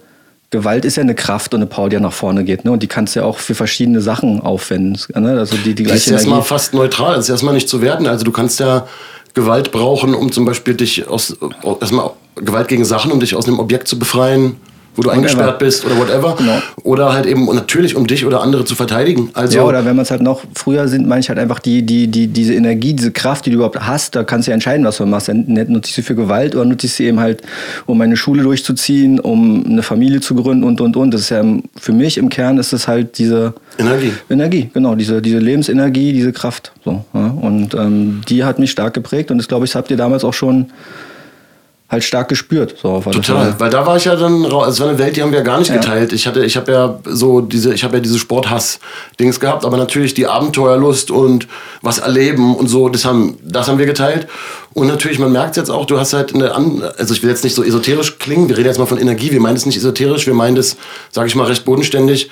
Gewalt 0.52 0.86
ist 0.86 0.96
ja 0.96 1.04
eine 1.04 1.16
Kraft 1.16 1.54
und 1.54 1.62
eine 1.62 1.66
Power, 1.66 1.90
die 1.90 1.96
ja 1.96 2.00
nach 2.00 2.14
vorne 2.14 2.44
geht. 2.44 2.66
Ne? 2.66 2.72
Und 2.72 2.84
die 2.84 2.88
kannst 2.88 3.16
du 3.16 3.22
ja 3.22 3.26
auch 3.26 3.40
für 3.40 3.56
verschiedene 3.56 4.00
Sachen 4.00 4.42
aufwenden. 4.42 4.98
Ne? 5.20 5.32
Also 5.32 5.58
die, 5.58 5.74
die 5.74 5.84
Die 5.84 5.90
ist 5.90 6.08
erstmal 6.08 6.44
fast 6.44 6.74
neutral, 6.74 7.16
das 7.16 7.26
ist 7.26 7.30
erstmal 7.30 7.56
nicht 7.56 7.68
zu 7.68 7.82
werten. 7.82 8.08
Also 8.08 8.24
du 8.24 8.32
kannst 8.32 8.60
ja 8.60 8.88
Gewalt 9.34 9.72
brauchen, 9.72 10.14
um 10.14 10.32
zum 10.32 10.46
Beispiel 10.46 10.76
dich 10.76 11.08
aus, 11.08 11.36
erstmal 11.82 12.12
Gewalt 12.36 12.68
gegen 12.68 12.86
Sachen, 12.86 13.12
um 13.12 13.20
dich 13.20 13.36
aus 13.36 13.48
einem 13.48 13.60
Objekt 13.60 13.88
zu 13.88 14.00
befreien, 14.00 14.56
wo 14.96 15.02
du 15.02 15.10
eingesperrt 15.10 15.60
bist 15.60 15.86
oder 15.86 15.98
whatever. 15.98 16.36
Genau. 16.38 16.60
Oder 16.84 17.14
halt 17.14 17.26
eben 17.26 17.46
natürlich, 17.54 17.96
um 17.96 18.08
dich 18.08 18.26
oder 18.26 18.42
andere 18.42 18.66
zu 18.66 18.76
verteidigen. 18.76 19.30
Also 19.34 19.58
ja, 19.58 19.64
oder 19.64 19.86
wenn 19.86 19.96
man 19.96 20.04
es 20.04 20.12
halt 20.12 20.22
noch 20.22 20.42
früher 20.56 20.88
sind, 20.88 21.08
meine 21.08 21.22
ich 21.22 21.30
halt 21.30 21.40
einfach 21.40 21.60
die, 21.60 21.84
die, 21.84 22.08
die, 22.08 22.28
diese 22.28 22.54
Energie, 22.54 22.94
diese 22.94 23.12
Kraft, 23.12 23.46
die 23.46 23.50
du 23.50 23.58
überhaupt 23.58 23.80
hast, 23.80 24.16
da 24.16 24.24
kannst 24.24 24.48
du 24.48 24.52
ja 24.52 24.56
entscheiden, 24.56 24.86
was 24.86 24.98
du 24.98 25.06
machst. 25.06 25.28
Dann 25.28 25.46
nutze 25.48 25.90
ich 25.90 25.96
sie 25.96 26.02
für 26.02 26.16
Gewalt 26.16 26.56
oder 26.56 26.66
nutze 26.66 26.88
ich 26.88 26.94
sie 26.94 27.06
eben 27.06 27.20
halt, 27.20 27.42
um 27.86 27.98
meine 27.98 28.18
Schule 28.18 28.44
durchzuziehen, 28.44 29.20
um 29.20 29.66
eine 29.66 29.84
Familie 29.84 30.22
zu 30.22 30.36
gründen 30.36 30.64
und 30.64 30.82
und 30.82 30.96
und. 30.98 31.14
Das 31.14 31.22
ist 31.22 31.30
ja 31.30 31.44
für 31.78 31.94
mich 31.94 32.18
im 32.18 32.30
Kern 32.30 32.58
ist 32.58 32.74
es 32.74 32.88
halt 32.88 33.18
diese 33.18 33.54
Energie. 33.78 34.14
Energie, 34.30 34.70
genau, 34.74 34.96
diese, 34.96 35.22
diese 35.22 35.40
Lebensenergie, 35.40 36.14
diese 36.14 36.32
Kraft. 36.32 36.72
So, 36.84 37.04
ja. 37.14 37.28
Und 37.42 37.74
ähm, 37.74 38.22
die 38.28 38.44
hat 38.44 38.60
mich 38.60 38.72
stark 38.72 38.94
geprägt 38.94 39.32
und 39.32 39.38
das 39.38 39.48
glaube 39.48 39.66
ich, 39.66 39.72
das 39.72 39.76
habt 39.76 39.92
ihr 39.92 39.98
damals 39.98 40.24
auch 40.24 40.34
schon 40.34 40.68
halt 41.96 42.04
stark 42.04 42.28
gespürt. 42.30 42.76
So, 42.82 43.00
Total, 43.02 43.56
weil 43.58 43.70
da 43.70 43.86
war 43.86 43.98
ich 43.98 44.06
ja 44.06 44.16
dann 44.16 44.46
raus. 44.46 44.68
Es 44.68 44.80
war 44.80 44.88
eine 44.90 44.98
Welt, 45.00 45.16
die 45.16 45.22
haben 45.24 45.32
wir 45.32 45.42
gar 45.42 45.58
nicht 45.60 45.70
Ja. 45.70 45.78
geteilt. 45.78 46.14
Ich 46.14 46.28
hatte, 46.28 46.46
ich 46.46 46.56
habe 46.56 46.72
ja 46.72 47.00
so 47.06 47.42
diese, 47.42 47.74
ich 47.74 47.84
habe 47.84 47.96
ja 47.98 48.00
diese 48.02 48.20
Sporthass-Dings 48.20 49.40
gehabt, 49.40 49.66
aber 49.66 49.78
natürlich 49.78 50.14
die 50.14 50.28
Abenteuerlust 50.28 51.10
und 51.12 51.48
was 51.82 52.00
erleben 52.00 52.56
und 52.56 52.68
so, 52.68 52.90
das 52.90 53.06
haben, 53.06 53.38
das 53.44 53.68
haben 53.68 53.78
wir 53.80 53.86
geteilt. 53.86 54.28
Und 54.74 54.88
natürlich, 54.88 55.20
man 55.20 55.32
merkt 55.32 55.58
jetzt 55.58 55.70
auch, 55.72 55.86
du 55.86 55.98
hast 56.00 56.14
halt 56.14 56.36
eine, 56.36 56.54
also 56.98 57.14
ich 57.14 57.24
will 57.24 57.30
jetzt 57.30 57.44
nicht 57.44 57.56
so 57.56 57.64
esoterisch 57.64 58.20
klingen, 58.20 58.50
wir 58.50 58.58
reden 58.58 58.68
jetzt 58.68 58.78
mal 58.80 58.86
von 58.86 58.98
Energie, 58.98 59.32
wir 59.32 59.40
meinen 59.40 59.56
es 59.56 59.66
nicht 59.66 59.78
esoterisch, 59.78 60.28
wir 60.28 60.34
meinen 60.34 60.56
das, 60.56 60.76
sage 61.12 61.28
ich 61.28 61.36
mal, 61.36 61.46
recht 61.48 61.64
bodenständig. 61.66 62.30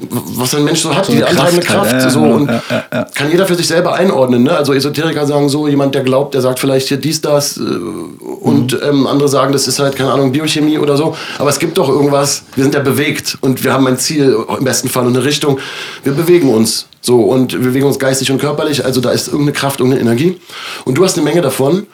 Was 0.00 0.54
ein 0.54 0.62
Mensch 0.64 0.80
so 0.82 0.94
hat, 0.94 1.06
So 1.06 1.12
die 1.12 1.24
antreibende 1.24 1.60
Kraft 1.66 1.90
Kraft. 1.90 1.92
halt, 1.92 2.02
ja, 2.04 2.10
so, 2.10 2.20
und 2.20 2.48
Ja, 2.48 2.62
ja, 2.70 2.84
ja. 2.92 3.06
kann 3.14 3.30
jeder 3.32 3.46
für 3.46 3.56
sich 3.56 3.66
selber 3.66 3.94
einordnen. 3.94 4.44
Ne? 4.44 4.56
Also 4.56 4.72
Esoteriker 4.72 5.26
sagen 5.26 5.48
so, 5.48 5.66
jemand, 5.66 5.94
der 5.96 6.04
glaubt, 6.04 6.34
der 6.34 6.40
sagt 6.40 6.60
vielleicht 6.60 6.86
hier 6.88 6.98
dies, 6.98 7.20
das 7.20 7.56
äh, 7.56 7.60
und 7.60 8.74
Mhm. 8.74 8.78
ähm, 8.88 9.06
andere 9.08 9.28
sagen, 9.28 9.52
das 9.52 9.66
ist 9.66 9.80
halt, 9.80 9.96
keine 9.96 10.12
Ahnung, 10.12 10.30
Biochemie 10.30 10.78
oder 10.78 10.96
so. 10.96 11.16
Aber 11.38 11.50
es 11.50 11.58
gibt 11.58 11.78
doch 11.78 11.88
irgendwas, 11.88 12.42
wir 12.54 12.62
sind 12.62 12.74
ja 12.74 12.80
bewegt 12.80 13.38
und 13.40 13.64
wir 13.64 13.72
haben 13.72 13.86
ein 13.88 13.98
Ziel, 13.98 14.36
im 14.56 14.64
besten 14.64 14.88
Fall 14.88 15.04
und 15.06 15.16
eine 15.16 15.24
Richtung. 15.24 15.58
Wir 16.04 16.12
bewegen 16.12 16.48
uns 16.54 16.86
so 17.00 17.20
und 17.22 17.52
wir 17.52 17.60
bewegen 17.60 17.86
uns 17.86 17.98
geistig 17.98 18.30
und 18.30 18.38
körperlich, 18.38 18.84
also 18.84 19.00
da 19.00 19.10
ist 19.10 19.26
irgendeine 19.28 19.52
Kraft, 19.52 19.80
irgendeine 19.80 20.02
Energie. 20.02 20.40
Und 20.84 20.96
du 20.96 21.04
hast 21.04 21.16
eine 21.16 21.24
Menge 21.24 21.40
davon. 21.40 21.86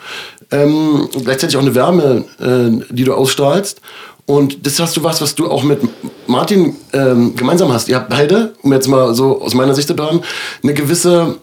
Ähm, 0.51 1.09
gleichzeitig 1.25 1.57
auch 1.57 1.62
eine 1.62 1.75
Wärme, 1.75 2.25
äh, 2.38 2.85
die 2.95 3.05
du 3.05 3.14
ausstrahlst. 3.14 3.81
Und 4.27 4.67
das 4.67 4.81
hast 4.81 4.97
du 4.97 5.03
was, 5.03 5.21
was 5.21 5.35
du 5.35 5.51
auch 5.51 5.63
mit 5.63 5.81
Martin 6.27 6.77
ähm, 6.93 7.37
gemeinsam 7.37 7.73
hast. 7.73 7.89
Ihr 7.89 7.97
habt 7.97 8.09
beide, 8.09 8.55
um 8.63 8.73
jetzt 8.73 8.89
mal 8.89 9.15
so 9.15 9.43
aus 9.43 9.55
meiner 9.55 9.75
Sicht 9.75 9.89
zu 9.89 9.97
hören, 9.97 10.23
eine 10.63 10.73
gewisse 10.73 11.37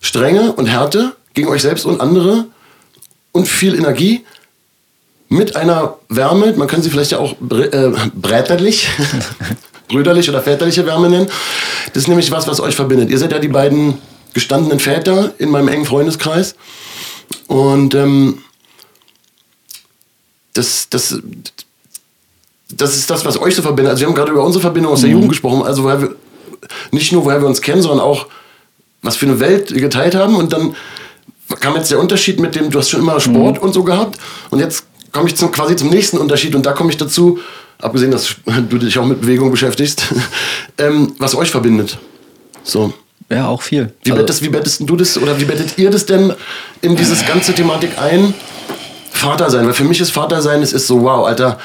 Strenge 0.00 0.52
und 0.52 0.66
Härte 0.66 1.14
gegen 1.34 1.48
euch 1.48 1.62
selbst 1.62 1.84
und 1.84 2.00
andere 2.00 2.46
und 3.32 3.46
viel 3.46 3.76
Energie 3.76 4.24
mit 5.28 5.56
einer 5.56 5.98
Wärme, 6.08 6.54
man 6.56 6.66
kann 6.66 6.82
sie 6.82 6.90
vielleicht 6.90 7.12
ja 7.12 7.18
auch 7.18 7.34
br 7.38 7.72
äh, 7.72 7.92
bräterlich, 8.14 8.88
brüderlich 9.88 10.28
oder 10.28 10.42
väterliche 10.42 10.86
Wärme 10.86 11.08
nennen. 11.08 11.28
Das 11.92 12.04
ist 12.04 12.08
nämlich 12.08 12.30
was, 12.30 12.48
was 12.48 12.60
euch 12.60 12.74
verbindet. 12.74 13.10
Ihr 13.10 13.18
seid 13.18 13.32
ja 13.32 13.38
die 13.38 13.48
beiden 13.48 13.98
gestandenen 14.32 14.80
Väter 14.80 15.32
in 15.38 15.50
meinem 15.50 15.68
engen 15.68 15.84
Freundeskreis. 15.84 16.54
Und 17.46 17.94
ähm, 17.94 18.42
das, 20.54 20.88
das, 20.88 21.20
das 22.72 22.96
ist 22.96 23.08
das, 23.10 23.24
was 23.24 23.40
euch 23.40 23.54
so 23.54 23.62
verbindet. 23.62 23.90
Also 23.92 24.00
wir 24.02 24.08
haben 24.08 24.14
gerade 24.14 24.30
über 24.32 24.44
unsere 24.44 24.60
Verbindung 24.62 24.92
aus 24.92 25.00
der 25.00 25.10
Jugend 25.10 25.30
gesprochen. 25.30 25.62
Also 25.62 25.84
woher 25.84 26.00
wir, 26.02 26.14
nicht 26.90 27.12
nur, 27.12 27.24
woher 27.24 27.40
wir 27.40 27.48
uns 27.48 27.62
kennen, 27.62 27.82
sondern 27.82 28.00
auch, 28.00 28.26
was 29.02 29.16
für 29.16 29.26
eine 29.26 29.40
Welt 29.40 29.72
wir 29.72 29.80
geteilt 29.80 30.14
haben. 30.14 30.36
Und 30.36 30.52
dann 30.52 30.74
kam 31.60 31.76
jetzt 31.76 31.90
der 31.90 31.98
Unterschied 31.98 32.40
mit 32.40 32.54
dem, 32.54 32.70
du 32.70 32.78
hast 32.78 32.90
schon 32.90 33.00
immer 33.00 33.18
Sport 33.20 33.58
und 33.60 33.72
so 33.72 33.84
gehabt. 33.84 34.18
Und 34.50 34.58
jetzt 34.58 34.84
komme 35.12 35.28
ich 35.28 35.36
zum, 35.36 35.50
quasi 35.50 35.76
zum 35.76 35.88
nächsten 35.88 36.18
Unterschied. 36.18 36.54
Und 36.54 36.66
da 36.66 36.72
komme 36.72 36.90
ich 36.90 36.96
dazu, 36.98 37.38
abgesehen, 37.80 38.10
dass 38.10 38.36
du 38.68 38.78
dich 38.78 38.98
auch 38.98 39.06
mit 39.06 39.20
Bewegung 39.22 39.50
beschäftigst, 39.50 40.02
ähm, 40.78 41.14
was 41.18 41.34
euch 41.34 41.50
verbindet. 41.50 41.98
So. 42.64 42.92
Ja, 43.30 43.48
auch 43.48 43.62
viel. 43.62 43.92
Wie, 44.02 44.10
Also- 44.10 44.22
bettest, 44.22 44.42
wie 44.42 44.48
bettest 44.48 44.80
du 44.88 44.96
das 44.96 45.16
oder 45.18 45.38
wie 45.40 45.44
bettet 45.44 45.78
ihr 45.78 45.90
das 45.90 46.06
denn 46.06 46.32
in 46.82 46.96
dieses 46.96 47.26
ganze 47.26 47.54
Thematik 47.54 47.98
ein? 47.98 48.34
Vater 49.10 49.50
sein, 49.50 49.66
weil 49.66 49.74
für 49.74 49.84
mich 49.84 50.00
ist 50.00 50.12
Vater 50.12 50.40
sein, 50.42 50.62
es 50.62 50.72
ist 50.72 50.86
so, 50.86 51.02
wow, 51.02 51.26
Alter, 51.26 51.58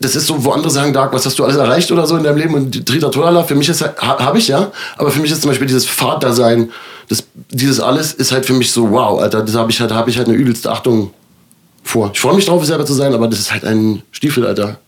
das 0.00 0.14
ist 0.14 0.26
so, 0.26 0.44
wo 0.44 0.52
andere 0.52 0.70
sagen, 0.70 0.92
Dark, 0.92 1.12
was 1.12 1.26
hast 1.26 1.38
du 1.38 1.44
alles 1.44 1.56
erreicht 1.56 1.90
oder 1.90 2.06
so 2.06 2.16
in 2.16 2.22
deinem 2.22 2.38
Leben 2.38 2.54
und 2.54 2.86
Tritra 2.86 3.08
Tolala, 3.08 3.42
für 3.42 3.56
mich 3.56 3.68
ist 3.68 3.82
ha, 3.82 3.94
habe 4.00 4.38
ich 4.38 4.48
ja, 4.48 4.70
aber 4.96 5.10
für 5.10 5.20
mich 5.20 5.32
ist 5.32 5.42
zum 5.42 5.50
Beispiel 5.50 5.66
dieses 5.66 5.86
Vatersein, 5.86 6.70
das, 7.08 7.24
dieses 7.50 7.80
alles 7.80 8.12
ist 8.12 8.30
halt 8.30 8.46
für 8.46 8.52
mich 8.52 8.70
so, 8.70 8.90
wow, 8.90 9.20
Alter, 9.20 9.42
das 9.42 9.56
habe 9.56 9.70
ich 9.70 9.80
halt, 9.80 9.92
habe 9.92 10.08
ich 10.10 10.18
halt 10.18 10.28
eine 10.28 10.36
übelste 10.36 10.70
Achtung 10.70 11.12
vor. 11.82 12.10
Ich 12.12 12.20
freue 12.20 12.36
mich 12.36 12.46
drauf, 12.46 12.64
selber 12.64 12.86
zu 12.86 12.94
sein, 12.94 13.12
aber 13.12 13.26
das 13.28 13.40
ist 13.40 13.52
halt 13.52 13.64
ein 13.64 14.02
Stiefel, 14.12 14.46
Alter. 14.46 14.78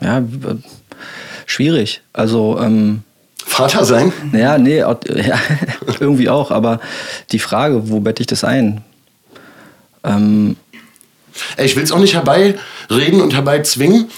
Ja, 0.00 0.22
schwierig. 1.46 2.02
Also, 2.12 2.58
ähm, 2.60 3.02
Vater 3.38 3.84
sein? 3.84 4.12
Ja, 4.32 4.58
nee, 4.58 4.78
ja, 4.78 4.96
irgendwie 5.98 6.28
auch, 6.28 6.50
aber 6.50 6.80
die 7.32 7.38
Frage, 7.38 7.88
wo 7.88 8.00
bette 8.00 8.20
ich 8.22 8.26
das 8.26 8.44
ein? 8.44 8.82
Ähm, 10.04 10.56
ich 11.56 11.76
will 11.76 11.82
es 11.82 11.92
auch 11.92 11.98
nicht 11.98 12.14
herbeireden 12.14 13.20
und 13.20 13.34
herbeizwingen. 13.34 14.10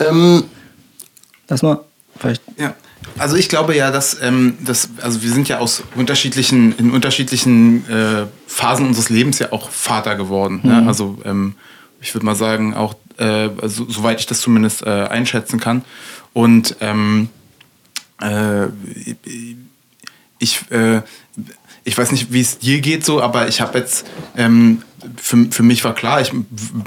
Ähm, 0.00 0.44
Lass 1.48 1.62
mal, 1.62 1.80
vielleicht. 2.18 2.42
Ja. 2.56 2.74
Also 3.18 3.36
ich 3.36 3.48
glaube 3.48 3.76
ja, 3.76 3.90
dass, 3.90 4.20
ähm, 4.22 4.56
dass 4.64 4.88
also 5.00 5.22
wir 5.22 5.30
sind 5.30 5.48
ja 5.48 5.58
aus 5.58 5.84
unterschiedlichen, 5.94 6.76
in 6.78 6.90
unterschiedlichen 6.90 7.88
äh, 7.88 8.26
Phasen 8.46 8.86
unseres 8.86 9.08
Lebens 9.08 9.38
ja 9.38 9.52
auch 9.52 9.70
Vater 9.70 10.16
geworden. 10.16 10.60
Ne? 10.62 10.72
Mhm. 10.72 10.80
Ne? 10.80 10.88
Also 10.88 11.18
ähm, 11.24 11.54
ich 12.00 12.14
würde 12.14 12.26
mal 12.26 12.34
sagen, 12.34 12.74
auch 12.74 12.94
äh, 13.18 13.48
so, 13.62 13.88
soweit 13.88 14.20
ich 14.20 14.26
das 14.26 14.40
zumindest 14.40 14.82
äh, 14.82 14.88
einschätzen 14.88 15.60
kann. 15.60 15.84
Und 16.32 16.76
ähm, 16.80 17.28
äh, 18.20 18.66
ich, 20.38 20.70
äh, 20.70 21.02
ich 21.84 21.96
weiß 21.96 22.12
nicht, 22.12 22.32
wie 22.32 22.40
es 22.40 22.58
dir 22.58 22.80
geht 22.80 23.04
so, 23.04 23.22
aber 23.22 23.48
ich 23.48 23.60
habe 23.60 23.78
jetzt, 23.78 24.06
ähm, 24.36 24.82
für, 25.16 25.46
für 25.50 25.62
mich 25.62 25.84
war 25.84 25.94
klar, 25.94 26.20
ich 26.20 26.32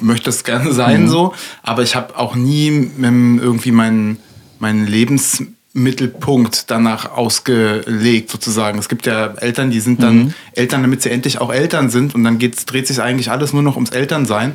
möchte 0.02 0.30
es 0.30 0.44
gerne 0.44 0.74
sein 0.74 1.04
mhm. 1.04 1.08
so, 1.08 1.34
aber 1.64 1.84
ich 1.84 1.96
habe 1.96 2.18
auch 2.18 2.36
nie 2.36 2.92
irgendwie 2.98 3.72
meinen 3.72 4.18
mein 4.60 4.88
Lebensmittelpunkt 4.88 6.72
danach 6.72 7.12
ausgelegt 7.12 8.32
sozusagen. 8.32 8.80
Es 8.80 8.90
gibt 8.90 9.06
ja 9.06 9.34
Eltern, 9.38 9.70
die 9.70 9.80
sind 9.80 10.02
dann 10.02 10.18
mhm. 10.18 10.34
Eltern, 10.54 10.82
damit 10.82 11.02
sie 11.02 11.12
endlich 11.12 11.40
auch 11.40 11.52
Eltern 11.52 11.90
sind 11.90 12.16
und 12.16 12.24
dann 12.24 12.40
geht's, 12.40 12.66
dreht 12.66 12.88
sich 12.88 13.02
eigentlich 13.02 13.30
alles 13.32 13.54
nur 13.54 13.64
noch 13.64 13.76
ums 13.76 13.92
Elternsein. 13.92 14.54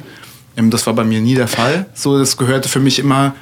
Ähm, 0.57 0.70
das 0.70 0.87
war 0.87 0.94
bei 0.94 1.05
mir 1.05 1.20
nie 1.20 1.35
der 1.35 1.48
Fall. 1.48 1.87
So, 1.94 2.18
das 2.18 2.37
gehörte 2.37 2.68
für 2.68 2.81
mich 2.81 2.98
immer 2.98 3.35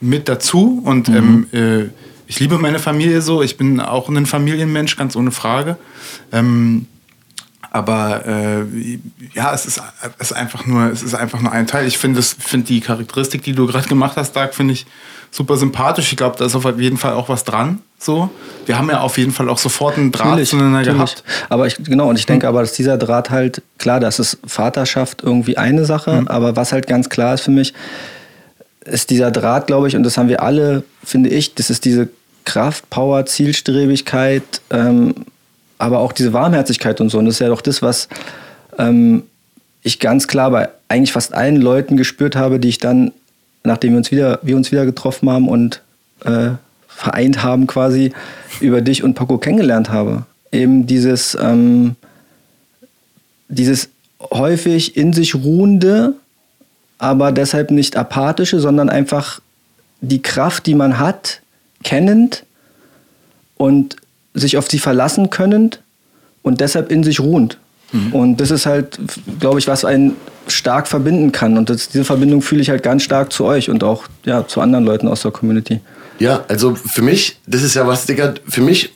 mit 0.00 0.28
dazu 0.28 0.82
und 0.84 1.08
mhm. 1.08 1.46
ähm, 1.52 1.86
äh, 1.86 1.90
ich 2.26 2.40
liebe 2.40 2.58
meine 2.58 2.78
Familie 2.78 3.22
so. 3.22 3.42
Ich 3.42 3.56
bin 3.56 3.80
auch 3.80 4.10
ein 4.10 4.26
Familienmensch, 4.26 4.96
ganz 4.96 5.16
ohne 5.16 5.30
Frage. 5.30 5.78
Ähm, 6.30 6.86
aber 7.70 8.26
äh, 8.26 8.98
ja, 9.34 9.52
es 9.52 9.66
ist, 9.66 9.80
es 10.18 10.30
ist 10.30 10.36
einfach 10.36 10.66
nur, 10.66 10.90
es 10.90 11.02
ist 11.02 11.14
einfach 11.14 11.40
nur 11.40 11.52
ein 11.52 11.66
Teil. 11.66 11.86
Ich 11.86 11.98
finde 11.98 12.22
find 12.22 12.68
die 12.68 12.80
Charakteristik, 12.80 13.42
die 13.42 13.52
du 13.52 13.66
gerade 13.66 13.88
gemacht 13.88 14.16
hast, 14.16 14.32
Dark, 14.32 14.54
finde 14.54 14.74
ich 14.74 14.86
super 15.30 15.56
sympathisch. 15.56 16.10
Ich 16.10 16.16
glaube, 16.16 16.36
da 16.38 16.46
ist 16.46 16.54
auf 16.54 16.64
jeden 16.78 16.96
Fall 16.96 17.12
auch 17.12 17.28
was 17.28 17.44
dran. 17.44 17.80
So, 17.98 18.30
wir 18.66 18.78
haben 18.78 18.88
ja 18.88 19.00
auf 19.00 19.18
jeden 19.18 19.32
Fall 19.32 19.48
auch 19.48 19.58
sofort 19.58 19.98
einen 19.98 20.12
Draht 20.12 20.28
natürlich, 20.28 20.50
zueinander 20.50 20.78
natürlich. 20.78 20.96
gehabt. 20.96 21.24
Aber 21.48 21.66
ich, 21.66 21.76
genau, 21.76 22.08
und 22.08 22.18
ich 22.18 22.26
denke 22.26 22.46
aber, 22.48 22.60
dass 22.60 22.72
dieser 22.72 22.96
Draht 22.96 23.30
halt, 23.30 23.62
klar, 23.78 24.00
das 24.00 24.18
ist 24.18 24.38
Vaterschaft 24.46 25.22
irgendwie 25.22 25.58
eine 25.58 25.84
Sache, 25.84 26.22
mhm. 26.22 26.28
aber 26.28 26.56
was 26.56 26.72
halt 26.72 26.86
ganz 26.86 27.08
klar 27.08 27.34
ist 27.34 27.42
für 27.42 27.50
mich, 27.50 27.74
ist 28.84 29.10
dieser 29.10 29.30
Draht, 29.30 29.66
glaube 29.66 29.88
ich, 29.88 29.96
und 29.96 30.04
das 30.04 30.16
haben 30.16 30.28
wir 30.28 30.42
alle, 30.42 30.84
finde 31.04 31.28
ich, 31.28 31.54
das 31.54 31.70
ist 31.70 31.84
diese 31.84 32.08
Kraft, 32.44 32.88
Power, 32.88 33.26
Zielstrebigkeit, 33.26 34.62
ähm, 34.70 35.26
aber 35.78 36.00
auch 36.00 36.12
diese 36.12 36.32
Warmherzigkeit 36.32 37.00
und 37.00 37.08
so. 37.08 37.18
Und 37.18 37.26
das 37.26 37.36
ist 37.36 37.40
ja 37.40 37.48
doch 37.48 37.60
das, 37.60 37.82
was 37.82 38.08
ähm, 38.78 39.22
ich 39.82 40.00
ganz 40.00 40.26
klar 40.26 40.50
bei 40.50 40.68
eigentlich 40.88 41.12
fast 41.12 41.34
allen 41.34 41.56
Leuten 41.56 41.96
gespürt 41.96 42.36
habe, 42.36 42.58
die 42.58 42.68
ich 42.68 42.78
dann, 42.78 43.12
nachdem 43.64 43.92
wir 43.92 43.98
uns 43.98 44.10
wieder, 44.10 44.40
wir 44.42 44.56
uns 44.56 44.72
wieder 44.72 44.84
getroffen 44.84 45.30
haben 45.30 45.48
und 45.48 45.82
äh, 46.24 46.50
vereint 46.88 47.42
haben 47.42 47.66
quasi, 47.66 48.12
über 48.60 48.80
dich 48.80 49.04
und 49.04 49.14
Paco 49.14 49.38
kennengelernt 49.38 49.90
habe. 49.90 50.24
Eben 50.50 50.86
dieses, 50.86 51.36
ähm, 51.40 51.94
dieses 53.48 53.90
häufig 54.32 54.96
in 54.96 55.12
sich 55.12 55.34
ruhende, 55.36 56.14
aber 56.98 57.30
deshalb 57.30 57.70
nicht 57.70 57.96
apathische, 57.96 58.58
sondern 58.58 58.90
einfach 58.90 59.40
die 60.00 60.22
Kraft, 60.22 60.66
die 60.66 60.74
man 60.74 60.98
hat, 60.98 61.40
kennend 61.84 62.44
und 63.56 63.96
sich 64.38 64.56
auf 64.56 64.68
sie 64.70 64.78
verlassen 64.78 65.30
könnend 65.30 65.80
und 66.42 66.60
deshalb 66.60 66.90
in 66.90 67.04
sich 67.04 67.20
ruhend. 67.20 67.58
Mhm. 67.92 68.12
Und 68.12 68.36
das 68.38 68.50
ist 68.50 68.66
halt, 68.66 68.98
glaube 69.40 69.58
ich, 69.58 69.66
was 69.66 69.84
einen 69.84 70.16
stark 70.46 70.88
verbinden 70.88 71.32
kann. 71.32 71.56
Und 71.56 71.70
das, 71.70 71.88
diese 71.88 72.04
Verbindung 72.04 72.42
fühle 72.42 72.60
ich 72.60 72.70
halt 72.70 72.82
ganz 72.82 73.02
stark 73.02 73.32
zu 73.32 73.44
euch 73.44 73.70
und 73.70 73.84
auch 73.84 74.04
ja, 74.24 74.46
zu 74.46 74.60
anderen 74.60 74.84
Leuten 74.84 75.08
aus 75.08 75.22
der 75.22 75.30
Community. 75.30 75.80
Ja, 76.18 76.44
also 76.48 76.74
für 76.74 77.02
mich, 77.02 77.38
das 77.46 77.62
ist 77.62 77.74
ja 77.74 77.86
was, 77.86 78.06
Digga, 78.06 78.34
für 78.48 78.60
mich 78.60 78.90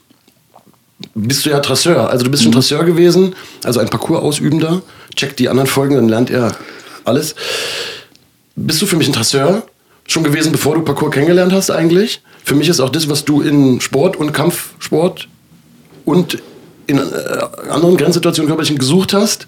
bist 1.15 1.45
du 1.45 1.51
ja 1.51 1.61
Trasseur. 1.61 2.11
Also 2.11 2.25
du 2.25 2.31
bist 2.31 2.43
schon 2.43 2.51
mhm. 2.51 2.57
Trasseur 2.57 2.85
gewesen, 2.85 3.35
also 3.65 3.81
ein 3.81 3.89
Parcours-Ausübender. 3.89 4.83
Check 5.15 5.37
die 5.37 5.49
anderen 5.49 5.69
Folgen, 5.69 5.97
dann 5.97 6.09
lernt 6.09 6.31
er 6.31 6.57
alles. 7.05 7.35
Bist 8.57 8.81
du 8.83 8.87
für 8.87 8.97
mich 8.97 9.09
ein 9.09 9.13
Trasseur? 9.13 9.63
Schon 10.13 10.25
gewesen, 10.25 10.53
bevor 10.53 10.75
du 10.75 10.83
Parcours 10.83 11.11
kennengelernt 11.13 11.55
hast 11.55 11.71
eigentlich? 11.71 12.21
Für 12.45 12.55
mich 12.55 12.69
ist 12.69 12.81
auch 12.81 12.91
das, 12.91 13.09
was 13.09 13.25
du 13.25 13.41
in 13.41 13.81
Sport 13.81 14.15
und 14.15 14.35
Kampfsport 14.35 15.27
und 16.05 16.37
in 16.87 16.99
äh, 16.99 17.01
anderen 17.71 17.97
Grenzsituationen 17.97 18.47
körperlichen 18.47 18.77
gesucht 18.77 19.15
hast 19.15 19.47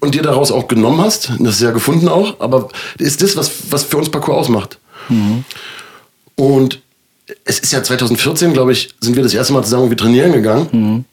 und 0.00 0.16
dir 0.16 0.22
daraus 0.22 0.50
auch 0.50 0.66
genommen 0.66 1.00
hast, 1.00 1.30
das 1.38 1.54
ist 1.54 1.62
ja 1.62 1.70
gefunden 1.70 2.08
auch, 2.08 2.40
aber 2.40 2.68
ist 2.98 3.22
das, 3.22 3.36
was, 3.36 3.52
was 3.70 3.84
für 3.84 3.98
uns 3.98 4.10
Parcours 4.10 4.36
ausmacht. 4.36 4.80
Mhm. 5.10 5.44
Und 6.34 6.82
es 7.44 7.60
ist 7.60 7.72
ja 7.72 7.84
2014, 7.84 8.52
glaube 8.52 8.72
ich, 8.72 8.92
sind 9.00 9.14
wir 9.14 9.22
das 9.22 9.32
erste 9.32 9.52
Mal 9.52 9.62
zusammen 9.62 9.84
irgendwie 9.84 10.02
trainieren 10.02 10.32
gegangen. 10.32 10.68
Mhm. 10.72 11.04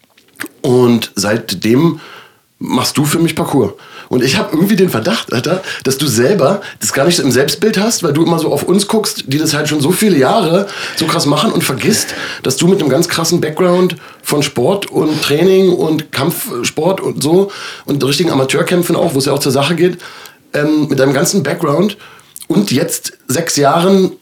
Und 0.60 1.12
seitdem 1.14 2.00
machst 2.58 2.98
du 2.98 3.04
für 3.04 3.20
mich 3.20 3.36
Parcours. 3.36 3.74
Und 4.14 4.22
ich 4.22 4.36
habe 4.36 4.50
irgendwie 4.52 4.76
den 4.76 4.90
Verdacht, 4.90 5.32
Alter, 5.32 5.60
dass 5.82 5.98
du 5.98 6.06
selber 6.06 6.62
das 6.78 6.92
gar 6.92 7.04
nicht 7.04 7.18
im 7.18 7.32
Selbstbild 7.32 7.78
hast, 7.78 8.04
weil 8.04 8.12
du 8.12 8.22
immer 8.24 8.38
so 8.38 8.52
auf 8.52 8.62
uns 8.62 8.86
guckst, 8.86 9.24
die 9.26 9.38
das 9.38 9.54
halt 9.54 9.68
schon 9.68 9.80
so 9.80 9.90
viele 9.90 10.16
Jahre 10.16 10.68
so 10.94 11.06
krass 11.06 11.26
machen 11.26 11.50
und 11.50 11.64
vergisst, 11.64 12.14
dass 12.44 12.56
du 12.56 12.68
mit 12.68 12.80
einem 12.80 12.90
ganz 12.90 13.08
krassen 13.08 13.40
Background 13.40 13.96
von 14.22 14.44
Sport 14.44 14.88
und 14.88 15.20
Training 15.20 15.70
und 15.70 16.12
Kampfsport 16.12 17.00
und 17.00 17.24
so 17.24 17.50
und 17.86 18.04
richtigen 18.04 18.30
Amateurkämpfen 18.30 18.94
auch, 18.94 19.14
wo 19.14 19.18
es 19.18 19.24
ja 19.24 19.32
auch 19.32 19.40
zur 19.40 19.50
Sache 19.50 19.74
geht, 19.74 19.98
ähm, 20.52 20.86
mit 20.88 21.00
deinem 21.00 21.12
ganzen 21.12 21.42
Background 21.42 21.96
und 22.46 22.70
jetzt 22.70 23.14
sechs 23.26 23.56
Jahren 23.56 24.12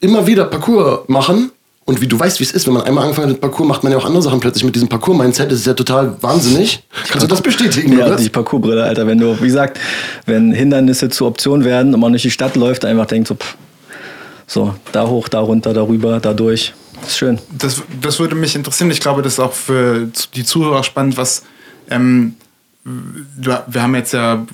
immer 0.00 0.26
wieder 0.26 0.46
Parcours 0.46 1.02
machen 1.06 1.52
und 1.84 2.00
wie 2.00 2.06
du 2.06 2.18
weißt, 2.18 2.38
wie 2.38 2.44
es 2.44 2.52
ist, 2.52 2.66
wenn 2.66 2.74
man 2.74 2.82
einmal 2.82 3.04
angefangen 3.04 3.28
hat 3.28 3.32
mit 3.32 3.40
Parcours, 3.40 3.68
macht 3.68 3.82
man 3.82 3.92
ja 3.92 3.98
auch 3.98 4.04
andere 4.04 4.22
Sachen 4.22 4.38
plötzlich 4.38 4.64
mit 4.64 4.74
diesem 4.74 4.88
Parcours-Mindset. 4.88 5.50
Das 5.50 5.58
ist 5.58 5.66
ja 5.66 5.74
total 5.74 6.16
wahnsinnig. 6.22 6.84
Kannst 7.08 7.24
du 7.24 7.26
das 7.26 7.42
bestätigen? 7.42 7.98
Ja, 7.98 8.06
oder? 8.06 8.16
die 8.16 8.28
Parcoursbrille, 8.28 8.84
Alter. 8.84 9.06
Wenn 9.06 9.18
du, 9.18 9.36
wie 9.40 9.46
gesagt, 9.46 9.80
wenn 10.24 10.52
Hindernisse 10.52 11.08
zur 11.08 11.26
Option 11.26 11.64
werden 11.64 11.92
und 11.92 11.98
man 11.98 12.12
durch 12.12 12.22
die 12.22 12.30
Stadt 12.30 12.54
läuft, 12.54 12.84
einfach 12.84 13.06
denkt 13.06 13.26
so, 13.26 13.34
pff, 13.34 13.56
so, 14.46 14.74
da 14.92 15.08
hoch, 15.08 15.28
da 15.28 15.40
runter, 15.40 15.74
darüber, 15.74 16.20
da 16.20 16.34
durch. 16.34 16.72
Das 17.00 17.10
ist 17.10 17.18
schön. 17.18 17.38
Das, 17.58 17.82
das 18.00 18.20
würde 18.20 18.36
mich 18.36 18.54
interessieren. 18.54 18.90
Ich 18.92 19.00
glaube, 19.00 19.22
das 19.22 19.34
ist 19.34 19.40
auch 19.40 19.52
für 19.52 20.08
die 20.34 20.44
Zuhörer 20.44 20.84
spannend, 20.84 21.16
was 21.16 21.42
ähm, 21.90 22.36
wir 22.84 23.82
haben 23.82 23.94
jetzt 23.94 24.12
ja 24.12 24.44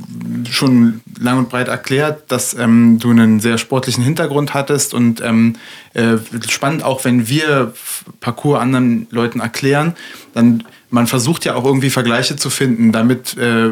schon 0.51 1.01
lang 1.19 1.39
und 1.39 1.49
breit 1.49 1.69
erklärt, 1.69 2.31
dass 2.31 2.53
ähm, 2.53 2.99
du 2.99 3.11
einen 3.11 3.41
sehr 3.41 3.57
sportlichen 3.57 4.05
Hintergrund 4.05 4.53
hattest 4.53 4.93
und 4.93 5.23
ähm, 5.23 5.57
äh, 5.95 6.19
spannend 6.47 6.83
auch, 6.85 7.05
wenn 7.05 7.29
wir 7.29 7.73
Parcours 8.21 8.61
anderen 8.61 9.07
Leuten 9.11 9.41
erklären, 9.41 9.95
dann 10.35 10.65
man 10.91 11.07
versucht 11.07 11.45
ja 11.45 11.55
auch 11.55 11.65
irgendwie 11.65 11.91
Vergleiche 11.91 12.37
zu 12.37 12.51
finden, 12.51 12.93
damit 12.93 13.37
äh, 13.37 13.71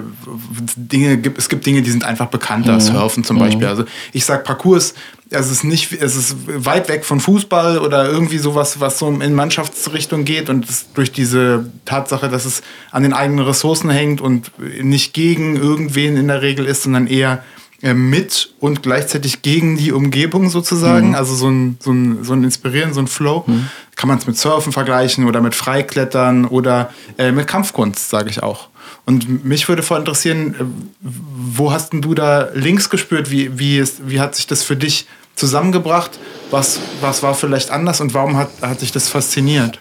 Dinge 0.76 1.16
gibt, 1.16 1.38
es 1.38 1.48
gibt 1.48 1.64
Dinge, 1.64 1.82
die 1.82 1.90
sind 1.90 2.04
einfach 2.04 2.26
bekannter, 2.26 2.74
mhm. 2.74 2.80
Surfen 2.80 3.24
zum 3.24 3.38
Beispiel. 3.38 3.64
Mhm. 3.64 3.70
Also 3.70 3.84
ich 4.12 4.24
sag 4.24 4.44
Parcours, 4.44 4.94
es 5.30 5.50
ist 5.50 5.64
nicht, 5.64 5.92
es 5.92 6.14
ist 6.14 6.36
weit 6.46 6.88
weg 6.88 7.04
von 7.04 7.18
Fußball 7.18 7.78
oder 7.78 8.08
irgendwie 8.08 8.38
sowas, 8.38 8.80
was 8.80 8.98
so 8.98 9.08
in 9.08 9.34
Mannschaftsrichtung 9.34 10.24
geht 10.24 10.48
und 10.48 10.66
durch 10.94 11.10
diese 11.10 11.70
Tatsache, 11.84 12.28
dass 12.28 12.44
es 12.44 12.62
an 12.92 13.02
den 13.02 13.12
eigenen 13.12 13.44
Ressourcen 13.44 13.90
hängt 13.90 14.20
und 14.20 14.52
nicht 14.82 15.14
gegen 15.14 15.56
irgendwen 15.56 16.16
in 16.16 16.28
der 16.28 16.42
Regel 16.42 16.66
ist, 16.66 16.84
sondern 16.84 17.06
eher 17.06 17.42
mit 17.82 18.54
und 18.58 18.82
gleichzeitig 18.82 19.42
gegen 19.42 19.76
die 19.76 19.92
Umgebung 19.92 20.48
sozusagen. 20.48 21.10
Mhm. 21.10 21.14
Also 21.14 21.34
so 21.34 21.48
ein, 21.48 21.76
so, 21.80 21.92
ein, 21.92 22.24
so 22.24 22.32
ein 22.32 22.42
Inspirieren, 22.42 22.94
so 22.94 23.00
ein 23.00 23.06
Flow. 23.06 23.44
Mhm. 23.46 23.68
Kann 23.96 24.08
man 24.08 24.18
es 24.18 24.26
mit 24.26 24.36
Surfen 24.36 24.72
vergleichen 24.72 25.26
oder 25.26 25.40
mit 25.40 25.54
Freiklettern 25.54 26.46
oder 26.46 26.92
äh, 27.18 27.32
mit 27.32 27.46
Kampfkunst, 27.46 28.10
sage 28.10 28.30
ich 28.30 28.42
auch. 28.42 28.68
Und 29.04 29.44
mich 29.44 29.68
würde 29.68 29.82
voll 29.82 30.00
interessieren, 30.00 30.54
äh, 30.54 30.64
wo 31.00 31.72
hast 31.72 31.92
denn 31.92 32.02
du 32.02 32.14
da 32.14 32.48
Links 32.54 32.90
gespürt? 32.90 33.30
Wie, 33.30 33.58
wie, 33.58 33.78
ist, 33.78 34.08
wie 34.08 34.20
hat 34.20 34.34
sich 34.34 34.46
das 34.46 34.62
für 34.62 34.76
dich 34.76 35.06
zusammengebracht? 35.34 36.18
Was, 36.50 36.80
was 37.00 37.22
war 37.22 37.34
vielleicht 37.34 37.70
anders 37.70 38.00
und 38.00 38.14
warum 38.14 38.36
hat, 38.36 38.50
hat 38.62 38.80
sich 38.80 38.92
das 38.92 39.08
fasziniert? 39.08 39.80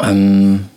Ähm, 0.00 0.68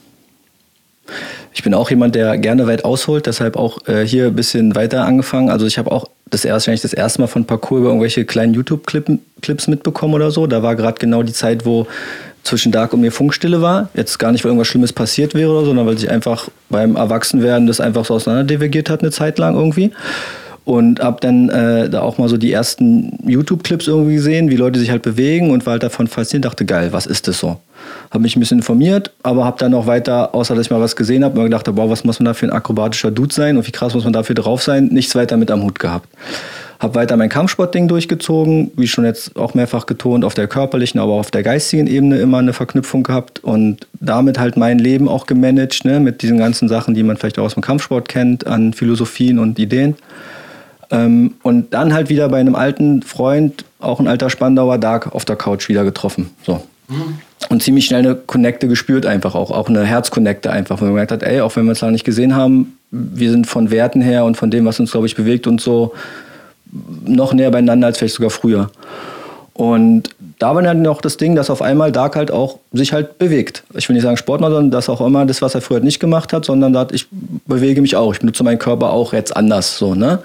Ich 1.55 1.63
bin 1.63 1.73
auch 1.73 1.89
jemand, 1.89 2.15
der 2.15 2.37
gerne 2.37 2.67
weit 2.67 2.83
ausholt, 2.83 3.27
deshalb 3.27 3.55
auch 3.55 3.87
äh, 3.87 4.05
hier 4.05 4.27
ein 4.27 4.35
bisschen 4.35 4.75
weiter 4.75 5.05
angefangen. 5.05 5.49
Also 5.49 5.65
ich 5.65 5.77
habe 5.77 5.89
auch 5.89 6.05
das 6.29 6.43
erste, 6.43 6.67
wenn 6.67 6.75
ich 6.75 6.81
das 6.81 6.91
erste 6.91 7.21
Mal 7.21 7.27
von 7.27 7.45
Parcours 7.45 7.79
über 7.79 7.87
irgendwelche 7.87 8.25
kleinen 8.25 8.53
YouTube-Clips 8.53 9.67
mitbekommen 9.69 10.15
oder 10.15 10.31
so. 10.31 10.47
Da 10.47 10.63
war 10.63 10.75
gerade 10.75 10.99
genau 10.99 11.23
die 11.23 11.31
Zeit, 11.31 11.65
wo 11.65 11.87
zwischen 12.43 12.73
Dark 12.73 12.91
und 12.91 12.99
mir 12.99 13.11
Funkstille 13.11 13.61
war. 13.61 13.87
Jetzt 13.93 14.19
gar 14.19 14.33
nicht, 14.33 14.43
weil 14.43 14.49
irgendwas 14.49 14.67
Schlimmes 14.67 14.91
passiert 14.91 15.33
wäre 15.33 15.49
oder 15.49 15.61
so, 15.61 15.67
sondern 15.67 15.87
weil 15.87 15.97
sich 15.97 16.09
einfach 16.09 16.49
beim 16.69 16.97
Erwachsenwerden 16.97 17.67
das 17.67 17.79
einfach 17.79 18.03
so 18.03 18.15
auseinanderdivigiert 18.15 18.89
hat 18.89 18.99
eine 18.99 19.11
Zeit 19.11 19.39
lang 19.39 19.55
irgendwie. 19.55 19.91
Und 20.65 20.99
hab 20.99 21.21
dann 21.21 21.49
äh, 21.49 21.89
da 21.89 22.01
auch 22.01 22.17
mal 22.17 22.27
so 22.27 22.37
die 22.37 22.51
ersten 22.51 23.19
YouTube-Clips 23.23 23.87
irgendwie 23.87 24.15
gesehen, 24.15 24.49
wie 24.49 24.55
Leute 24.55 24.79
sich 24.79 24.89
halt 24.89 25.03
bewegen 25.03 25.51
und 25.51 25.67
war 25.67 25.73
halt 25.73 25.83
davon 25.83 26.07
fasziniert, 26.07 26.45
dachte, 26.45 26.65
geil, 26.65 26.91
was 26.91 27.05
ist 27.05 27.27
das 27.27 27.37
so? 27.37 27.59
Habe 28.09 28.23
mich 28.23 28.35
ein 28.35 28.39
bisschen 28.39 28.57
informiert, 28.57 29.11
aber 29.21 29.45
habe 29.45 29.59
dann 29.59 29.71
noch 29.71 29.85
weiter, 29.85 30.33
außer 30.33 30.55
dass 30.55 30.65
ich 30.65 30.71
mal 30.71 30.81
was 30.81 30.95
gesehen 30.95 31.23
habe, 31.23 31.37
mir 31.37 31.43
gedacht, 31.43 31.67
boah, 31.75 31.87
was 31.89 32.03
muss 32.03 32.19
man 32.19 32.25
da 32.25 32.33
für 32.33 32.47
ein 32.47 32.51
akrobatischer 32.51 33.11
Dude 33.11 33.33
sein 33.33 33.57
und 33.57 33.67
wie 33.67 33.71
krass 33.71 33.93
muss 33.93 34.05
man 34.05 34.13
dafür 34.13 34.33
drauf 34.33 34.63
sein, 34.63 34.87
nichts 34.87 35.13
weiter 35.13 35.37
mit 35.37 35.51
am 35.51 35.61
Hut 35.61 35.77
gehabt. 35.77 36.09
Habe 36.79 36.95
weiter 36.95 37.15
mein 37.15 37.29
Kampfsportding 37.29 37.87
durchgezogen, 37.87 38.71
wie 38.75 38.87
schon 38.87 39.05
jetzt 39.05 39.37
auch 39.37 39.53
mehrfach 39.53 39.85
betont, 39.85 40.25
auf 40.25 40.33
der 40.33 40.47
körperlichen, 40.47 40.99
aber 40.99 41.13
auch 41.13 41.19
auf 41.19 41.31
der 41.31 41.43
geistigen 41.43 41.87
Ebene 41.87 42.17
immer 42.17 42.39
eine 42.39 42.53
Verknüpfung 42.53 43.03
gehabt 43.03 43.43
und 43.43 43.87
damit 43.99 44.39
halt 44.39 44.57
mein 44.57 44.79
Leben 44.79 45.07
auch 45.07 45.25
gemanagt, 45.25 45.85
ne, 45.85 45.99
mit 45.99 46.21
diesen 46.21 46.37
ganzen 46.37 46.67
Sachen, 46.67 46.95
die 46.95 47.03
man 47.03 47.17
vielleicht 47.17 47.39
auch 47.39 47.45
aus 47.45 47.53
dem 47.53 47.63
Kampfsport 47.63 48.09
kennt, 48.09 48.45
an 48.47 48.73
Philosophien 48.73 49.39
und 49.39 49.57
Ideen. 49.59 49.95
Ähm, 50.91 51.35
und 51.43 51.73
dann 51.73 51.93
halt 51.93 52.09
wieder 52.09 52.29
bei 52.29 52.39
einem 52.39 52.55
alten 52.55 53.01
Freund, 53.01 53.65
auch 53.79 53.99
ein 53.99 54.07
alter 54.07 54.29
Spandauer, 54.29 54.77
Dark 54.77 55.13
auf 55.13 55.25
der 55.25 55.35
Couch 55.35 55.69
wieder 55.69 55.83
getroffen. 55.83 56.29
So. 56.43 56.61
Mhm. 56.87 57.19
Und 57.49 57.63
ziemlich 57.63 57.85
schnell 57.85 57.99
eine 57.99 58.15
Connecte 58.15 58.67
gespürt 58.67 59.05
einfach 59.05 59.35
auch, 59.35 59.51
auch 59.51 59.69
eine 59.69 59.83
Herzconnecte 59.83 60.51
einfach, 60.51 60.79
wo 60.79 60.85
man 60.85 60.93
gemerkt 60.93 61.11
hat, 61.11 61.23
ey, 61.23 61.41
auch 61.41 61.55
wenn 61.55 61.65
wir 61.65 61.71
uns 61.71 61.79
da 61.79 61.91
nicht 61.91 62.05
gesehen 62.05 62.35
haben, 62.35 62.77
wir 62.91 63.31
sind 63.31 63.47
von 63.47 63.71
Werten 63.71 64.01
her 64.01 64.25
und 64.25 64.37
von 64.37 64.51
dem, 64.51 64.65
was 64.65 64.79
uns, 64.79 64.91
glaube 64.91 65.07
ich, 65.07 65.15
bewegt 65.15 65.47
und 65.47 65.61
so, 65.61 65.93
noch 67.05 67.33
näher 67.33 67.51
beieinander 67.51 67.87
als 67.87 67.97
vielleicht 67.97 68.15
sogar 68.15 68.29
früher. 68.29 68.69
Und 69.53 70.09
da 70.39 70.53
war 70.53 70.61
dann 70.61 70.81
noch 70.81 70.99
das 70.99 71.15
Ding, 71.15 71.35
dass 71.35 71.49
auf 71.49 71.61
einmal 71.61 71.91
Dark 71.91 72.17
halt 72.17 72.29
auch 72.29 72.59
sich 72.73 72.91
halt 72.91 73.17
bewegt. 73.17 73.63
Ich 73.73 73.87
will 73.87 73.93
nicht 73.93 74.03
sagen 74.03 74.17
Sportler, 74.17 74.49
sondern 74.49 74.71
das 74.71 74.89
auch 74.89 74.99
immer 74.99 75.25
das, 75.25 75.41
was 75.41 75.55
er 75.55 75.61
früher 75.61 75.79
nicht 75.79 75.99
gemacht 75.99 76.33
hat, 76.33 76.43
sondern 76.43 76.73
da 76.73 76.87
ich 76.91 77.07
bewege 77.45 77.81
mich 77.81 77.95
auch. 77.95 78.13
Ich 78.13 78.19
benutze 78.19 78.43
meinen 78.43 78.59
Körper 78.59 78.89
auch 78.89 79.13
jetzt 79.13 79.35
anders, 79.35 79.77
so, 79.77 79.95
ne? 79.95 80.19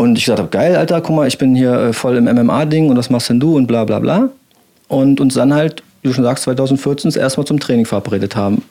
Und 0.00 0.16
ich 0.16 0.24
gesagt 0.24 0.38
habe, 0.38 0.48
geil, 0.48 0.76
Alter, 0.76 1.02
guck 1.02 1.14
mal, 1.14 1.28
ich 1.28 1.36
bin 1.36 1.54
hier 1.54 1.74
äh, 1.74 1.92
voll 1.92 2.16
im 2.16 2.24
MMA-Ding 2.24 2.88
und 2.88 2.96
was 2.96 3.10
machst 3.10 3.28
denn 3.28 3.38
du 3.38 3.54
und 3.54 3.66
bla 3.66 3.84
bla 3.84 3.98
bla. 3.98 4.30
Und 4.88 5.20
uns 5.20 5.34
dann 5.34 5.52
halt, 5.52 5.82
wie 6.00 6.08
du 6.08 6.14
schon 6.14 6.24
sagst, 6.24 6.44
2014 6.44 7.12
erstmal 7.20 7.46
zum 7.46 7.60
Training 7.60 7.84
verabredet 7.84 8.34
haben. 8.34 8.62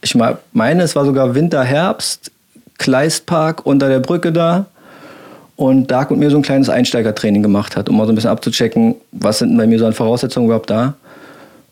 Ich 0.00 0.16
meine, 0.54 0.82
es 0.82 0.96
war 0.96 1.04
sogar 1.04 1.34
Winter, 1.34 1.62
Herbst, 1.62 2.30
Kleistpark 2.78 3.66
unter 3.66 3.90
der 3.90 3.98
Brücke 3.98 4.32
da 4.32 4.64
und 5.56 5.90
Dark 5.90 6.12
mit 6.12 6.18
mir 6.18 6.30
so 6.30 6.38
ein 6.38 6.42
kleines 6.42 6.70
Einsteigertraining 6.70 7.42
gemacht 7.42 7.76
hat, 7.76 7.90
um 7.90 7.98
mal 7.98 8.06
so 8.06 8.12
ein 8.12 8.14
bisschen 8.14 8.30
abzuchecken, 8.30 8.94
was 9.12 9.40
sind 9.40 9.54
bei 9.58 9.66
mir 9.66 9.78
so 9.78 9.84
an 9.84 9.92
Voraussetzungen 9.92 10.46
überhaupt 10.46 10.70
da. 10.70 10.94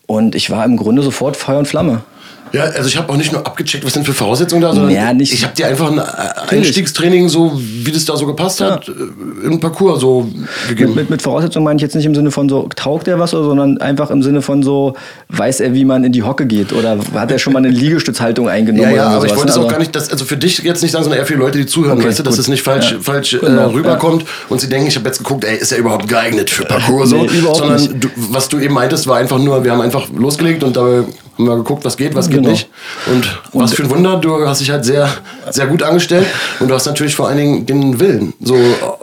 Und 0.05 0.35
ich 0.35 0.51
war 0.51 0.63
im 0.65 0.77
Grunde 0.77 1.01
sofort 1.01 1.35
Feuer 1.35 1.57
und 1.57 1.67
Flamme. 1.67 2.03
Ja, 2.51 2.63
also 2.63 2.87
ich 2.87 2.97
habe 2.97 3.11
auch 3.11 3.17
nicht 3.17 3.31
nur 3.31 3.45
abgecheckt, 3.45 3.85
was 3.85 3.93
sind 3.93 4.05
für 4.05 4.13
Voraussetzungen 4.13 4.61
da, 4.61 4.73
sondern 4.73 4.91
ja, 4.91 5.13
nicht. 5.13 5.33
ich 5.33 5.43
habe 5.43 5.53
dir 5.55 5.67
einfach 5.67 5.91
ein 5.91 5.99
Einstiegstraining, 5.99 7.29
so 7.29 7.59
wie 7.59 7.91
das 7.91 8.05
da 8.05 8.17
so 8.17 8.25
gepasst 8.25 8.59
ja. 8.59 8.71
hat, 8.71 8.87
äh, 8.87 9.45
im 9.45 9.59
Parcours 9.59 10.01
so 10.01 10.27
gegeben. 10.67 10.89
Mit, 10.89 11.03
mit, 11.03 11.09
mit, 11.09 11.21
Voraussetzungen 11.21 11.63
meine 11.65 11.77
ich 11.77 11.81
jetzt 11.81 11.95
nicht 11.95 12.05
im 12.05 12.15
Sinne 12.15 12.31
von 12.31 12.49
so, 12.49 12.67
taugt 12.75 13.07
er 13.07 13.19
was, 13.19 13.31
sondern 13.31 13.77
einfach 13.79 14.09
im 14.09 14.23
Sinne 14.23 14.41
von 14.41 14.63
so, 14.63 14.95
weiß 15.29 15.59
er, 15.59 15.73
wie 15.73 15.85
man 15.85 16.03
in 16.03 16.11
die 16.11 16.23
Hocke 16.23 16.45
geht 16.45 16.73
oder 16.73 16.97
hat 17.13 17.31
er 17.31 17.39
schon 17.39 17.53
mal 17.53 17.59
eine 17.59 17.69
Liegestützhaltung 17.69 18.49
eingenommen? 18.49 18.89
Ja, 18.89 18.95
ja, 18.95 19.07
aber 19.09 19.25
ich 19.25 19.35
wollte 19.35 19.49
es 19.49 19.57
auch 19.57 19.63
also 19.63 19.71
gar 19.71 19.79
nicht, 19.79 19.95
dass, 19.95 20.09
also 20.09 20.25
für 20.25 20.37
dich 20.37 20.59
jetzt 20.59 20.81
nicht 20.81 20.91
sagen, 20.91 21.03
sondern 21.03 21.19
eher 21.19 21.25
für 21.25 21.35
Leute, 21.35 21.59
die 21.59 21.65
zuhören, 21.65 21.99
okay, 21.99 22.07
weißt 22.07 22.19
du, 22.19 22.23
dass 22.23 22.37
es 22.37 22.47
nicht 22.47 22.63
falsch, 22.63 22.91
ja. 22.91 22.97
falsch 22.99 23.33
äh, 23.33 23.39
genau, 23.39 23.69
äh, 23.69 23.73
rüberkommt 23.73 24.25
und 24.49 24.59
sie 24.59 24.69
denken, 24.69 24.87
ich 24.87 24.95
habe 24.95 25.05
jetzt 25.05 25.19
geguckt, 25.19 25.43
ey, 25.43 25.57
ist 25.57 25.71
er 25.71 25.77
überhaupt 25.77 26.07
geeignet 26.07 26.49
für 26.49 26.65
Parcours? 26.65 27.11
Nee, 27.11 27.27
so, 27.41 27.53
sondern 27.53 27.99
du, 27.99 28.07
was 28.15 28.49
du 28.49 28.59
eben 28.59 28.73
meintest, 28.73 29.07
war 29.07 29.17
einfach 29.17 29.37
nur, 29.37 29.63
wir 29.63 29.71
haben 29.71 29.81
einfach 29.81 30.07
losgelegt 30.09 30.63
und 30.63 30.75
dabei 30.75 31.03
haben 31.39 31.47
wir 31.47 31.55
geguckt, 31.57 31.85
was 31.85 31.95
geht, 31.95 32.15
was 32.15 32.27
geht 32.27 32.37
genau. 32.37 32.49
nicht. 32.49 32.69
Und, 33.07 33.39
und 33.53 33.63
was 33.63 33.73
für 33.73 33.83
ein 33.83 33.89
Wunder, 33.89 34.17
du 34.17 34.45
hast 34.45 34.59
dich 34.59 34.69
halt 34.69 34.83
sehr, 34.83 35.09
sehr 35.49 35.67
gut 35.67 35.81
angestellt 35.83 36.27
und 36.59 36.67
du 36.67 36.73
hast 36.73 36.85
natürlich 36.85 37.15
vor 37.15 37.29
allen 37.29 37.37
Dingen 37.37 37.65
den 37.65 37.99
Willen 37.99 38.33
so 38.41 38.57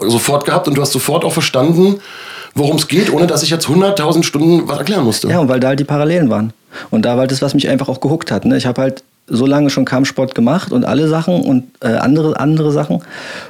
sofort 0.07 0.45
gehabt 0.45 0.67
und 0.67 0.75
du 0.75 0.81
hast 0.81 0.91
sofort 0.91 1.25
auch 1.25 1.33
verstanden, 1.33 1.99
worum 2.53 2.77
es 2.77 2.87
geht, 2.87 3.11
ohne 3.11 3.27
dass 3.27 3.43
ich 3.43 3.49
jetzt 3.49 3.67
100.000 3.67 4.23
Stunden 4.23 4.67
was 4.67 4.77
erklären 4.77 5.03
musste. 5.03 5.27
Ja, 5.29 5.39
und 5.39 5.49
weil 5.49 5.59
da 5.59 5.69
halt 5.69 5.79
die 5.79 5.83
Parallelen 5.83 6.29
waren. 6.29 6.53
Und 6.91 7.03
da 7.03 7.11
war 7.11 7.21
halt 7.21 7.31
das, 7.31 7.41
was 7.41 7.53
mich 7.53 7.69
einfach 7.69 7.89
auch 7.89 8.01
gehuckt 8.01 8.31
hat. 8.31 8.45
Ne? 8.45 8.57
Ich 8.57 8.65
habe 8.65 8.81
halt 8.81 9.03
so 9.27 9.45
lange 9.45 9.69
schon 9.69 9.85
Kampfsport 9.85 10.35
gemacht 10.35 10.71
und 10.71 10.85
alle 10.85 11.07
Sachen 11.07 11.41
und 11.41 11.65
äh, 11.81 11.87
andere, 11.87 12.39
andere 12.39 12.71
Sachen. 12.71 13.03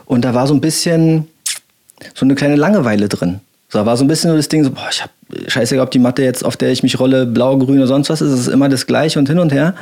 Und 0.06 0.24
da 0.24 0.34
war 0.34 0.48
so 0.48 0.54
ein 0.54 0.62
bisschen 0.62 1.28
so 2.16 2.26
eine 2.26 2.36
kleine 2.36 2.56
Langeweile 2.56 3.10
drin. 3.10 3.42
So, 3.70 3.80
da 3.80 3.86
war 3.86 3.98
so 3.98 4.04
ein 4.04 4.08
bisschen 4.08 4.32
so 4.32 4.38
das 4.38 4.48
Ding, 4.48 4.64
so, 4.64 4.72
boah, 4.72 4.88
ich 4.90 5.02
habe 5.02 5.12
scheißegal, 5.48 5.84
ob 5.84 5.92
die 5.92 6.00
Matte 6.00 6.24
jetzt, 6.24 6.46
auf 6.46 6.58
der 6.58 6.72
ich 6.72 6.84
mich 6.84 7.00
rolle, 7.00 7.26
blau, 7.26 7.58
grün 7.58 7.78
oder 7.78 7.88
sonst 7.88 8.10
was 8.10 8.22
ist, 8.22 8.32
es 8.32 8.40
ist 8.42 8.48
immer 8.48 8.70
das 8.70 8.88
Gleiche 8.88 9.20
und 9.20 9.28
hin 9.28 9.40
und 9.40 9.52
her. 9.52 9.76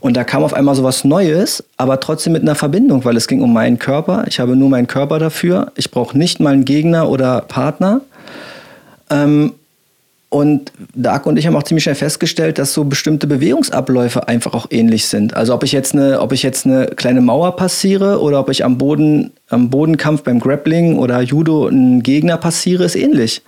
Und 0.00 0.18
da 0.18 0.24
kam 0.24 0.44
auf 0.44 0.52
einmal 0.52 0.74
so 0.74 0.84
was 0.84 1.04
Neues, 1.04 1.64
aber 1.78 1.98
trotzdem 1.98 2.34
mit 2.34 2.42
einer 2.42 2.54
Verbindung, 2.54 3.06
weil 3.06 3.16
es 3.16 3.26
ging 3.26 3.40
um 3.40 3.54
meinen 3.54 3.78
Körper. 3.78 4.24
Ich 4.28 4.38
habe 4.38 4.54
nur 4.54 4.68
meinen 4.68 4.86
Körper 4.86 5.18
dafür. 5.18 5.72
Ich 5.76 5.90
brauche 5.90 6.18
nicht 6.18 6.40
mal 6.40 6.52
einen 6.52 6.66
Gegner 6.66 7.08
oder 7.08 7.40
Partner. 7.40 8.02
Ähm, 9.08 9.54
und 10.28 10.72
Dark 10.94 11.26
und 11.26 11.38
ich 11.38 11.46
haben 11.46 11.56
auch 11.56 11.62
ziemlich 11.62 11.84
schnell 11.84 11.94
festgestellt, 11.94 12.58
dass 12.58 12.74
so 12.74 12.84
bestimmte 12.84 13.26
Bewegungsabläufe 13.26 14.28
einfach 14.28 14.52
auch 14.52 14.66
ähnlich 14.68 15.06
sind. 15.06 15.34
Also 15.34 15.54
ob 15.54 15.62
ich 15.62 15.72
jetzt 15.72 15.94
eine, 15.94 16.20
ob 16.20 16.32
ich 16.32 16.42
jetzt 16.42 16.66
eine 16.66 16.86
kleine 16.88 17.22
Mauer 17.22 17.56
passiere 17.56 18.20
oder 18.20 18.40
ob 18.40 18.50
ich 18.50 18.64
am 18.64 18.76
Boden, 18.76 19.30
am 19.48 19.70
Bodenkampf 19.70 20.22
beim 20.22 20.40
Grappling 20.40 20.98
oder 20.98 21.20
Judo 21.22 21.68
einen 21.68 22.02
Gegner 22.02 22.36
passiere, 22.36 22.84
ist 22.84 22.96
ähnlich 22.96 23.42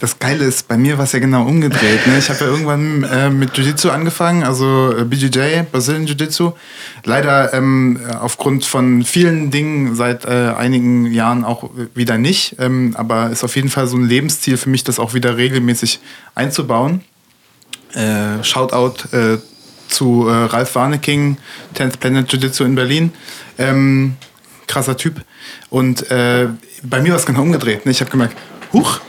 das 0.00 0.18
Geile 0.18 0.46
ist, 0.46 0.66
bei 0.66 0.78
mir 0.78 0.96
war 0.96 1.04
es 1.04 1.12
ja 1.12 1.18
genau 1.18 1.46
umgedreht. 1.46 2.06
Ne? 2.06 2.18
Ich 2.18 2.30
habe 2.30 2.40
ja 2.40 2.46
irgendwann 2.46 3.04
äh, 3.04 3.28
mit 3.28 3.56
Jiu-Jitsu 3.56 3.90
angefangen, 3.90 4.42
also 4.42 4.96
äh, 4.96 5.04
BJJ, 5.04 5.64
Brazilian 5.70 6.06
Jiu-Jitsu. 6.06 6.52
Leider 7.04 7.52
ähm, 7.52 8.00
aufgrund 8.18 8.64
von 8.64 9.04
vielen 9.04 9.50
Dingen 9.50 9.94
seit 9.94 10.24
äh, 10.24 10.54
einigen 10.56 11.12
Jahren 11.12 11.44
auch 11.44 11.68
wieder 11.94 12.16
nicht. 12.16 12.56
Ähm, 12.58 12.94
aber 12.96 13.28
ist 13.28 13.44
auf 13.44 13.56
jeden 13.56 13.68
Fall 13.68 13.86
so 13.86 13.98
ein 13.98 14.06
Lebensziel 14.06 14.56
für 14.56 14.70
mich, 14.70 14.84
das 14.84 14.98
auch 14.98 15.12
wieder 15.12 15.36
regelmäßig 15.36 16.00
einzubauen. 16.34 17.02
Äh, 17.92 18.42
Shoutout 18.42 19.14
äh, 19.14 19.36
zu 19.88 20.28
äh, 20.28 20.32
Ralf 20.32 20.74
Warneking, 20.76 21.36
10th 21.74 21.98
Planet 21.98 22.32
Jiu-Jitsu 22.32 22.64
in 22.64 22.74
Berlin. 22.74 23.12
Ähm, 23.58 24.16
krasser 24.66 24.96
Typ. 24.96 25.20
Und 25.68 26.10
äh, 26.10 26.48
bei 26.82 27.02
mir 27.02 27.10
war 27.10 27.18
es 27.18 27.26
genau 27.26 27.42
umgedreht. 27.42 27.84
Ne? 27.84 27.92
Ich 27.92 28.00
habe 28.00 28.10
gemerkt, 28.10 28.34
huch, 28.72 29.00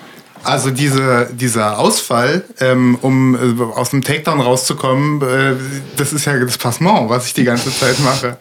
also 0.43 0.71
diese, 0.71 1.29
dieser 1.31 1.79
Ausfall, 1.79 2.43
ähm, 2.59 2.97
um 3.01 3.35
äh, 3.35 3.63
aus 3.63 3.91
dem 3.91 4.01
Takedown 4.01 4.41
rauszukommen, 4.41 5.21
äh, 5.21 5.55
das 5.97 6.13
ist 6.13 6.25
ja 6.25 6.37
das 6.37 6.57
Passement, 6.57 7.09
was 7.09 7.27
ich 7.27 7.33
die 7.33 7.43
ganze 7.43 7.71
Zeit 7.75 7.99
mache. 7.99 8.37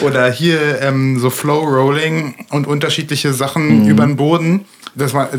Oder 0.00 0.30
hier 0.30 0.80
ähm, 0.80 1.18
so 1.18 1.30
Flow 1.30 1.60
Rolling 1.60 2.46
und 2.50 2.66
unterschiedliche 2.66 3.32
Sachen 3.32 3.82
mhm. 3.82 3.88
über 3.88 4.06
den 4.06 4.16
Boden. 4.16 4.64
Das 4.94 5.12
war, 5.14 5.32
äh, 5.32 5.38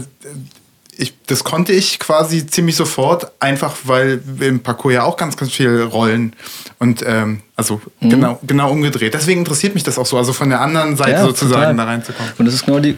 ich, 0.97 1.15
das 1.25 1.43
konnte 1.43 1.73
ich 1.73 1.99
quasi 1.99 2.45
ziemlich 2.45 2.75
sofort, 2.75 3.31
einfach 3.39 3.75
weil 3.85 4.21
im 4.39 4.59
Parcours 4.59 4.93
ja 4.93 5.03
auch 5.03 5.17
ganz, 5.17 5.35
ganz 5.35 5.51
viel 5.51 5.81
rollen. 5.81 6.35
Und 6.77 7.03
ähm, 7.05 7.41
also 7.55 7.81
mhm. 7.99 8.09
genau, 8.09 8.39
genau 8.43 8.71
umgedreht. 8.71 9.13
Deswegen 9.13 9.39
interessiert 9.39 9.73
mich 9.73 9.83
das 9.83 9.97
auch 9.97 10.05
so, 10.05 10.17
also 10.17 10.33
von 10.33 10.49
der 10.49 10.61
anderen 10.61 10.95
Seite 10.95 11.11
ja, 11.11 11.23
sozusagen 11.23 11.61
total. 11.61 11.75
da 11.75 11.83
reinzukommen. 11.85 12.33
Und 12.37 12.45
das 12.45 12.53
ist 12.53 12.65
genau 12.65 12.79
die 12.79 12.95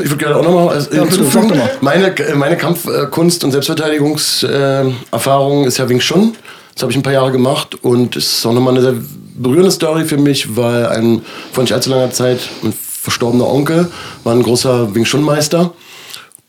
ich 0.00 0.10
würde 0.10 0.24
gerne 0.24 0.36
auch 0.36 0.44
nochmal 0.44 0.78
äh, 0.78 0.96
ja, 0.96 1.02
hinzufügen. 1.02 1.60
Meine, 1.80 2.14
meine 2.34 2.56
Kampfkunst- 2.56 3.44
und 3.44 3.52
Selbstverteidigungserfahrung 3.52 5.64
ist 5.64 5.78
ja 5.78 5.88
Wing 5.88 6.00
Chun. 6.00 6.36
Das 6.74 6.82
habe 6.82 6.92
ich 6.92 6.98
ein 6.98 7.02
paar 7.02 7.12
Jahre 7.12 7.32
gemacht 7.32 7.76
und 7.82 8.16
es 8.16 8.38
ist 8.38 8.46
auch 8.46 8.52
nochmal 8.52 8.74
eine 8.74 8.82
sehr 8.82 8.94
berührende 9.34 9.70
Story 9.70 10.04
für 10.04 10.16
mich, 10.16 10.56
weil 10.56 10.86
ein 10.86 11.22
vor 11.52 11.64
nicht 11.64 11.72
allzu 11.72 11.90
langer 11.90 12.10
Zeit 12.10 12.40
ein 12.62 12.72
verstorbener 12.72 13.48
Onkel 13.48 13.90
war 14.24 14.34
ein 14.34 14.42
großer 14.42 14.94
Wing 14.94 15.04
Chun 15.04 15.22
Meister. 15.22 15.72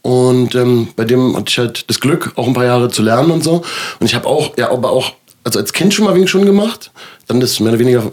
Und 0.02 0.54
ähm, 0.56 0.90
bei 0.96 1.06
dem 1.06 1.36
hatte 1.36 1.46
ich 1.48 1.58
halt 1.58 1.90
das 1.90 2.00
Glück, 2.00 2.34
auch 2.36 2.46
ein 2.46 2.54
paar 2.54 2.66
Jahre 2.66 2.90
zu 2.90 3.02
lernen 3.02 3.32
und 3.32 3.44
so. 3.44 3.64
Und 4.00 4.06
ich 4.06 4.16
habe 4.16 4.28
auch, 4.28 4.58
ja, 4.58 4.70
aber 4.70 4.92
auch, 4.92 5.14
also 5.44 5.60
als 5.60 5.72
Kind 5.72 5.94
schon 5.94 6.06
mal 6.06 6.14
Wing 6.14 6.26
Chun 6.26 6.46
gemacht. 6.46 6.92
Dann 7.28 7.42
ist 7.42 7.62
mehr 7.62 7.70
oder 7.70 7.80
weniger 7.80 8.04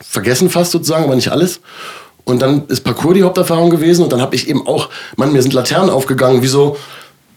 vergessen 0.00 0.50
fast 0.50 0.70
sozusagen, 0.70 1.04
aber 1.04 1.16
nicht 1.16 1.32
alles. 1.32 1.60
Und 2.26 2.42
dann 2.42 2.64
ist 2.66 2.82
Parcours 2.82 3.14
die 3.14 3.22
Haupterfahrung 3.22 3.70
gewesen 3.70 4.02
und 4.02 4.12
dann 4.12 4.20
habe 4.20 4.34
ich 4.34 4.48
eben 4.48 4.66
auch, 4.66 4.88
Mann, 5.16 5.32
mir 5.32 5.42
sind 5.42 5.54
Laternen 5.54 5.90
aufgegangen, 5.90 6.42
wieso, 6.42 6.76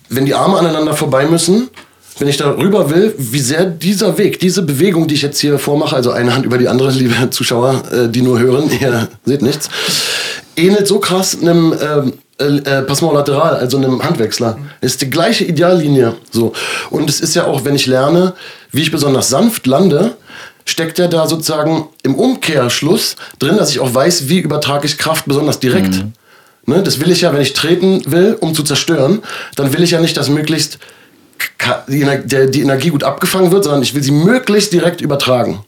wenn 0.10 0.26
die 0.26 0.34
Arme 0.34 0.58
aneinander 0.58 0.96
vorbei 0.96 1.28
müssen, 1.28 1.70
wenn 2.18 2.28
ich 2.28 2.38
da 2.38 2.50
rüber 2.50 2.90
will, 2.90 3.14
wie 3.18 3.40
sehr 3.40 3.66
dieser 3.66 4.18
Weg, 4.18 4.40
diese 4.40 4.64
Bewegung, 4.64 5.08
die 5.08 5.14
ich 5.14 5.22
jetzt 5.22 5.40
hier 5.40 5.60
vormache, 5.60 5.96
also 5.96 6.10
eine 6.10 6.34
Hand 6.34 6.44
über 6.44 6.58
die 6.58 6.68
andere, 6.68 6.90
liebe 6.92 7.30
Zuschauer, 7.30 7.84
äh, 7.92 8.10
die 8.10 8.24
nur 8.24 8.40
hören, 8.40 8.70
ihr 8.82 9.08
seht 9.26 9.44
nichts, 9.44 9.70
ähnelt 10.56 10.88
so 10.88 11.00
krass 11.00 11.38
einem 11.40 11.72
ähm, 11.80 12.14
äh, 12.40 12.80
äh, 12.80 12.82
Passement 12.82 13.14
lateral, 13.14 13.58
also 13.58 13.78
einem 13.78 14.04
Handwechsler. 14.04 14.58
Es 14.82 14.94
ist 14.94 15.04
die 15.04 15.10
gleiche 15.12 15.46
Ideallinie. 15.46 16.16
So. 16.32 16.54
Und 16.90 17.10
es 17.10 17.22
ist 17.22 17.36
ja 17.36 17.46
auch, 17.46 17.64
wenn 17.64 17.76
ich 17.76 17.86
lerne, 17.86 18.34
wie 18.72 18.82
ich 18.82 18.92
besonders 18.92 19.30
sanft 19.30 19.68
lande, 19.68 20.16
steckt 20.70 21.00
ja 21.00 21.08
da 21.08 21.28
sozusagen 21.28 21.88
im 22.04 22.16
Umkehrschluss 22.16 23.16
drin, 23.40 23.58
dass 23.58 23.72
ich 23.72 23.80
auch 23.80 23.94
weiß, 23.94 24.30
wie 24.30 24.40
übertrage 24.40 24.86
ich 24.86 24.98
Kraft 24.98 25.26
besonders 25.26 25.60
direkt. 25.60 25.96
Mhm. 25.96 26.14
Ne, 26.66 26.84
das 26.84 27.00
will 27.00 27.10
ich 27.10 27.22
ja, 27.22 27.34
wenn 27.34 27.42
ich 27.42 27.54
treten 27.54 28.04
will, 28.06 28.38
um 28.40 28.54
zu 28.54 28.64
zerstören, 28.64 29.24
dann 29.56 29.74
will 29.74 29.82
ich 29.82 29.92
ja 29.92 30.00
nicht, 30.00 30.16
dass 30.18 30.30
möglichst 30.30 30.78
die, 31.88 32.62
Energie 32.62 32.90
gut 32.90 33.04
abgefangen 33.04 33.52
wird, 33.52 33.64
sondern 33.64 33.82
ich 33.82 33.96
will 33.96 34.04
sie 34.04 34.12
möglichst 34.12 34.72
direkt 34.74 35.02
übertragen. 35.02 35.64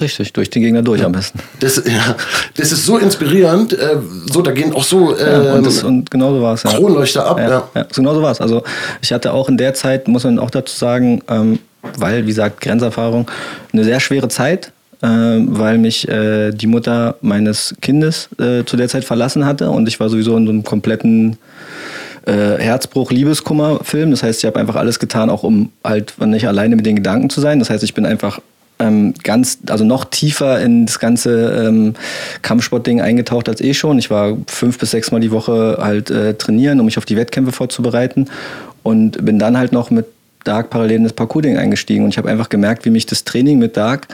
Richtig, 0.00 0.32
durch 0.32 0.50
den 0.50 0.62
Gegner 0.62 0.82
durch 0.82 1.04
am 1.04 1.12
besten. 1.12 1.38
Das, 1.60 1.76
ja, 1.76 2.16
das 2.56 2.72
ist 2.72 2.84
so 2.84 2.98
inspirierend. 2.98 3.72
Äh, 3.74 3.98
so, 4.26 4.42
da 4.42 4.50
gehen 4.50 4.74
auch 4.74 4.82
so 4.82 5.16
Ja, 5.16 5.50
ähm, 5.50 5.58
und, 5.58 5.66
das, 5.66 5.84
und 5.84 6.10
genau 6.10 6.34
so 6.34 6.42
war 6.42 6.54
es. 6.54 6.64
Ja. 6.64 6.72
Kronleuchter 6.72 7.24
ab. 7.24 7.38
Ja, 7.38 7.48
Ja. 7.48 7.68
ja. 7.74 7.86
so 7.92 8.02
genau 8.02 8.14
so 8.14 8.22
war 8.22 8.32
es. 8.32 8.40
Also 8.40 8.64
ich 9.00 9.12
hatte 9.12 9.32
auch 9.32 9.48
in 9.48 9.56
der 9.56 9.74
Zeit, 9.74 10.08
muss 10.08 10.24
man 10.24 10.40
auch 10.40 10.50
dazu 10.50 10.74
sagen, 10.74 11.22
ähm, 11.28 11.60
weil, 11.98 12.24
wie 12.24 12.28
gesagt, 12.28 12.60
Grenzerfahrung, 12.60 13.30
eine 13.72 13.84
sehr 13.84 14.00
schwere 14.00 14.28
Zeit, 14.28 14.72
äh, 15.02 15.06
weil 15.06 15.78
mich 15.78 16.08
äh, 16.08 16.52
die 16.52 16.66
Mutter 16.66 17.16
meines 17.20 17.74
Kindes 17.80 18.28
äh, 18.38 18.64
zu 18.64 18.76
der 18.76 18.88
Zeit 18.88 19.04
verlassen 19.04 19.44
hatte 19.44 19.70
und 19.70 19.88
ich 19.88 20.00
war 20.00 20.08
sowieso 20.08 20.36
in 20.36 20.46
so 20.46 20.52
einem 20.52 20.64
kompletten 20.64 21.36
äh, 22.26 22.58
Herzbruch, 22.58 23.10
Liebeskummer-Film. 23.10 24.10
Das 24.10 24.22
heißt, 24.22 24.40
ich 24.40 24.46
habe 24.46 24.58
einfach 24.58 24.76
alles 24.76 24.98
getan, 24.98 25.30
auch 25.30 25.42
um 25.42 25.70
halt 25.82 26.14
nicht 26.20 26.48
alleine 26.48 26.76
mit 26.76 26.86
den 26.86 26.96
Gedanken 26.96 27.30
zu 27.30 27.40
sein. 27.40 27.58
Das 27.58 27.70
heißt, 27.70 27.84
ich 27.84 27.94
bin 27.94 28.06
einfach 28.06 28.40
ähm, 28.78 29.14
ganz, 29.22 29.58
also 29.68 29.84
noch 29.84 30.04
tiefer 30.06 30.60
in 30.60 30.86
das 30.86 30.98
ganze 30.98 31.66
ähm, 31.66 31.94
Kampfsportding 32.42 33.00
eingetaucht 33.00 33.48
als 33.48 33.60
eh 33.60 33.74
schon. 33.74 33.98
Ich 33.98 34.10
war 34.10 34.36
fünf 34.46 34.78
bis 34.78 34.90
sechs 34.90 35.12
Mal 35.12 35.20
die 35.20 35.30
Woche 35.30 35.78
halt 35.80 36.10
äh, 36.10 36.34
trainieren, 36.34 36.80
um 36.80 36.86
mich 36.86 36.98
auf 36.98 37.04
die 37.04 37.16
Wettkämpfe 37.16 37.52
vorzubereiten 37.52 38.26
und 38.82 39.24
bin 39.24 39.38
dann 39.38 39.56
halt 39.56 39.72
noch 39.72 39.90
mit 39.90 40.06
Dark 40.44 40.70
parallel 40.70 40.98
in 40.98 41.04
das 41.04 41.12
Parcours-Ding 41.12 41.56
eingestiegen 41.56 42.04
und 42.04 42.10
ich 42.10 42.18
habe 42.18 42.30
einfach 42.30 42.48
gemerkt, 42.48 42.84
wie 42.84 42.90
mich 42.90 43.06
das 43.06 43.24
Training 43.24 43.58
mit 43.58 43.76
Dark 43.76 44.08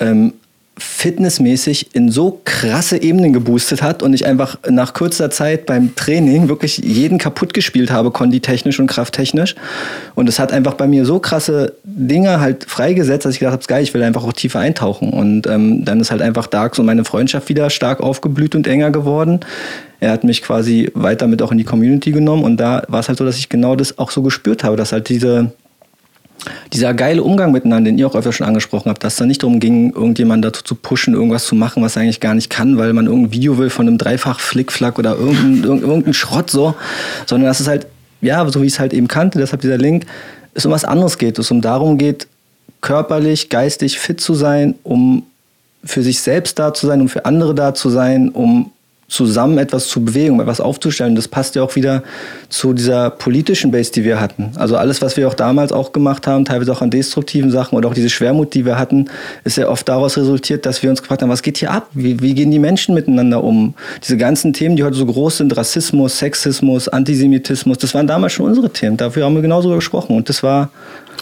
ähm, 0.00 0.34
fitnessmäßig 0.78 1.94
in 1.94 2.10
so 2.10 2.40
krasse 2.44 3.02
Ebenen 3.02 3.32
geboostet 3.32 3.82
hat 3.82 4.02
und 4.02 4.14
ich 4.14 4.24
einfach 4.24 4.58
nach 4.68 4.94
kurzer 4.94 5.30
Zeit 5.30 5.66
beim 5.66 5.94
Training 5.94 6.48
wirklich 6.48 6.78
jeden 6.78 7.18
kaputt 7.18 7.52
gespielt 7.52 7.90
habe, 7.90 8.10
konditechnisch 8.10 8.80
und 8.80 8.86
krafttechnisch. 8.86 9.54
Und 10.14 10.30
es 10.30 10.38
hat 10.38 10.50
einfach 10.50 10.74
bei 10.74 10.88
mir 10.88 11.04
so 11.04 11.18
krasse 11.18 11.74
Dinge 11.84 12.40
halt 12.40 12.64
freigesetzt, 12.64 13.26
dass 13.26 13.34
ich 13.34 13.40
gedacht 13.40 13.52
habe, 13.52 13.64
geil, 13.66 13.82
ich 13.82 13.92
will 13.92 14.02
einfach 14.02 14.24
auch 14.24 14.32
tiefer 14.32 14.60
eintauchen. 14.60 15.10
Und 15.10 15.46
ähm, 15.46 15.84
dann 15.84 16.00
ist 16.00 16.10
halt 16.10 16.22
einfach 16.22 16.46
Dark 16.46 16.74
so 16.74 16.82
meine 16.82 17.04
Freundschaft 17.04 17.50
wieder 17.50 17.68
stark 17.68 18.00
aufgeblüht 18.00 18.54
und 18.54 18.66
enger 18.66 18.90
geworden. 18.90 19.40
Er 20.00 20.10
hat 20.10 20.24
mich 20.24 20.42
quasi 20.42 20.90
weiter 20.94 21.26
mit 21.26 21.42
auch 21.42 21.52
in 21.52 21.58
die 21.58 21.64
Community 21.64 22.12
genommen 22.12 22.44
und 22.44 22.56
da 22.56 22.82
war 22.88 23.00
es 23.00 23.08
halt 23.08 23.18
so, 23.18 23.24
dass 23.24 23.38
ich 23.38 23.50
genau 23.50 23.76
das 23.76 23.98
auch 23.98 24.10
so 24.10 24.22
gespürt 24.22 24.64
habe, 24.64 24.76
dass 24.76 24.90
halt 24.90 25.08
diese 25.08 25.52
dieser 26.72 26.94
geile 26.94 27.22
Umgang 27.22 27.52
miteinander, 27.52 27.90
den 27.90 27.98
ihr 27.98 28.06
auch 28.06 28.14
öfter 28.14 28.32
schon 28.32 28.46
angesprochen 28.46 28.90
habt, 28.90 29.04
dass 29.04 29.14
es 29.14 29.18
da 29.18 29.26
nicht 29.26 29.42
darum 29.42 29.60
ging, 29.60 29.92
irgendjemanden 29.92 30.42
dazu 30.42 30.62
zu 30.62 30.74
pushen, 30.74 31.14
irgendwas 31.14 31.44
zu 31.44 31.54
machen, 31.54 31.82
was 31.82 31.96
er 31.96 32.02
eigentlich 32.02 32.20
gar 32.20 32.34
nicht 32.34 32.50
kann, 32.50 32.78
weil 32.78 32.92
man 32.92 33.06
irgendein 33.06 33.32
Video 33.32 33.58
will 33.58 33.70
von 33.70 33.86
einem 33.86 33.98
Dreifach-Flickflack 33.98 34.98
oder 34.98 35.16
irgendein, 35.18 35.80
irgendein, 35.80 36.14
Schrott 36.14 36.50
so, 36.50 36.74
sondern 37.26 37.48
dass 37.48 37.60
es 37.60 37.68
halt, 37.68 37.86
ja, 38.20 38.46
so 38.48 38.62
wie 38.62 38.66
ich 38.66 38.74
es 38.74 38.80
halt 38.80 38.92
eben 38.92 39.08
kannte, 39.08 39.38
deshalb 39.38 39.62
dieser 39.62 39.78
Link, 39.78 40.06
es 40.54 40.66
um 40.66 40.72
was 40.72 40.84
anderes 40.84 41.18
geht, 41.18 41.38
es 41.38 41.50
um 41.50 41.60
darum 41.60 41.98
geht, 41.98 42.26
körperlich, 42.80 43.48
geistig 43.48 43.98
fit 43.98 44.20
zu 44.20 44.34
sein, 44.34 44.74
um 44.82 45.24
für 45.84 46.02
sich 46.02 46.20
selbst 46.20 46.58
da 46.58 46.74
zu 46.74 46.86
sein, 46.86 47.00
um 47.00 47.08
für 47.08 47.24
andere 47.24 47.54
da 47.54 47.74
zu 47.74 47.90
sein, 47.90 48.28
um 48.28 48.72
zusammen 49.12 49.58
etwas 49.58 49.88
zu 49.88 50.02
bewegen, 50.02 50.32
um 50.32 50.40
etwas 50.40 50.60
aufzustellen. 50.60 51.14
Das 51.14 51.28
passt 51.28 51.54
ja 51.54 51.62
auch 51.62 51.76
wieder 51.76 52.02
zu 52.48 52.72
dieser 52.72 53.10
politischen 53.10 53.70
Base, 53.70 53.92
die 53.92 54.04
wir 54.04 54.18
hatten. 54.18 54.52
Also 54.56 54.76
alles, 54.76 55.02
was 55.02 55.18
wir 55.18 55.28
auch 55.28 55.34
damals 55.34 55.70
auch 55.70 55.92
gemacht 55.92 56.26
haben, 56.26 56.46
teilweise 56.46 56.72
auch 56.72 56.80
an 56.80 56.90
destruktiven 56.90 57.50
Sachen 57.50 57.76
oder 57.76 57.90
auch 57.90 57.94
diese 57.94 58.08
Schwermut, 58.08 58.54
die 58.54 58.64
wir 58.64 58.78
hatten, 58.78 59.10
ist 59.44 59.58
ja 59.58 59.68
oft 59.68 59.86
daraus 59.86 60.16
resultiert, 60.16 60.64
dass 60.64 60.82
wir 60.82 60.88
uns 60.88 61.02
gefragt 61.02 61.20
haben, 61.20 61.28
was 61.28 61.42
geht 61.42 61.58
hier 61.58 61.70
ab? 61.70 61.88
Wie, 61.92 62.20
wie 62.22 62.32
gehen 62.32 62.50
die 62.50 62.58
Menschen 62.58 62.94
miteinander 62.94 63.44
um? 63.44 63.74
Diese 64.02 64.16
ganzen 64.16 64.54
Themen, 64.54 64.76
die 64.76 64.82
heute 64.82 64.96
so 64.96 65.04
groß 65.04 65.36
sind, 65.36 65.54
Rassismus, 65.54 66.18
Sexismus, 66.18 66.88
Antisemitismus, 66.88 67.76
das 67.76 67.94
waren 67.94 68.06
damals 68.06 68.32
schon 68.32 68.46
unsere 68.46 68.70
Themen. 68.70 68.96
Dafür 68.96 69.26
haben 69.26 69.34
wir 69.34 69.42
genauso 69.42 69.74
gesprochen. 69.74 70.16
Und 70.16 70.30
das 70.30 70.42
war 70.42 70.70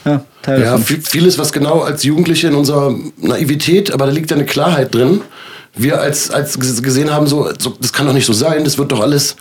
ja, 0.04 0.22
Teil 0.42 0.62
Ja, 0.62 0.78
vieles, 0.78 1.38
was 1.38 1.52
genau 1.52 1.80
als 1.80 2.04
Jugendliche 2.04 2.46
in 2.46 2.54
unserer 2.54 2.94
Naivität, 3.18 3.92
aber 3.92 4.06
da 4.06 4.12
liegt 4.12 4.30
ja 4.30 4.36
eine 4.36 4.46
Klarheit 4.46 4.94
drin. 4.94 5.22
Wir 5.76 6.00
als, 6.00 6.30
als 6.30 6.58
ges- 6.58 6.82
gesehen 6.82 7.12
haben, 7.12 7.26
so, 7.26 7.48
so, 7.58 7.74
das 7.80 7.92
kann 7.92 8.06
doch 8.06 8.12
nicht 8.12 8.26
so 8.26 8.32
sein, 8.32 8.64
das 8.64 8.76
wird 8.78 8.90
doch 8.92 9.00
alles, 9.00 9.36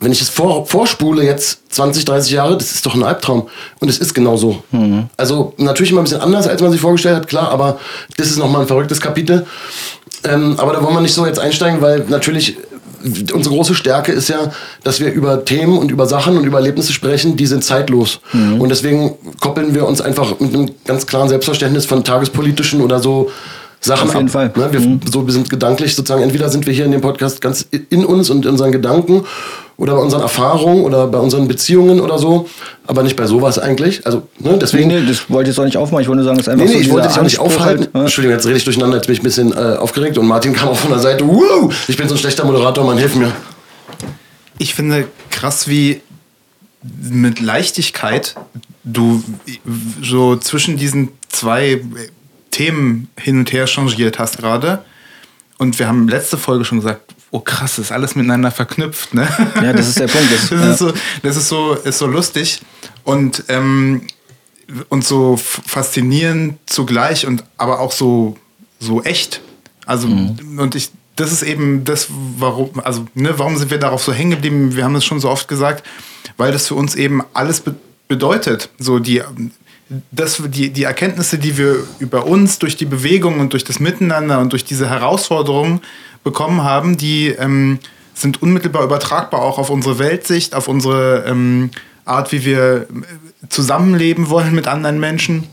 wenn 0.00 0.12
ich 0.12 0.20
es 0.20 0.28
vor, 0.28 0.66
vorspule 0.66 1.22
jetzt 1.24 1.60
20, 1.74 2.04
30 2.04 2.32
Jahre, 2.32 2.56
das 2.56 2.72
ist 2.72 2.84
doch 2.86 2.94
ein 2.94 3.02
Albtraum. 3.02 3.48
Und 3.80 3.88
es 3.88 3.98
ist 3.98 4.14
genau 4.14 4.36
so. 4.36 4.62
Also 5.16 5.54
natürlich 5.58 5.90
immer 5.92 6.00
ein 6.00 6.04
bisschen 6.04 6.20
anders, 6.20 6.46
als 6.48 6.60
man 6.62 6.70
sich 6.72 6.80
vorgestellt 6.80 7.16
hat, 7.16 7.28
klar, 7.28 7.50
aber 7.50 7.78
das 8.16 8.28
ist 8.28 8.38
nochmal 8.38 8.62
ein 8.62 8.66
verrücktes 8.68 9.00
Kapitel. 9.00 9.46
Ähm, 10.24 10.54
aber 10.58 10.72
da 10.72 10.82
wollen 10.82 10.94
wir 10.94 11.00
nicht 11.00 11.14
so 11.14 11.24
jetzt 11.26 11.38
einsteigen, 11.38 11.80
weil 11.80 12.04
natürlich 12.08 12.56
unsere 13.32 13.54
große 13.54 13.74
Stärke 13.74 14.10
ist 14.10 14.28
ja, 14.28 14.50
dass 14.82 14.98
wir 14.98 15.12
über 15.12 15.44
Themen 15.44 15.78
und 15.78 15.90
über 15.92 16.06
Sachen 16.06 16.36
und 16.36 16.44
über 16.44 16.58
Erlebnisse 16.58 16.92
sprechen, 16.92 17.36
die 17.36 17.46
sind 17.46 17.62
zeitlos. 17.62 18.20
Und 18.32 18.68
deswegen 18.70 19.14
koppeln 19.40 19.74
wir 19.74 19.86
uns 19.86 20.00
einfach 20.00 20.40
mit 20.40 20.52
einem 20.54 20.70
ganz 20.84 21.06
klaren 21.06 21.28
Selbstverständnis 21.28 21.86
von 21.86 22.02
tagespolitischen 22.02 22.80
oder 22.80 22.98
so 22.98 23.30
Sachen 23.86 24.08
Auf 24.08 24.14
jeden 24.14 24.26
ab. 24.26 24.32
Fall. 24.32 24.52
Ne? 24.54 24.72
Wir, 24.72 25.10
so, 25.10 25.26
wir 25.26 25.32
sind 25.32 25.48
gedanklich 25.48 25.94
sozusagen, 25.94 26.22
entweder 26.22 26.48
sind 26.48 26.66
wir 26.66 26.72
hier 26.72 26.84
in 26.84 26.92
dem 26.92 27.00
Podcast 27.00 27.40
ganz 27.40 27.66
in 27.70 28.04
uns 28.04 28.30
und 28.30 28.44
in 28.44 28.52
unseren 28.52 28.72
Gedanken 28.72 29.24
oder 29.76 29.94
bei 29.94 30.00
unseren 30.00 30.22
Erfahrungen 30.22 30.84
oder 30.84 31.06
bei 31.06 31.18
unseren 31.18 31.48
Beziehungen 31.48 32.00
oder 32.00 32.18
so, 32.18 32.48
aber 32.86 33.02
nicht 33.02 33.16
bei 33.16 33.26
sowas 33.26 33.58
eigentlich. 33.58 34.06
Also, 34.06 34.22
ne? 34.38 34.52
Nee, 34.52 34.58
deswegen. 34.60 34.88
nee, 34.88 35.02
das 35.06 35.30
wollte 35.30 35.50
ich 35.50 35.56
jetzt 35.56 35.60
auch 35.60 35.64
nicht 35.66 35.76
aufmachen. 35.76 36.02
Ich 36.02 36.08
wollte 36.08 36.22
nur 36.22 36.24
sagen, 36.24 36.38
es 36.38 36.46
ist 36.46 36.52
einfach 36.52 36.64
Nee, 36.64 36.70
nee, 36.72 36.78
so 36.78 36.82
ich 36.82 36.90
wollte 36.90 37.08
dich 37.08 37.18
auch 37.18 37.22
nicht 37.22 37.40
Anspruch 37.40 37.58
aufhalten. 37.58 37.82
Halt, 37.84 37.94
ne? 37.94 38.00
Entschuldigung, 38.02 38.36
jetzt 38.36 38.46
rede 38.46 38.56
ich 38.56 38.64
durcheinander, 38.64 38.96
jetzt 38.96 39.06
bin 39.06 39.14
ich 39.14 39.20
ein 39.20 39.24
bisschen 39.24 39.52
äh, 39.52 39.76
aufgeregt 39.76 40.18
und 40.18 40.26
Martin 40.26 40.52
kam 40.52 40.68
auch 40.68 40.76
von 40.76 40.90
der 40.90 41.00
Seite. 41.00 41.26
Wow, 41.26 41.74
ich 41.88 41.96
bin 41.96 42.08
so 42.08 42.14
ein 42.14 42.18
schlechter 42.18 42.44
Moderator, 42.44 42.84
Mann, 42.84 42.98
hilf 42.98 43.14
mir. 43.14 43.32
Ich 44.58 44.74
finde 44.74 45.06
krass, 45.30 45.68
wie 45.68 46.00
mit 47.02 47.40
Leichtigkeit 47.40 48.34
du 48.84 49.22
so 50.02 50.36
zwischen 50.36 50.76
diesen 50.76 51.10
zwei 51.28 51.82
Themen 52.56 53.08
hin 53.20 53.40
und 53.40 53.52
her 53.52 53.66
changiert 53.66 54.18
hast 54.18 54.38
gerade. 54.38 54.82
Und 55.58 55.78
wir 55.78 55.88
haben 55.88 56.08
letzte 56.08 56.38
Folge 56.38 56.64
schon 56.64 56.78
gesagt, 56.78 57.14
oh 57.30 57.40
krass, 57.40 57.78
ist 57.78 57.92
alles 57.92 58.14
miteinander 58.14 58.50
verknüpft, 58.50 59.12
ne? 59.12 59.28
Ja, 59.56 59.74
das 59.74 59.88
ist 59.88 60.00
der 60.00 60.08
Punkt. 60.08 60.30
Das, 60.30 60.48
Das, 60.48 60.60
ja. 60.60 60.72
ist, 60.72 60.78
so, 60.78 60.92
das 61.22 61.36
ist, 61.36 61.48
so, 61.48 61.74
ist 61.74 61.98
so 61.98 62.06
lustig 62.06 62.62
und, 63.04 63.44
ähm, 63.48 64.06
und 64.88 65.04
so 65.04 65.36
faszinierend 65.36 66.58
zugleich 66.64 67.26
und 67.26 67.44
aber 67.58 67.80
auch 67.80 67.92
so, 67.92 68.38
so 68.80 69.02
echt. 69.02 69.42
Also, 69.84 70.08
und 70.08 70.74
ich, 70.74 70.90
das 71.16 71.32
ist 71.32 71.42
eben 71.42 71.84
das, 71.84 72.08
warum, 72.38 72.80
also, 72.82 73.06
ne, 73.14 73.38
warum 73.38 73.58
sind 73.58 73.70
wir 73.70 73.78
darauf 73.78 74.02
so 74.02 74.14
hängen 74.14 74.30
geblieben? 74.30 74.76
Wir 74.76 74.84
haben 74.84 74.94
es 74.94 75.04
schon 75.04 75.20
so 75.20 75.28
oft 75.28 75.46
gesagt, 75.46 75.86
weil 76.38 76.52
das 76.52 76.68
für 76.68 76.74
uns 76.74 76.94
eben 76.94 77.22
alles 77.34 77.60
be 77.60 77.74
bedeutet. 78.08 78.70
So 78.78 79.00
die, 79.00 79.20
das, 80.10 80.42
die, 80.48 80.70
die 80.70 80.82
Erkenntnisse, 80.82 81.38
die 81.38 81.56
wir 81.56 81.76
über 81.98 82.26
uns 82.26 82.58
durch 82.58 82.76
die 82.76 82.86
Bewegung 82.86 83.40
und 83.40 83.52
durch 83.52 83.64
das 83.64 83.78
Miteinander 83.78 84.40
und 84.40 84.52
durch 84.52 84.64
diese 84.64 84.90
Herausforderungen 84.90 85.80
bekommen 86.24 86.64
haben, 86.64 86.96
die 86.96 87.28
ähm, 87.28 87.78
sind 88.14 88.42
unmittelbar 88.42 88.82
übertragbar 88.82 89.42
auch 89.42 89.58
auf 89.58 89.70
unsere 89.70 89.98
Weltsicht, 89.98 90.54
auf 90.54 90.68
unsere 90.68 91.24
ähm, 91.26 91.70
Art, 92.04 92.32
wie 92.32 92.44
wir 92.44 92.88
äh, 92.88 93.48
zusammenleben 93.48 94.28
wollen 94.28 94.54
mit 94.54 94.66
anderen 94.66 94.98
Menschen. 94.98 95.46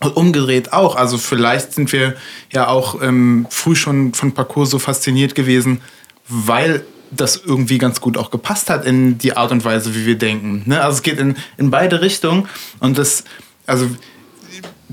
Und 0.00 0.16
umgedreht 0.16 0.72
auch. 0.72 0.96
Also 0.96 1.16
vielleicht 1.16 1.74
sind 1.74 1.92
wir 1.92 2.16
ja 2.50 2.66
auch 2.66 3.00
ähm, 3.00 3.46
früh 3.50 3.76
schon 3.76 4.14
von 4.14 4.32
Parcours 4.32 4.70
so 4.70 4.80
fasziniert 4.80 5.36
gewesen, 5.36 5.80
weil 6.28 6.84
das 7.12 7.36
irgendwie 7.36 7.78
ganz 7.78 8.00
gut 8.00 8.16
auch 8.16 8.32
gepasst 8.32 8.68
hat 8.68 8.84
in 8.84 9.18
die 9.18 9.36
Art 9.36 9.52
und 9.52 9.64
Weise, 9.64 9.94
wie 9.94 10.04
wir 10.04 10.18
denken. 10.18 10.62
Ne? 10.66 10.82
Also 10.82 10.96
es 10.96 11.02
geht 11.02 11.18
in, 11.18 11.36
in 11.56 11.70
beide 11.70 12.00
Richtungen. 12.00 12.48
Und 12.80 12.98
das, 12.98 13.22
also 13.66 13.88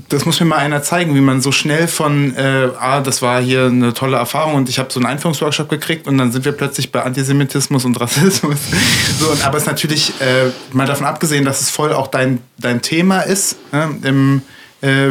das 0.08 0.24
muss 0.24 0.40
mir 0.40 0.46
mal 0.46 0.56
einer 0.56 0.82
zeigen, 0.82 1.14
wie 1.14 1.20
man 1.20 1.40
so 1.40 1.52
schnell 1.52 1.86
von, 1.86 2.34
äh, 2.34 2.68
ah, 2.80 3.00
das 3.00 3.22
war 3.22 3.40
hier 3.40 3.66
eine 3.66 3.92
tolle 3.92 4.16
Erfahrung 4.16 4.54
und 4.54 4.68
ich 4.68 4.78
habe 4.78 4.90
so 4.92 4.98
einen 4.98 5.06
Einführungsworkshop 5.06 5.68
gekriegt 5.68 6.06
und 6.08 6.18
dann 6.18 6.32
sind 6.32 6.44
wir 6.44 6.52
plötzlich 6.52 6.90
bei 6.90 7.02
Antisemitismus 7.02 7.84
und 7.84 8.00
Rassismus. 8.00 8.58
so, 9.20 9.28
und, 9.28 9.44
aber 9.44 9.56
es 9.58 9.64
ist 9.64 9.68
natürlich, 9.68 10.14
äh, 10.20 10.50
mal 10.72 10.86
davon 10.86 11.06
abgesehen, 11.06 11.44
dass 11.44 11.60
es 11.60 11.70
voll 11.70 11.92
auch 11.92 12.06
dein, 12.08 12.40
dein 12.58 12.80
Thema 12.82 13.20
ist, 13.20 13.56
ne, 13.72 13.90
im, 14.02 14.42
äh, 14.80 15.10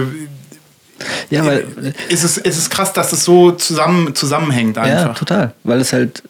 ja, 1.29 1.45
weil 1.45 1.65
ist, 2.09 2.23
es, 2.23 2.37
ist 2.37 2.57
es 2.57 2.69
krass, 2.69 2.91
dass 2.91 3.13
es 3.13 3.23
so 3.23 3.51
zusammen, 3.51 4.15
zusammenhängt 4.15 4.75
Ja, 4.75 4.83
einfach. 4.83 5.15
total. 5.15 5.53
Weil 5.63 5.79
es 5.79 5.93
halt 5.93 6.23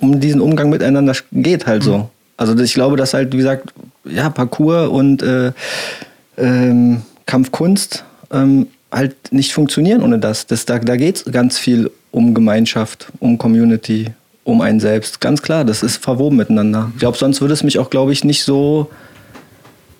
um 0.00 0.18
diesen 0.20 0.40
Umgang 0.40 0.68
miteinander 0.70 1.14
geht 1.30 1.66
halt 1.66 1.82
Mhm. 1.82 1.86
so. 1.86 2.10
Also 2.36 2.58
ich 2.58 2.74
glaube, 2.74 2.96
dass 2.96 3.14
halt, 3.14 3.32
wie 3.32 3.36
gesagt, 3.38 3.72
ja, 4.04 4.28
Parcours 4.30 4.88
und 4.88 5.22
äh, 5.22 5.52
ähm, 6.36 7.02
Kampfkunst 7.26 8.04
ähm, 8.32 8.68
halt 8.90 9.16
nicht 9.30 9.52
funktionieren 9.52 10.02
ohne 10.02 10.18
das. 10.18 10.46
das 10.46 10.64
da 10.64 10.78
da 10.78 10.96
geht 10.96 11.16
es 11.16 11.32
ganz 11.32 11.58
viel 11.58 11.90
um 12.10 12.34
Gemeinschaft, 12.34 13.08
um 13.20 13.36
Community, 13.36 14.06
um 14.44 14.60
einen 14.60 14.80
selbst. 14.80 15.20
Ganz 15.20 15.42
klar, 15.42 15.64
das 15.64 15.82
ist 15.82 16.02
verwoben 16.02 16.36
miteinander. 16.36 16.90
Ich 16.94 17.00
glaube, 17.00 17.18
sonst 17.18 17.40
würde 17.40 17.54
es 17.54 17.62
mich 17.62 17.78
auch, 17.78 17.90
glaube 17.90 18.12
ich, 18.12 18.24
nicht 18.24 18.44
so 18.44 18.90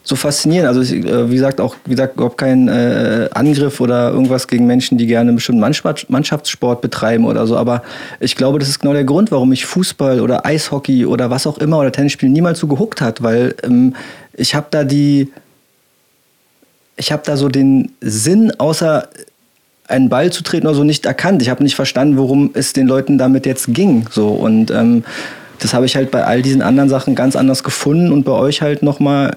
so 0.06 0.14
faszinierend. 0.14 0.68
Also 0.68 0.94
äh, 0.94 1.30
wie 1.30 1.34
gesagt, 1.34 1.60
auch 1.60 1.74
wie 1.84 1.90
gesagt, 1.90 2.14
überhaupt 2.14 2.38
kein 2.38 2.68
äh, 2.68 3.28
Angriff 3.34 3.80
oder 3.80 4.10
irgendwas 4.10 4.46
gegen 4.46 4.64
Menschen, 4.66 4.96
die 4.98 5.06
gerne 5.06 5.30
einen 5.30 5.36
bestimmten 5.36 5.60
Mannschaftssport 6.08 6.80
betreiben 6.80 7.24
oder 7.24 7.46
so. 7.46 7.56
Aber 7.56 7.82
ich 8.20 8.36
glaube, 8.36 8.60
das 8.60 8.68
ist 8.68 8.78
genau 8.78 8.92
der 8.92 9.04
Grund, 9.04 9.32
warum 9.32 9.48
mich 9.48 9.66
Fußball 9.66 10.20
oder 10.20 10.46
Eishockey 10.46 11.06
oder 11.06 11.30
was 11.30 11.46
auch 11.46 11.58
immer 11.58 11.80
oder 11.80 11.90
Tennisspiel 11.90 12.28
niemals 12.28 12.60
so 12.60 12.68
gehuckt 12.68 13.00
hat, 13.00 13.22
weil 13.24 13.56
ähm, 13.64 13.96
ich 14.32 14.54
habe 14.54 14.68
da 14.70 14.84
die, 14.84 15.32
ich 16.96 17.12
habe 17.12 17.22
da 17.24 17.36
so 17.36 17.48
den 17.48 17.92
Sinn 18.00 18.52
außer 18.58 19.08
einen 19.88 20.08
Ball 20.08 20.32
zu 20.32 20.42
treten 20.42 20.66
oder 20.66 20.74
so 20.74 20.84
nicht 20.84 21.06
erkannt. 21.06 21.42
Ich 21.42 21.48
habe 21.48 21.62
nicht 21.62 21.76
verstanden, 21.76 22.16
worum 22.16 22.50
es 22.54 22.72
den 22.72 22.86
Leuten 22.86 23.18
damit 23.18 23.46
jetzt 23.46 23.66
ging. 23.68 24.06
So 24.10 24.28
und 24.28 24.70
ähm, 24.70 25.04
das 25.60 25.74
habe 25.74 25.86
ich 25.86 25.96
halt 25.96 26.10
bei 26.10 26.24
all 26.24 26.42
diesen 26.42 26.62
anderen 26.62 26.88
Sachen 26.88 27.14
ganz 27.14 27.36
anders 27.36 27.62
gefunden 27.62 28.12
und 28.12 28.24
bei 28.24 28.32
euch 28.32 28.62
halt 28.62 28.82
nochmal 28.82 29.36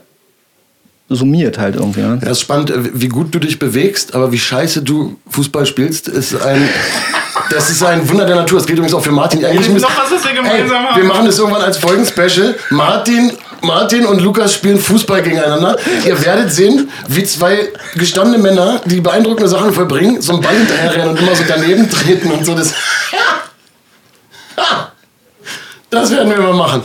summiert 1.10 1.57
halt 1.57 1.76
irgendwie. 1.76 2.01
Ne? 2.01 2.20
Ja, 2.24 2.32
ist 2.32 2.41
spannend, 2.41 2.70
äh, 2.72 2.89
wie 2.93 3.07
gut 3.07 3.34
du 3.34 3.39
dich 3.39 3.60
bewegst, 3.60 4.16
aber 4.16 4.32
wie 4.32 4.38
scheiße 4.38 4.84
du 4.84 5.18
Fußball 5.30 5.66
spielst, 5.66 6.07
ist 6.07 6.39
ein. 6.41 6.68
Das 7.51 7.70
ist 7.70 7.82
ein 7.82 8.07
Wunder 8.10 8.26
der 8.26 8.36
Natur. 8.36 8.60
Das 8.60 8.68
gilt 8.68 8.78
übrigens 8.78 8.93
auch 8.93 9.01
für 9.01 9.12
Martin. 9.12 9.43
Eigentlich 9.43 9.70
noch 9.82 9.89
was, 9.97 10.12
was 10.12 10.24
wir 10.24 10.34
gemeinsam 10.34 10.86
ey, 10.93 10.97
Wir 10.97 11.03
machen 11.05 11.26
das 11.26 11.39
irgendwann 11.39 11.62
als 11.62 11.78
Folgenspecial. 11.78 12.55
Martin, 12.70 13.32
Martin 13.62 14.05
und 14.05 14.22
Lukas 14.22 14.53
spielen 14.53 14.80
Fußball 14.80 15.22
gegeneinander. 15.22 15.78
Ihr 16.05 16.26
werdet 16.26 16.51
sehen, 16.51 16.89
wie 17.07 17.24
zwei 17.24 17.70
gestandene 17.95 18.41
Männer, 18.41 18.82
die 18.86 19.01
beeindruckende 19.01 19.49
Sachen 19.49 19.74
vollbringen, 19.74 20.22
so 20.22 20.34
einen 20.34 20.41
Ball 20.41 20.55
hinterherrennen 20.55 21.10
und 21.10 21.20
immer 21.20 21.36
so 21.36 21.43
daneben 21.47 21.89
treten 21.89 22.32
und 22.32 22.45
so. 22.45 22.55
Das. 22.55 22.74
Das 25.89 26.11
werden 26.11 26.29
wir 26.29 26.39
mal 26.39 26.53
machen. 26.53 26.83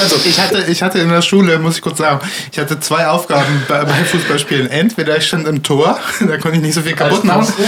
Also 0.00 0.16
ich 0.24 0.40
hatte, 0.40 0.64
ich 0.68 0.82
hatte 0.82 0.98
in 0.98 1.08
der 1.08 1.22
Schule, 1.22 1.58
muss 1.60 1.76
ich 1.76 1.82
kurz 1.82 1.98
sagen, 1.98 2.18
ich 2.50 2.58
hatte 2.58 2.80
zwei 2.80 3.06
Aufgaben 3.06 3.62
bei, 3.68 3.84
bei 3.84 3.92
Fußballspielen. 3.92 4.68
Entweder 4.70 5.16
ich 5.16 5.26
stand 5.26 5.46
im 5.46 5.62
Tor, 5.62 5.98
da 6.20 6.36
konnte 6.38 6.56
ich 6.56 6.62
nicht 6.62 6.74
so 6.74 6.82
viel 6.82 6.94
kaputt 6.94 7.24
machen. 7.24 7.52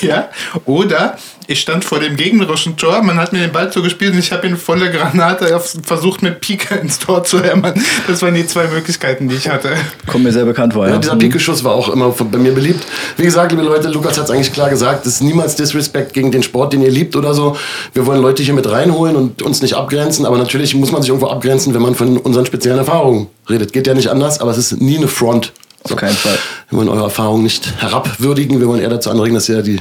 Ja, 0.00 0.28
oder 0.64 1.16
ich 1.50 1.60
stand 1.60 1.82
vor 1.82 1.98
dem 1.98 2.16
gegnerischen 2.16 2.76
Tor, 2.76 3.02
man 3.02 3.18
hat 3.18 3.32
mir 3.32 3.38
den 3.38 3.52
Ball 3.52 3.72
zugespielt 3.72 4.12
und 4.12 4.18
ich 4.18 4.32
habe 4.32 4.46
ihn 4.46 4.58
volle 4.58 4.90
Granate 4.90 5.58
versucht 5.82 6.22
mit 6.22 6.40
Pike 6.42 6.74
ins 6.74 6.98
Tor 6.98 7.24
zu 7.24 7.42
hämmern. 7.42 7.72
Das 8.06 8.20
waren 8.20 8.34
die 8.34 8.46
zwei 8.46 8.66
Möglichkeiten, 8.66 9.28
die 9.28 9.36
ich 9.36 9.48
hatte. 9.48 9.70
Kommt 10.06 10.24
mir 10.24 10.32
sehr 10.32 10.44
bekannt 10.44 10.74
vor, 10.74 10.86
ja. 10.86 10.92
ja 10.92 10.98
dieser 10.98 11.14
mhm. 11.14 11.20
Pike-Schuss 11.20 11.64
war 11.64 11.72
auch 11.72 11.88
immer 11.88 12.10
bei 12.10 12.38
mir 12.38 12.52
beliebt. 12.52 12.84
Wie 13.16 13.22
gesagt, 13.22 13.50
liebe 13.52 13.64
Leute, 13.64 13.88
Lukas 13.88 14.18
hat 14.18 14.26
es 14.26 14.30
eigentlich 14.30 14.52
klar 14.52 14.68
gesagt, 14.68 15.06
es 15.06 15.14
ist 15.14 15.20
niemals 15.22 15.56
Disrespect 15.56 16.12
gegen 16.12 16.30
den 16.30 16.42
Sport, 16.42 16.74
den 16.74 16.82
ihr 16.82 16.90
liebt 16.90 17.16
oder 17.16 17.32
so. 17.32 17.56
Wir 17.94 18.04
wollen 18.04 18.20
Leute 18.20 18.42
hier 18.42 18.54
mit 18.54 18.70
reinholen 18.70 19.16
und 19.16 19.40
uns 19.40 19.62
nicht 19.62 19.74
abgrenzen, 19.88 20.26
aber 20.26 20.36
natürlich 20.36 20.74
muss 20.74 20.92
man 20.92 21.00
sich 21.00 21.08
irgendwo 21.08 21.28
abgrenzen, 21.28 21.72
wenn 21.72 21.80
man 21.80 21.94
von 21.94 22.18
unseren 22.18 22.44
speziellen 22.44 22.78
Erfahrungen 22.78 23.28
redet. 23.48 23.72
Geht 23.72 23.86
ja 23.86 23.94
nicht 23.94 24.08
anders, 24.08 24.38
aber 24.40 24.50
es 24.50 24.58
ist 24.58 24.80
nie 24.82 24.98
eine 24.98 25.08
Front. 25.08 25.52
So. 25.84 25.94
Auf 25.94 26.00
keinen 26.00 26.14
Fall. 26.14 26.38
Wir 26.68 26.78
wollen 26.78 26.88
eure 26.90 27.04
Erfahrungen 27.04 27.42
nicht 27.42 27.80
herabwürdigen, 27.80 28.60
wir 28.60 28.68
wollen 28.68 28.82
eher 28.82 28.90
dazu 28.90 29.10
anregen, 29.10 29.34
dass 29.34 29.48
ihr 29.48 29.62
die 29.62 29.80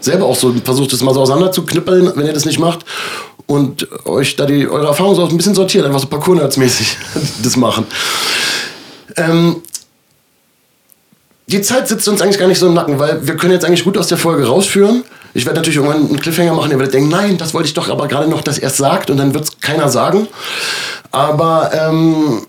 selber 0.00 0.26
auch 0.26 0.34
so 0.34 0.52
versucht, 0.64 0.92
das 0.92 1.02
mal 1.02 1.14
so 1.14 1.20
auseinanderzuknüppeln, 1.20 2.12
wenn 2.16 2.26
ihr 2.26 2.32
das 2.32 2.44
nicht 2.44 2.58
macht. 2.58 2.84
Und 3.46 3.86
euch 4.06 4.34
da 4.34 4.46
die, 4.46 4.66
eure 4.66 4.88
Erfahrungen 4.88 5.14
so 5.14 5.28
ein 5.28 5.36
bisschen 5.36 5.54
sortieren, 5.54 5.86
einfach 5.86 6.00
so 6.00 6.08
Parkour-Nerds-mäßig 6.08 6.96
das 7.44 7.56
machen. 7.56 7.86
Ähm, 9.16 9.62
die 11.48 11.62
Zeit 11.62 11.86
sitzt 11.86 12.08
uns 12.08 12.20
eigentlich 12.20 12.38
gar 12.38 12.48
nicht 12.48 12.58
so 12.58 12.66
im 12.66 12.74
Nacken, 12.74 12.98
weil 12.98 13.26
wir 13.26 13.36
können 13.36 13.52
jetzt 13.52 13.64
eigentlich 13.64 13.84
gut 13.84 13.96
aus 13.96 14.08
der 14.08 14.18
Folge 14.18 14.46
rausführen. 14.46 15.04
Ich 15.32 15.46
werde 15.46 15.58
natürlich 15.58 15.76
irgendwann 15.76 16.08
einen 16.08 16.20
Cliffhanger 16.20 16.54
machen, 16.54 16.72
ihr 16.72 16.78
werdet 16.78 16.94
denken, 16.94 17.08
nein, 17.08 17.38
das 17.38 17.54
wollte 17.54 17.68
ich 17.68 17.74
doch 17.74 17.88
aber 17.88 18.08
gerade 18.08 18.28
noch, 18.28 18.40
dass 18.40 18.58
er 18.58 18.68
es 18.68 18.76
sagt 18.76 19.10
und 19.10 19.16
dann 19.16 19.32
wird 19.34 19.44
es 19.44 19.60
keiner 19.60 19.88
sagen. 19.88 20.26
Aber 21.12 21.70
ähm, 21.72 22.46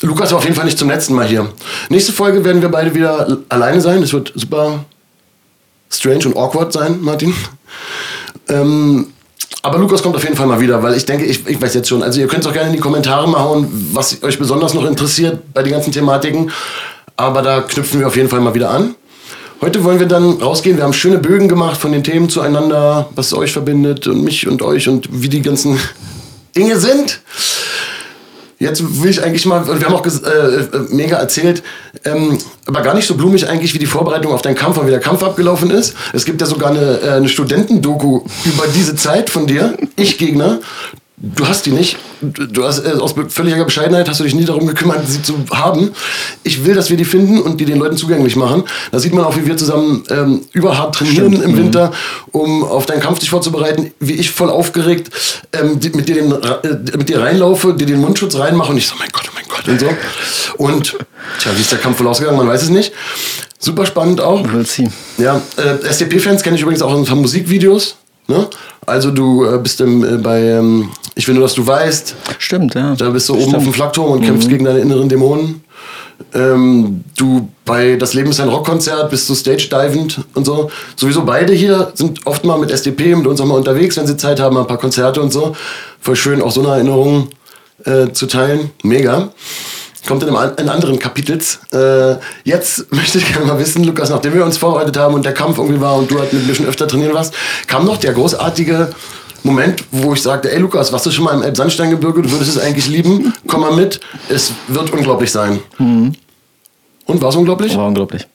Lukas 0.00 0.30
war 0.32 0.38
auf 0.38 0.44
jeden 0.44 0.56
Fall 0.56 0.64
nicht 0.64 0.78
zum 0.78 0.88
letzten 0.88 1.14
Mal 1.14 1.26
hier. 1.26 1.48
Nächste 1.90 2.12
Folge 2.12 2.44
werden 2.44 2.62
wir 2.62 2.70
beide 2.70 2.94
wieder 2.94 3.38
alleine 3.48 3.80
sein. 3.80 4.00
Das 4.00 4.12
wird 4.12 4.32
super 4.34 4.84
strange 5.90 6.26
und 6.26 6.36
awkward 6.36 6.72
sein, 6.72 6.98
Martin. 7.00 7.34
Ähm, 8.48 9.12
aber 9.62 9.78
Lukas 9.78 10.02
kommt 10.02 10.16
auf 10.16 10.24
jeden 10.24 10.36
Fall 10.36 10.46
mal 10.46 10.60
wieder, 10.60 10.82
weil 10.82 10.94
ich 10.94 11.04
denke, 11.04 11.24
ich, 11.24 11.46
ich 11.46 11.60
weiß 11.60 11.74
jetzt 11.74 11.88
schon, 11.88 12.02
also 12.02 12.20
ihr 12.20 12.26
könnt 12.26 12.44
es 12.44 12.48
auch 12.48 12.52
gerne 12.52 12.68
in 12.68 12.74
die 12.74 12.80
Kommentare 12.80 13.28
mal 13.28 13.40
hauen, 13.40 13.90
was 13.92 14.22
euch 14.22 14.38
besonders 14.38 14.74
noch 14.74 14.84
interessiert 14.84 15.52
bei 15.52 15.62
den 15.62 15.72
ganzen 15.72 15.92
Thematiken. 15.92 16.50
Aber 17.18 17.42
da 17.42 17.62
knüpfen 17.62 17.98
wir 17.98 18.06
auf 18.06 18.16
jeden 18.16 18.28
Fall 18.28 18.38
mal 18.38 18.54
wieder 18.54 18.70
an. 18.70 18.94
Heute 19.60 19.82
wollen 19.82 19.98
wir 19.98 20.06
dann 20.06 20.40
rausgehen. 20.40 20.76
Wir 20.76 20.84
haben 20.84 20.92
schöne 20.92 21.18
Bögen 21.18 21.48
gemacht 21.48 21.80
von 21.80 21.90
den 21.90 22.04
Themen 22.04 22.28
zueinander, 22.28 23.08
was 23.16 23.34
euch 23.34 23.52
verbindet 23.52 24.06
und 24.06 24.22
mich 24.22 24.46
und 24.46 24.62
euch 24.62 24.88
und 24.88 25.08
wie 25.10 25.28
die 25.28 25.42
ganzen 25.42 25.80
Dinge 26.56 26.78
sind. 26.78 27.20
Jetzt 28.60 29.02
will 29.02 29.10
ich 29.10 29.20
eigentlich 29.22 29.46
mal, 29.46 29.66
wir 29.66 29.86
haben 29.86 29.94
auch 29.94 30.06
äh, 30.06 30.10
äh, 30.10 30.68
mega 30.90 31.16
erzählt, 31.16 31.64
ähm, 32.04 32.38
aber 32.66 32.82
gar 32.82 32.94
nicht 32.94 33.06
so 33.06 33.16
blumig 33.16 33.48
eigentlich, 33.48 33.74
wie 33.74 33.78
die 33.80 33.86
Vorbereitung 33.86 34.32
auf 34.32 34.42
deinen 34.42 34.56
Kampf 34.56 34.78
und 34.78 34.86
wie 34.86 34.90
der 34.92 35.00
Kampf 35.00 35.24
abgelaufen 35.24 35.70
ist. 35.70 35.94
Es 36.12 36.24
gibt 36.24 36.40
ja 36.40 36.46
sogar 36.46 36.70
eine, 36.70 37.00
äh, 37.00 37.10
eine 37.10 37.28
Studentendoku 37.28 38.22
über 38.44 38.64
diese 38.72 38.94
Zeit 38.94 39.28
von 39.28 39.48
dir, 39.48 39.76
Ich 39.96 40.18
Gegner. 40.18 40.60
Du 41.20 41.48
hast 41.48 41.66
die 41.66 41.72
nicht. 41.72 41.96
Du 42.20 42.64
hast 42.64 42.78
äh, 42.78 42.92
aus 42.92 43.14
völliger 43.28 43.64
Bescheidenheit 43.64 44.08
hast 44.08 44.20
du 44.20 44.24
dich 44.24 44.36
nie 44.36 44.44
darum 44.44 44.68
gekümmert, 44.68 45.00
sie 45.08 45.20
zu 45.20 45.34
haben. 45.50 45.90
Ich 46.44 46.64
will, 46.64 46.76
dass 46.76 46.90
wir 46.90 46.96
die 46.96 47.04
finden 47.04 47.40
und 47.40 47.60
die 47.60 47.64
den 47.64 47.78
Leuten 47.78 47.96
zugänglich 47.96 48.36
machen. 48.36 48.62
Da 48.92 49.00
sieht 49.00 49.12
man 49.12 49.24
auch, 49.24 49.36
wie 49.36 49.44
wir 49.44 49.56
zusammen 49.56 50.04
ähm, 50.10 50.42
überhart 50.52 50.94
trainieren 50.94 51.32
Stimmt. 51.32 51.44
im 51.44 51.52
mhm. 51.52 51.58
Winter, 51.58 51.92
um 52.30 52.62
auf 52.62 52.86
deinen 52.86 53.00
Kampf 53.00 53.18
dich 53.18 53.30
vorzubereiten. 53.30 53.90
Wie 53.98 54.12
ich 54.12 54.30
voll 54.30 54.48
aufgeregt 54.48 55.10
ähm, 55.52 55.80
mit, 55.94 56.08
dir 56.08 56.14
den, 56.14 56.32
äh, 56.32 56.96
mit 56.96 57.08
dir 57.08 57.20
reinlaufe, 57.20 57.74
dir 57.74 57.86
den 57.86 58.00
Mundschutz 58.00 58.36
reinmache 58.36 58.70
und 58.70 58.78
ich 58.78 58.86
so, 58.86 58.94
mein 58.96 59.08
Gott, 59.12 59.24
oh 59.28 59.32
mein 59.34 59.44
Gott 59.48 59.66
und 59.66 59.80
so. 59.80 59.88
Und 60.56 60.96
tja, 61.40 61.50
wie 61.56 61.60
ist 61.60 61.72
der 61.72 61.80
Kampf 61.80 61.98
wohl 61.98 62.06
ausgegangen? 62.06 62.38
Man 62.38 62.46
weiß 62.46 62.62
es 62.62 62.70
nicht. 62.70 62.92
Super 63.58 63.86
spannend 63.86 64.20
auch. 64.20 64.44
Ja, 65.18 65.42
äh, 65.56 65.84
SDP-Fans 65.84 66.44
kenne 66.44 66.54
ich 66.54 66.62
übrigens 66.62 66.80
auch 66.80 66.92
von 67.06 67.20
Musikvideos. 67.20 67.96
Ne? 68.28 68.46
Also 68.86 69.10
du 69.10 69.44
äh, 69.44 69.58
bist 69.58 69.80
im, 69.80 70.04
äh, 70.04 70.18
bei 70.18 70.40
ähm, 70.42 70.90
Ich 71.14 71.26
will 71.26 71.34
nur, 71.34 71.44
dass 71.44 71.54
du 71.54 71.66
weißt. 71.66 72.14
Stimmt, 72.38 72.74
ja. 72.74 72.94
Da 72.94 73.10
bist 73.10 73.28
du 73.28 73.34
oben 73.34 73.54
auf 73.54 73.64
dem 73.64 73.72
Flakturm 73.72 74.12
und 74.12 74.20
mhm. 74.20 74.26
kämpfst 74.26 74.48
gegen 74.48 74.64
deine 74.64 74.80
inneren 74.80 75.08
Dämonen. 75.08 75.64
Ähm, 76.34 77.04
du 77.16 77.48
bei 77.64 77.96
Das 77.96 78.12
Leben 78.12 78.30
ist 78.30 78.40
ein 78.40 78.48
Rockkonzert 78.48 79.08
bist 79.10 79.28
du 79.30 79.34
stage-divend 79.34 80.20
und 80.34 80.44
so. 80.44 80.70
Sowieso 80.96 81.24
beide 81.24 81.52
hier 81.54 81.92
sind 81.94 82.26
oft 82.26 82.44
mal 82.44 82.58
mit 82.58 82.70
SDP, 82.70 83.14
mit 83.16 83.26
uns 83.26 83.40
auch 83.40 83.46
mal 83.46 83.56
unterwegs, 83.56 83.96
wenn 83.96 84.06
sie 84.06 84.16
Zeit 84.16 84.40
haben, 84.40 84.56
ein 84.56 84.66
paar 84.66 84.78
Konzerte 84.78 85.22
und 85.22 85.32
so. 85.32 85.56
Voll 86.00 86.16
schön, 86.16 86.42
auch 86.42 86.50
so 86.50 86.60
eine 86.60 86.70
Erinnerung 86.70 87.28
äh, 87.84 88.12
zu 88.12 88.26
teilen. 88.26 88.70
Mega 88.82 89.30
kommt 90.06 90.22
in 90.22 90.34
einem 90.34 90.52
in 90.56 90.68
anderen 90.68 90.98
Kapitels. 90.98 91.60
Äh, 91.72 92.16
jetzt 92.44 92.92
möchte 92.92 93.18
ich 93.18 93.32
gerne 93.32 93.46
mal 93.46 93.58
wissen, 93.58 93.84
Lukas, 93.84 94.10
nachdem 94.10 94.34
wir 94.34 94.44
uns 94.44 94.58
vorbereitet 94.58 94.96
haben 94.96 95.14
und 95.14 95.24
der 95.24 95.34
Kampf 95.34 95.58
irgendwie 95.58 95.80
war 95.80 95.96
und 95.96 96.10
du 96.10 96.18
halt 96.18 96.32
ein 96.32 96.46
bisschen 96.46 96.66
öfter 96.66 96.86
trainieren 96.86 97.14
warst, 97.14 97.34
kam 97.66 97.84
noch 97.84 97.96
der 97.96 98.12
großartige 98.12 98.90
Moment, 99.42 99.84
wo 99.90 100.14
ich 100.14 100.22
sagte, 100.22 100.52
ey 100.52 100.58
Lukas, 100.58 100.92
warst 100.92 101.06
du 101.06 101.10
schon 101.10 101.24
mal 101.24 101.34
im 101.34 101.42
Elbsandsteingebirge? 101.42 102.22
Du 102.22 102.30
würdest 102.30 102.56
es 102.56 102.58
eigentlich 102.58 102.88
lieben. 102.88 103.32
Komm 103.46 103.60
mal 103.60 103.72
mit. 103.72 104.00
Es 104.28 104.52
wird 104.66 104.92
unglaublich 104.92 105.30
sein. 105.30 105.60
Mhm. 105.78 106.12
Und 107.06 107.22
war 107.22 107.30
es 107.30 107.36
unglaublich? 107.36 107.76
War 107.76 107.86
unglaublich. 107.86 108.28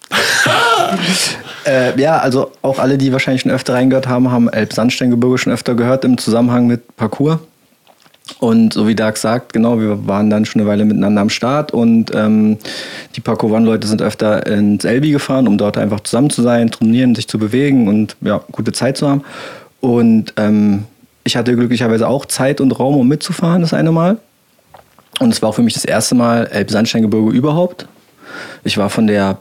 äh, 1.66 2.00
ja, 2.00 2.18
also 2.18 2.52
auch 2.62 2.80
alle, 2.80 2.98
die 2.98 3.12
wahrscheinlich 3.12 3.44
schon 3.44 3.52
öfter 3.52 3.74
reingehört 3.74 4.08
haben, 4.08 4.32
haben 4.32 4.50
Elbsandsteingebirge 4.50 5.38
schon 5.38 5.54
öfter 5.54 5.76
gehört 5.76 6.06
im 6.06 6.18
Zusammenhang 6.18 6.66
mit 6.66 6.96
Parcours. 6.96 7.38
Und 8.40 8.74
so 8.74 8.88
wie 8.88 8.96
Dark 8.96 9.18
sagt, 9.18 9.52
genau, 9.52 9.80
wir 9.80 10.08
waren 10.08 10.30
dann 10.30 10.46
schon 10.46 10.62
eine 10.62 10.70
Weile 10.70 10.86
miteinander 10.86 11.22
am 11.22 11.30
Start 11.30 11.72
und 11.74 12.12
ähm, 12.16 12.58
die 13.16 13.22
Paco 13.22 13.48
One-Leute 13.48 13.86
sind 13.88 14.02
öfter 14.02 14.48
ins 14.48 14.86
Elbi 14.86 15.12
gefahren, 15.12 15.48
um 15.48 15.58
dort 15.58 15.78
einfach 15.78 16.00
zusammen 16.00 16.30
zu 16.30 16.42
sein, 16.42 16.72
trainieren, 16.72 17.16
sich 17.16 17.28
zu 17.28 17.38
bewegen 17.38 17.88
und 17.88 18.16
ja, 18.22 18.42
gute 18.52 18.72
Zeit 18.72 18.98
zu 18.98 19.10
haben. 19.10 19.24
Und 19.82 20.34
ähm, 20.38 20.86
ich 21.26 21.36
hatte 21.36 21.56
glücklicherweise 21.56 22.08
auch 22.08 22.26
Zeit 22.26 22.62
und 22.62 22.72
Raum, 22.72 22.96
um 22.96 23.08
mitzufahren, 23.08 23.62
das 23.62 23.74
eine 23.74 23.92
Mal. 23.92 24.18
Und 25.20 25.32
es 25.32 25.42
war 25.42 25.50
auch 25.50 25.56
für 25.56 25.62
mich 25.62 25.74
das 25.74 25.86
erste 25.86 26.16
Mal 26.16 26.48
Elbsandsteingebirge 26.48 27.32
überhaupt. 27.32 27.88
Ich 28.64 28.78
war 28.78 28.90
von 28.90 29.08
der 29.08 29.40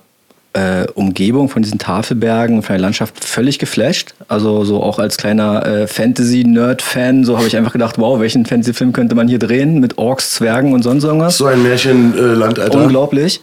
äh, 0.55 0.87
Umgebung, 0.95 1.49
von 1.49 1.63
diesen 1.63 1.79
Tafelbergen, 1.79 2.63
von 2.63 2.75
der 2.75 2.81
Landschaft 2.81 3.25
völlig 3.25 3.59
geflasht. 3.59 4.15
Also 4.29 4.65
so 4.65 4.83
auch 4.83 4.99
als 4.99 5.17
kleiner 5.17 5.65
äh, 5.67 5.87
Fantasy-Nerd-Fan, 5.87 7.25
so 7.25 7.39
habe 7.39 7.47
ich 7.47 7.57
einfach 7.57 7.73
gedacht, 7.73 7.99
wow, 7.99 8.21
welchen 8.21 8.45
Fantasy-Film 8.45 8.93
könnte 8.93 9.15
man 9.15 9.29
hier 9.29 9.39
drehen 9.39 9.81
mit 9.81 9.99
Orks, 9.99 10.33
Zwergen 10.33 10.73
und 10.73 10.83
sonst 10.83 11.05
irgendwas. 11.05 11.39
So 11.39 11.47
ein 11.47 11.63
Märchenland, 11.63 12.59
äh, 12.59 12.63
Alter. 12.63 12.83
Unglaublich. 12.83 13.41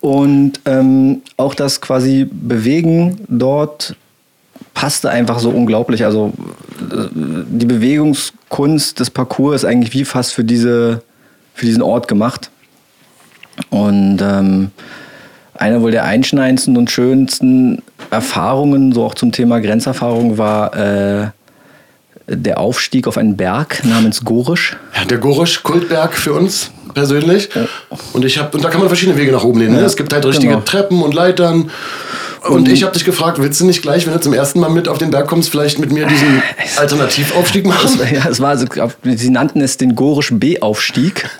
Und 0.00 0.60
ähm, 0.64 1.22
auch 1.36 1.54
das 1.54 1.80
quasi 1.80 2.28
Bewegen 2.30 3.20
dort 3.28 3.96
passte 4.74 5.10
einfach 5.10 5.38
so 5.38 5.50
unglaublich. 5.50 6.04
Also 6.04 6.32
äh, 6.80 7.08
die 7.14 7.66
Bewegungskunst 7.66 9.00
des 9.00 9.10
Parcours 9.10 9.56
ist 9.56 9.64
eigentlich 9.64 9.94
wie 9.94 10.04
fast 10.04 10.32
für, 10.32 10.44
diese, 10.44 11.02
für 11.54 11.66
diesen 11.66 11.82
Ort 11.82 12.08
gemacht. 12.08 12.50
Und 13.70 14.20
ähm, 14.22 14.70
eine 15.62 15.80
wohl 15.80 15.92
der 15.92 16.04
einschneidendsten 16.04 16.76
und 16.76 16.90
schönsten 16.90 17.82
Erfahrungen, 18.10 18.92
so 18.92 19.04
auch 19.04 19.14
zum 19.14 19.30
Thema 19.30 19.60
Grenzerfahrung, 19.60 20.36
war 20.36 20.76
äh, 20.76 21.26
der 22.26 22.58
Aufstieg 22.58 23.06
auf 23.06 23.16
einen 23.16 23.36
Berg 23.36 23.84
namens 23.84 24.24
Gorisch. 24.24 24.76
Ja, 24.96 25.04
der 25.04 25.18
Gorisch, 25.18 25.62
Kultberg 25.62 26.14
für 26.14 26.32
uns 26.32 26.70
persönlich. 26.94 27.48
Und 28.12 28.24
ich 28.24 28.38
habe 28.38 28.56
und 28.56 28.64
da 28.64 28.70
kann 28.70 28.80
man 28.80 28.88
verschiedene 28.88 29.16
Wege 29.16 29.30
nach 29.30 29.44
oben 29.44 29.60
nehmen. 29.60 29.74
Ne? 29.74 29.80
Ja, 29.80 29.86
Es 29.86 29.96
gibt 29.96 30.12
halt 30.12 30.24
richtige 30.26 30.52
genau. 30.52 30.64
Treppen 30.64 31.00
und 31.00 31.14
Leitern. 31.14 31.70
Und 32.48 32.68
ich 32.68 32.82
habe 32.82 32.92
dich 32.92 33.04
gefragt, 33.04 33.40
willst 33.40 33.60
du 33.60 33.66
nicht 33.66 33.82
gleich, 33.82 34.04
wenn 34.04 34.14
du 34.14 34.20
zum 34.20 34.32
ersten 34.32 34.58
Mal 34.58 34.68
mit 34.68 34.88
auf 34.88 34.98
den 34.98 35.12
Berg 35.12 35.28
kommst, 35.28 35.48
vielleicht 35.48 35.78
mit 35.78 35.92
mir 35.92 36.06
diesen 36.06 36.42
Alternativaufstieg 36.76 37.64
machen? 37.64 38.00
Ja, 38.12 38.28
es 38.28 38.40
war 38.40 38.48
also, 38.48 38.66
sie 39.04 39.30
nannten 39.30 39.60
es 39.60 39.76
den 39.76 39.94
Gorisch 39.94 40.32
B-Aufstieg. 40.32 41.30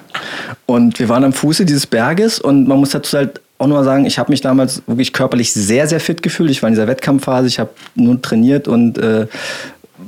Und 0.66 1.00
wir 1.00 1.08
waren 1.08 1.24
am 1.24 1.32
Fuße 1.32 1.64
dieses 1.64 1.88
Berges 1.88 2.38
und 2.38 2.68
man 2.68 2.78
muss 2.78 2.90
dazu 2.90 3.16
halt 3.16 3.40
auch 3.62 3.68
nur 3.68 3.84
sagen, 3.84 4.04
ich 4.04 4.18
habe 4.18 4.32
mich 4.32 4.40
damals 4.40 4.82
wirklich 4.86 5.12
körperlich 5.12 5.52
sehr, 5.52 5.86
sehr 5.86 6.00
fit 6.00 6.22
gefühlt. 6.22 6.50
Ich 6.50 6.62
war 6.62 6.68
in 6.68 6.74
dieser 6.74 6.88
Wettkampfphase, 6.88 7.46
ich 7.46 7.58
habe 7.60 7.70
nur 7.94 8.20
trainiert 8.20 8.66
und 8.66 8.98
äh, 8.98 9.26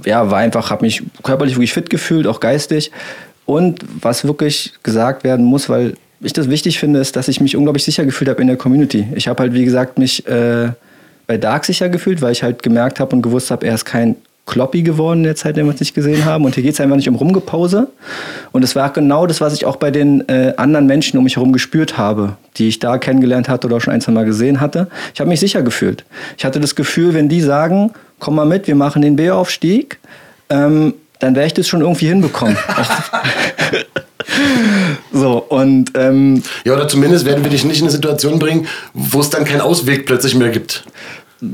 ja, 0.04 0.30
war 0.30 0.38
einfach, 0.38 0.70
habe 0.70 0.84
mich 0.84 1.02
körperlich 1.22 1.54
wirklich 1.54 1.72
fit 1.72 1.88
gefühlt, 1.88 2.26
auch 2.26 2.40
geistig. 2.40 2.90
Und 3.46 3.84
was 4.00 4.24
wirklich 4.24 4.72
gesagt 4.82 5.22
werden 5.22 5.44
muss, 5.44 5.68
weil 5.68 5.94
ich 6.20 6.32
das 6.32 6.50
wichtig 6.50 6.80
finde, 6.80 6.98
ist, 6.98 7.14
dass 7.16 7.28
ich 7.28 7.40
mich 7.40 7.56
unglaublich 7.56 7.84
sicher 7.84 8.04
gefühlt 8.04 8.28
habe 8.28 8.40
in 8.40 8.48
der 8.48 8.56
Community. 8.56 9.06
Ich 9.14 9.28
habe 9.28 9.42
halt, 9.42 9.54
wie 9.54 9.64
gesagt, 9.64 9.98
mich 9.98 10.26
äh, 10.26 10.70
bei 11.26 11.36
Dark 11.36 11.64
sicher 11.64 11.88
gefühlt, 11.88 12.22
weil 12.22 12.32
ich 12.32 12.42
halt 12.42 12.62
gemerkt 12.62 12.98
habe 12.98 13.14
und 13.14 13.22
gewusst 13.22 13.50
habe, 13.50 13.66
er 13.66 13.74
ist 13.74 13.84
kein 13.84 14.16
Kloppy 14.46 14.82
geworden 14.82 15.20
in 15.20 15.24
der 15.24 15.36
Zeit, 15.36 15.56
der 15.56 15.64
wir 15.64 15.70
uns 15.70 15.80
nicht 15.80 15.94
gesehen 15.94 16.24
haben. 16.24 16.44
Und 16.44 16.54
hier 16.54 16.62
geht 16.62 16.74
es 16.74 16.80
einfach 16.80 16.96
nicht 16.96 17.08
um 17.08 17.14
Rumgepause. 17.14 17.88
Und 18.52 18.62
es 18.62 18.76
war 18.76 18.92
genau 18.92 19.26
das, 19.26 19.40
was 19.40 19.54
ich 19.54 19.64
auch 19.64 19.76
bei 19.76 19.90
den 19.90 20.28
äh, 20.28 20.52
anderen 20.56 20.86
Menschen 20.86 21.16
um 21.16 21.24
mich 21.24 21.36
herum 21.36 21.52
gespürt 21.52 21.96
habe, 21.96 22.36
die 22.56 22.68
ich 22.68 22.78
da 22.78 22.98
kennengelernt 22.98 23.48
hatte 23.48 23.66
oder 23.66 23.76
auch 23.76 23.80
schon 23.80 23.94
ein, 23.94 24.02
zwei 24.02 24.12
Mal 24.12 24.26
gesehen 24.26 24.60
hatte. 24.60 24.88
Ich 25.14 25.20
habe 25.20 25.30
mich 25.30 25.40
sicher 25.40 25.62
gefühlt. 25.62 26.04
Ich 26.36 26.44
hatte 26.44 26.60
das 26.60 26.74
Gefühl, 26.74 27.14
wenn 27.14 27.28
die 27.28 27.40
sagen, 27.40 27.92
komm 28.18 28.34
mal 28.34 28.44
mit, 28.44 28.66
wir 28.66 28.74
machen 28.74 29.00
den 29.00 29.16
B-Aufstieg, 29.16 29.98
ähm, 30.50 30.94
dann 31.20 31.34
werde 31.34 31.46
ich 31.46 31.54
das 31.54 31.66
schon 31.66 31.80
irgendwie 31.80 32.08
hinbekommen. 32.08 32.56
so, 35.12 35.38
und 35.38 35.92
ähm, 35.94 36.42
Ja, 36.64 36.74
oder 36.74 36.86
zumindest 36.86 37.24
werden 37.24 37.44
wir 37.44 37.50
dich 37.50 37.64
nicht 37.64 37.78
in 37.78 37.84
eine 37.84 37.92
Situation 37.92 38.38
bringen, 38.38 38.66
wo 38.92 39.20
es 39.20 39.30
dann 39.30 39.44
keinen 39.44 39.62
Ausweg 39.62 40.04
plötzlich 40.04 40.34
mehr 40.34 40.50
gibt. 40.50 40.84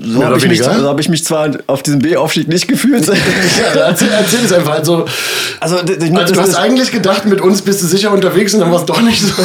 So 0.02 0.24
habe 0.24 0.36
ich, 0.38 0.46
mich- 0.48 0.62
hab 0.66 1.00
ich 1.00 1.08
mich 1.08 1.24
zwar 1.24 1.50
auf 1.66 1.82
diesem 1.82 2.00
B-Aufstieg 2.00 2.48
nicht 2.48 2.68
gefühlt. 2.68 3.06
Ja, 3.74 3.80
erzähl, 3.88 4.08
erzähl 4.10 4.44
es 4.44 4.52
einfach. 4.52 4.72
Also, 4.78 5.04
also, 5.60 5.82
d- 5.82 5.94
also 6.16 6.34
du 6.34 6.40
hast 6.40 6.54
eigentlich 6.54 6.90
gedacht, 6.92 7.24
mit 7.26 7.40
uns 7.40 7.62
bist 7.62 7.82
du 7.82 7.86
sicher 7.86 8.10
unterwegs 8.12 8.54
und 8.54 8.60
dann 8.60 8.70
war 8.70 8.78
es 8.80 8.86
doch 8.86 9.00
nicht 9.00 9.20
so. 9.20 9.32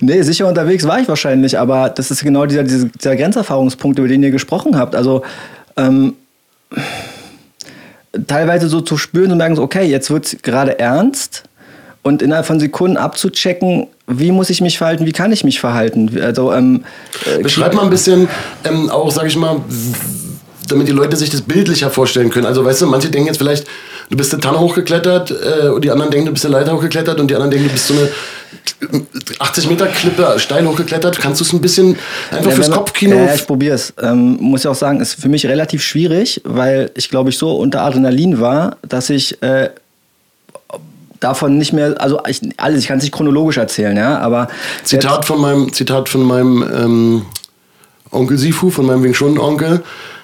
Nee, 0.00 0.22
sicher 0.22 0.46
unterwegs 0.48 0.86
war 0.86 0.98
ich 0.98 1.08
wahrscheinlich, 1.08 1.58
aber 1.58 1.90
das 1.90 2.10
ist 2.10 2.22
genau 2.22 2.46
dieser, 2.46 2.62
dieser, 2.64 2.86
dieser 2.86 3.16
Grenzerfahrungspunkt, 3.16 3.98
über 3.98 4.08
den 4.08 4.22
ihr 4.22 4.30
gesprochen 4.30 4.78
habt. 4.78 4.94
Also 4.96 5.22
ähm, 5.76 6.14
teilweise 8.26 8.68
so 8.68 8.80
zu 8.80 8.96
spüren 8.96 9.30
und 9.32 9.36
merken, 9.38 9.56
so, 9.56 9.62
okay, 9.62 9.84
jetzt 9.84 10.10
wird 10.10 10.24
es 10.24 10.36
gerade 10.40 10.78
ernst 10.78 11.42
und 12.02 12.22
innerhalb 12.22 12.46
von 12.46 12.58
Sekunden 12.60 12.96
abzuchecken, 12.96 13.88
wie 14.06 14.30
muss 14.32 14.50
ich 14.50 14.60
mich 14.60 14.78
verhalten, 14.78 15.04
wie 15.06 15.12
kann 15.12 15.32
ich 15.32 15.44
mich 15.44 15.60
verhalten. 15.60 16.18
Also 16.22 16.52
ähm, 16.52 16.84
äh, 17.24 17.42
Beschreib 17.42 17.74
mal 17.74 17.82
ein 17.82 17.90
bisschen 17.90 18.28
ähm, 18.64 18.88
auch, 18.90 19.10
sag 19.10 19.26
ich 19.26 19.36
mal, 19.36 19.60
damit 20.68 20.88
die 20.88 20.92
Leute 20.92 21.16
sich 21.16 21.30
das 21.30 21.42
bildlicher 21.42 21.90
vorstellen 21.90 22.30
können. 22.30 22.46
Also, 22.46 22.64
weißt 22.64 22.82
du, 22.82 22.86
manche 22.86 23.08
denken 23.08 23.28
jetzt 23.28 23.38
vielleicht, 23.38 23.66
du 24.10 24.16
bist 24.16 24.32
eine 24.32 24.40
Tanne 24.40 24.58
hochgeklettert 24.60 25.30
äh, 25.30 25.68
und 25.68 25.84
die 25.84 25.90
anderen 25.90 26.10
denken, 26.10 26.26
du 26.26 26.32
bist 26.32 26.44
eine 26.44 26.54
Leiter 26.56 26.72
hochgeklettert 26.74 27.20
und 27.20 27.28
die 27.30 27.34
anderen 27.34 27.50
denken, 27.50 27.66
du 27.68 27.72
bist 27.72 27.86
so 27.88 27.94
eine 27.94 28.08
80 29.38 29.68
Meter 29.68 29.86
Klippe 29.86 30.34
steil 30.38 30.66
hochgeklettert. 30.66 31.18
Kannst 31.18 31.40
du 31.40 31.44
es 31.44 31.52
ein 31.52 31.60
bisschen 31.60 31.96
einfach 32.30 32.50
Ja, 32.50 32.56
fürs 32.56 32.68
man- 32.68 32.78
Kopfkino? 32.78 33.16
Ja, 33.16 33.34
ich 33.34 33.46
probiere 33.46 33.74
es. 33.76 33.92
Ähm, 34.02 34.38
muss 34.40 34.60
ich 34.62 34.68
auch 34.68 34.74
sagen, 34.74 35.00
ist 35.00 35.14
für 35.20 35.28
mich 35.28 35.46
relativ 35.46 35.82
schwierig, 35.82 36.40
weil 36.44 36.90
ich 36.94 37.08
glaube 37.10 37.30
ich 37.30 37.38
so 37.38 37.56
unter 37.56 37.82
Adrenalin 37.82 38.40
war, 38.40 38.76
dass 38.86 39.10
ich 39.10 39.40
äh, 39.42 39.70
davon 41.20 41.58
nicht 41.58 41.72
mehr, 41.72 41.94
also 42.00 42.20
ich, 42.26 42.40
alles, 42.56 42.80
ich 42.80 42.88
kann 42.88 42.98
es 42.98 43.04
nicht 43.04 43.14
chronologisch 43.14 43.56
erzählen, 43.56 43.96
ja, 43.96 44.18
aber 44.18 44.48
Zitat 44.84 45.24
von 45.24 45.40
meinem, 45.40 45.72
Zitat 45.72 46.08
von 46.08 46.22
meinem 46.22 46.62
ähm, 46.62 47.22
Onkel 48.10 48.38
Sifu, 48.38 48.70
von 48.70 48.86
meinem 48.86 49.02
Wing 49.02 49.12
Chun 49.12 49.38
Onkel. 49.38 49.82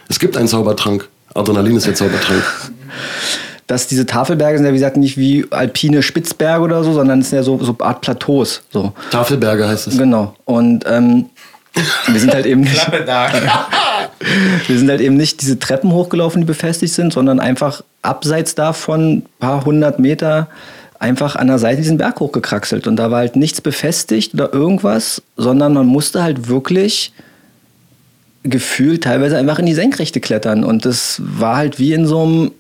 Es 0.09 0.19
gibt 0.19 0.37
einen 0.37 0.49
Zaubertrank. 0.49 1.09
Adrenalin 1.35 1.77
ist 1.77 1.87
der 1.87 1.95
Zaubertrank. 1.95 2.43
dass 3.67 3.87
diese 3.87 4.05
Tafelberge 4.05 4.59
sind 4.59 4.67
ja 4.67 4.73
wie 4.73 4.77
gesagt 4.77 4.99
nicht 4.99 5.17
wie 5.17 5.47
alpine 5.51 6.03
Spitzberge 6.03 6.63
oder 6.63 6.85
so, 6.85 6.93
sondern 6.93 7.21
es 7.21 7.31
sind 7.31 7.39
ja 7.39 7.43
so, 7.43 7.59
so 7.63 7.75
Art 7.79 8.03
Plateaus. 8.03 8.63
So. 8.71 8.93
Tafelberge 9.11 9.67
heißt 9.67 9.87
es. 9.87 9.97
Genau. 9.97 10.35
Und 10.45 10.85
ähm, 10.87 11.31
wir 12.07 12.21
sind 12.21 12.35
halt 12.35 12.45
eben 12.45 12.61
nicht. 12.61 12.75
Klappe 12.75 13.05
da. 13.05 13.31
Wir 14.69 14.79
sind 14.79 14.89
halt 14.89 15.01
eben 15.01 15.17
nicht 15.17 15.41
diese 15.41 15.59
Treppen 15.59 15.91
hochgelaufen, 15.91 16.43
die 16.43 16.47
befestigt 16.47 16.95
sind, 16.95 17.13
sondern 17.13 17.41
einfach 17.41 17.83
abseits 18.03 18.55
davon, 18.55 19.17
ein 19.17 19.27
paar 19.41 19.65
hundert 19.65 19.99
Meter, 19.99 20.47
einfach 21.03 21.37
an 21.37 21.49
der 21.49 21.59
Seite 21.59 21.83
diesen 21.83 21.99
Berg 21.99 22.21
hochgekraxelt. 22.21 22.87
Und 22.87 22.97
da 22.97 23.11
war 23.11 23.19
halt 23.19 23.37
nichts 23.37 23.61
befestigt 23.61 24.35
oder 24.35 24.53
irgendwas, 24.53 25.23
sondern 25.37 25.75
man 25.75 25.87
musste 25.87 26.23
halt 26.23 26.49
wirklich 26.49 27.13
gefühlt 28.45 29.05
teilweise 29.05 29.37
einfach 29.37 29.59
in 29.59 29.67
die 29.67 29.75
Senkrechte 29.75 30.21
klettern. 30.21 30.65
Und 30.65 30.85
das 30.85 31.21
war 31.25 31.57
halt 31.57 31.79
wie 31.79 31.93
in 31.93 32.07
so 32.07 32.23
einem 32.23 32.51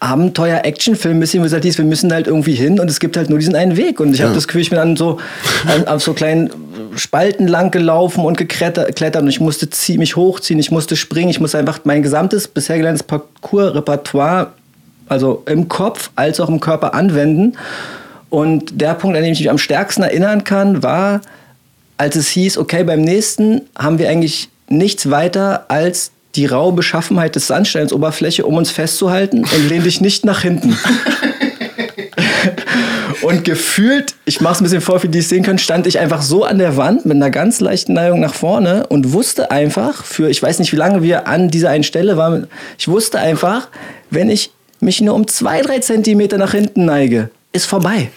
Abenteuer-Action-Film, 0.00 1.16
ein 1.16 1.20
bisschen, 1.20 1.42
wo 1.42 1.46
es 1.46 1.52
halt 1.52 1.64
hieß, 1.64 1.78
wir 1.78 1.84
müssen 1.84 2.12
halt 2.12 2.26
irgendwie 2.26 2.54
hin 2.54 2.78
und 2.78 2.90
es 2.90 3.00
gibt 3.00 3.16
halt 3.16 3.30
nur 3.30 3.38
diesen 3.38 3.54
einen 3.54 3.76
Weg. 3.76 4.00
Und 4.00 4.14
ich 4.14 4.20
habe 4.20 4.34
das 4.34 4.46
Gefühl, 4.46 4.60
ich 4.60 4.70
bin 4.70 4.78
an 4.78 4.96
so, 4.96 5.18
an, 5.66 5.86
auf 5.88 6.02
so 6.02 6.12
kleinen 6.12 6.50
Spalten 6.96 7.48
lang 7.48 7.70
gelaufen 7.70 8.24
und 8.24 8.36
geklettert 8.36 8.96
klettert 8.96 9.22
und 9.22 9.28
ich 9.28 9.40
musste 9.40 9.70
zieh, 9.70 9.96
mich 9.96 10.16
hochziehen, 10.16 10.60
ich 10.60 10.70
musste 10.70 10.96
springen, 10.96 11.30
ich 11.30 11.40
musste 11.40 11.58
einfach 11.58 11.80
mein 11.84 12.02
gesamtes 12.02 12.48
bisher 12.48 12.76
gelerntes 12.76 13.02
Parcours-Repertoire, 13.02 14.52
also 15.08 15.42
im 15.46 15.68
Kopf 15.68 16.10
als 16.16 16.40
auch 16.40 16.48
im 16.48 16.60
Körper 16.60 16.94
anwenden. 16.94 17.56
Und 18.30 18.80
der 18.80 18.94
Punkt, 18.94 19.16
an 19.16 19.22
dem 19.22 19.32
ich 19.32 19.40
mich 19.40 19.50
am 19.50 19.58
stärksten 19.58 20.02
erinnern 20.02 20.44
kann, 20.44 20.82
war, 20.82 21.20
als 21.96 22.16
es 22.16 22.28
hieß, 22.28 22.58
okay, 22.58 22.84
beim 22.84 23.00
nächsten 23.00 23.62
haben 23.78 23.98
wir 23.98 24.08
eigentlich 24.08 24.48
nichts 24.68 25.10
weiter 25.10 25.66
als 25.68 26.10
die 26.34 26.46
raue 26.46 26.72
Beschaffenheit 26.72 27.36
des 27.36 27.46
Sandsteinsoberfläche, 27.46 28.44
um 28.44 28.56
uns 28.56 28.70
festzuhalten 28.70 29.44
und 29.44 29.68
lehn 29.68 29.84
dich 29.84 30.00
nicht 30.00 30.24
nach 30.24 30.40
hinten. 30.40 30.76
und 33.22 33.44
gefühlt, 33.44 34.14
ich 34.24 34.40
mache 34.40 34.54
es 34.54 34.60
ein 34.60 34.64
bisschen 34.64 34.80
vor, 34.80 34.98
für 34.98 35.08
die 35.08 35.20
es 35.20 35.28
sehen 35.28 35.44
können, 35.44 35.58
stand 35.58 35.86
ich 35.86 35.98
einfach 35.98 36.22
so 36.22 36.44
an 36.44 36.58
der 36.58 36.76
Wand 36.76 37.06
mit 37.06 37.16
einer 37.16 37.30
ganz 37.30 37.60
leichten 37.60 37.92
Neigung 37.92 38.20
nach 38.20 38.34
vorne 38.34 38.86
und 38.88 39.12
wusste 39.12 39.50
einfach, 39.50 40.04
für 40.04 40.28
ich 40.28 40.42
weiß 40.42 40.58
nicht, 40.58 40.72
wie 40.72 40.76
lange 40.76 41.02
wir 41.02 41.28
an 41.28 41.50
dieser 41.50 41.70
einen 41.70 41.84
Stelle 41.84 42.16
waren, 42.16 42.48
ich 42.78 42.88
wusste 42.88 43.20
einfach, 43.20 43.68
wenn 44.10 44.28
ich 44.28 44.50
mich 44.84 45.00
nur 45.00 45.14
um 45.14 45.26
zwei, 45.26 45.62
drei 45.62 45.80
Zentimeter 45.80 46.38
nach 46.38 46.52
hinten 46.52 46.84
neige, 46.84 47.30
ist 47.52 47.66
vorbei 47.66 48.10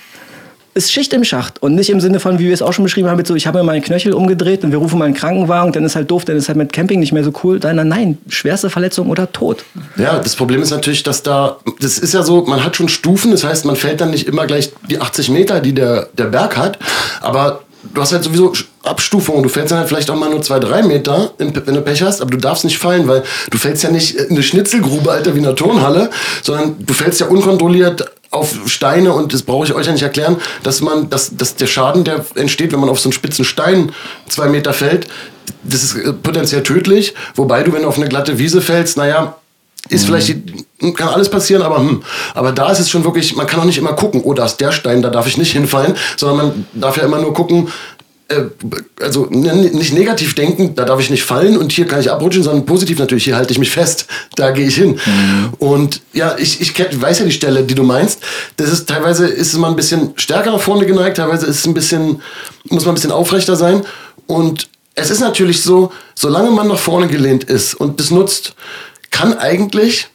ist 0.78 0.92
Schicht 0.92 1.12
im 1.12 1.24
Schacht 1.24 1.62
und 1.62 1.76
nicht 1.76 1.90
im 1.90 2.00
Sinne 2.00 2.20
von, 2.20 2.40
wie 2.40 2.46
wir 2.46 2.54
es 2.54 2.62
auch 2.62 2.72
schon 2.72 2.84
beschrieben 2.84 3.10
haben, 3.10 3.18
mit 3.18 3.28
so, 3.28 3.36
ich 3.36 3.48
habe 3.48 3.58
mir 3.58 3.64
meinen 3.64 3.82
Knöchel 3.82 4.14
umgedreht 4.14 4.64
und 4.64 4.72
wir 4.72 4.78
rufen 4.78 5.00
mal 5.00 5.06
einen 5.06 5.16
Krankenwagen, 5.16 5.74
dann 5.74 5.84
ist 5.84 5.96
halt 5.96 6.10
doof, 6.10 6.24
dann 6.24 6.38
ist 6.38 6.48
halt 6.48 6.58
mit 6.58 6.72
Camping 6.72 7.00
nicht 7.00 7.12
mehr 7.12 7.24
so 7.24 7.34
cool. 7.44 7.60
Nein, 7.62 7.76
nein, 7.76 7.88
nein, 7.88 8.18
schwerste 8.30 8.70
Verletzung 8.70 9.10
oder 9.10 9.32
Tod. 9.32 9.66
Ja, 9.98 10.20
das 10.20 10.36
Problem 10.36 10.62
ist 10.62 10.70
natürlich, 10.70 11.04
dass 11.04 11.24
da, 11.24 11.58
das 11.82 11.98
ist 11.98 12.14
ja 12.14 12.24
so, 12.24 12.46
man 12.46 12.64
hat 12.64 12.76
schon 12.76 12.88
Stufen, 12.88 13.32
das 13.32 13.44
heißt, 13.44 13.66
man 13.66 13.76
fällt 13.76 14.00
dann 14.00 14.12
nicht 14.12 14.28
immer 14.28 14.46
gleich 14.46 14.72
die 14.90 15.02
80 15.02 15.30
Meter, 15.30 15.60
die 15.60 15.74
der, 15.74 16.10
der 16.18 16.26
Berg 16.26 16.56
hat, 16.56 16.78
aber 17.22 17.64
du 17.84 18.02
hast 18.02 18.12
halt 18.12 18.24
sowieso 18.24 18.54
Abstufungen, 18.84 19.44
du 19.44 19.50
fällst 19.50 19.72
dann 19.72 19.80
halt 19.80 19.88
vielleicht 19.88 20.10
auch 20.10 20.16
mal 20.16 20.30
nur 20.30 20.42
zwei, 20.42 20.60
drei 20.60 20.82
Meter, 20.82 21.32
wenn 21.38 21.54
du 21.54 21.82
Pech 21.82 22.02
hast, 22.02 22.22
aber 22.22 22.32
du 22.32 22.38
darfst 22.38 22.64
nicht 22.64 22.78
fallen, 22.78 23.08
weil 23.08 23.24
du 23.50 23.58
fällst 23.58 23.84
ja 23.84 23.92
nicht 23.92 24.16
in 24.16 24.32
eine 24.32 24.44
Schnitzelgrube, 24.44 25.12
Alter, 25.12 25.36
wie 25.36 25.40
in 25.40 25.46
einer 25.46 25.56
Turnhalle, 25.56 26.10
sondern 26.42 26.76
du 26.80 26.94
fällst 26.94 27.20
ja 27.20 27.28
unkontrolliert 27.28 28.12
auf 28.30 28.56
Steine 28.66 29.14
und 29.14 29.34
das 29.34 29.44
brauche 29.44 29.66
ich 29.66 29.74
euch 29.74 29.86
ja 29.86 29.92
nicht 29.92 30.04
erklären, 30.04 30.38
dass 30.64 30.82
man, 30.82 31.10
dass, 31.10 31.36
dass 31.36 31.56
der 31.56 31.68
Schaden, 31.68 32.04
der 32.04 32.26
entsteht, 32.36 32.72
wenn 32.72 32.80
man 32.80 32.90
auf 32.90 33.00
so 33.00 33.08
einen 33.08 33.14
spitzen 33.14 33.46
Stein 33.46 33.92
zwei 34.28 34.48
Meter 34.48 34.74
fällt, 34.74 35.08
das 35.64 35.84
ist 35.84 35.96
äh, 35.96 36.14
potenziell 36.14 36.64
tödlich, 36.64 37.14
wobei 37.36 37.64
du, 37.64 37.74
wenn 37.74 37.84
du 37.84 37.88
auf 37.88 37.98
eine 37.98 38.10
glatte 38.10 38.38
Wiese 38.38 38.62
fällst, 38.62 38.98
naja, 38.98 39.38
ist 39.90 40.06
vielleicht, 40.06 40.28
die- 40.30 40.94
kann 40.94 41.10
alles 41.10 41.30
passieren, 41.30 41.62
aber 41.64 41.80
hm. 41.80 42.04
Aber 42.34 42.52
da 42.52 42.72
ist 42.72 42.80
es 42.80 42.90
schon 42.90 43.04
wirklich, 43.04 43.36
man 43.36 43.48
kann 43.48 43.60
auch 43.60 43.66
nicht 43.66 43.78
immer 43.78 43.94
gucken, 43.94 44.22
oh, 44.24 44.34
da 44.34 44.46
ist 44.46 44.58
der 44.58 44.72
Stein, 44.72 45.02
da 45.02 45.10
darf 45.10 45.28
ich 45.28 45.38
nicht 45.38 45.52
hinfallen, 45.52 45.96
sondern 46.16 46.38
man 46.38 46.66
darf 46.74 46.98
ja 46.98 47.04
immer 47.04 47.20
nur 47.20 47.34
gucken, 47.34 47.70
äh, 48.30 48.42
also 49.02 49.26
n- 49.28 49.72
nicht 49.72 49.94
negativ 49.94 50.36
denken, 50.36 50.76
da 50.76 50.84
darf 50.86 51.00
ich 51.00 51.10
nicht 51.10 51.24
fallen 51.24 51.58
und 51.58 51.72
hier 51.72 51.88
kann 51.88 52.00
ich 52.02 52.12
abrutschen, 52.12 52.44
sondern 52.44 52.66
positiv 52.66 53.00
natürlich, 53.00 53.24
hier 53.24 53.36
halte 53.38 53.54
ich 53.54 53.60
mich 53.60 53.72
fest, 53.72 54.06
da 54.36 54.52
gehe 54.52 54.68
ich 54.68 54.76
hin. 54.76 55.00
Und 55.60 56.02
ja, 56.14 56.36
ich, 56.38 56.60
ich 56.62 56.78
weiß 56.78 57.20
ja 57.20 57.26
die 57.26 57.32
Stelle, 57.32 57.64
die 57.64 57.74
du 57.76 57.84
meinst. 57.84 58.20
Das 58.58 58.70
ist 58.70 58.88
teilweise 58.88 59.26
ist 59.28 59.58
mal 59.58 59.70
ein 59.70 59.76
bisschen 59.78 60.12
stärker 60.18 60.52
nach 60.52 60.60
vorne 60.62 60.86
geneigt, 60.86 61.18
teilweise 61.18 61.46
ist 61.48 61.60
es 61.60 61.66
ein 61.66 61.74
bisschen, 61.74 62.22
muss 62.70 62.84
man 62.86 62.92
ein 62.92 62.96
bisschen 62.96 63.12
aufrechter 63.12 63.56
sein. 63.56 63.82
Und 64.28 64.68
es 64.94 65.10
ist 65.10 65.22
natürlich 65.22 65.62
so, 65.64 65.92
solange 66.14 66.52
man 66.52 66.68
nach 66.68 66.78
vorne 66.80 67.08
gelehnt 67.08 67.46
ist 67.46 67.76
und 67.76 68.00
das 68.00 68.12
nutzt, 68.12 68.54
kann 69.12 69.38
eigentlich 69.38 70.08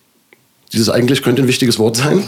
dieses 0.73 0.89
eigentlich 0.89 1.23
könnte 1.23 1.43
ein 1.43 1.49
wichtiges 1.49 1.79
Wort 1.79 1.97
sein, 1.97 2.27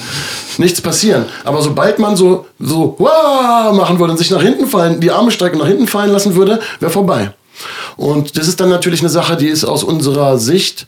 nichts 0.59 0.81
passieren. 0.81 1.25
Aber 1.45 1.63
sobald 1.63 1.99
man 1.99 2.15
so, 2.17 2.47
so, 2.59 2.97
machen 2.99 3.99
würde 3.99 4.13
und 4.13 4.19
sich 4.19 4.31
nach 4.31 4.43
hinten 4.43 4.67
fallen, 4.67 5.01
die 5.01 5.11
Arme 5.11 5.31
strecken, 5.31 5.59
nach 5.59 5.67
hinten 5.67 5.87
fallen 5.87 6.13
lassen 6.13 6.35
würde, 6.35 6.61
wäre 6.79 6.93
vorbei. 6.93 7.33
Und 7.97 8.37
das 8.37 8.49
ist 8.49 8.61
dann 8.61 8.69
natürlich 8.69 9.01
eine 9.01 9.09
Sache, 9.09 9.37
die 9.37 9.49
ist 9.49 9.65
aus 9.65 9.83
unserer 9.83 10.39
Sicht 10.39 10.87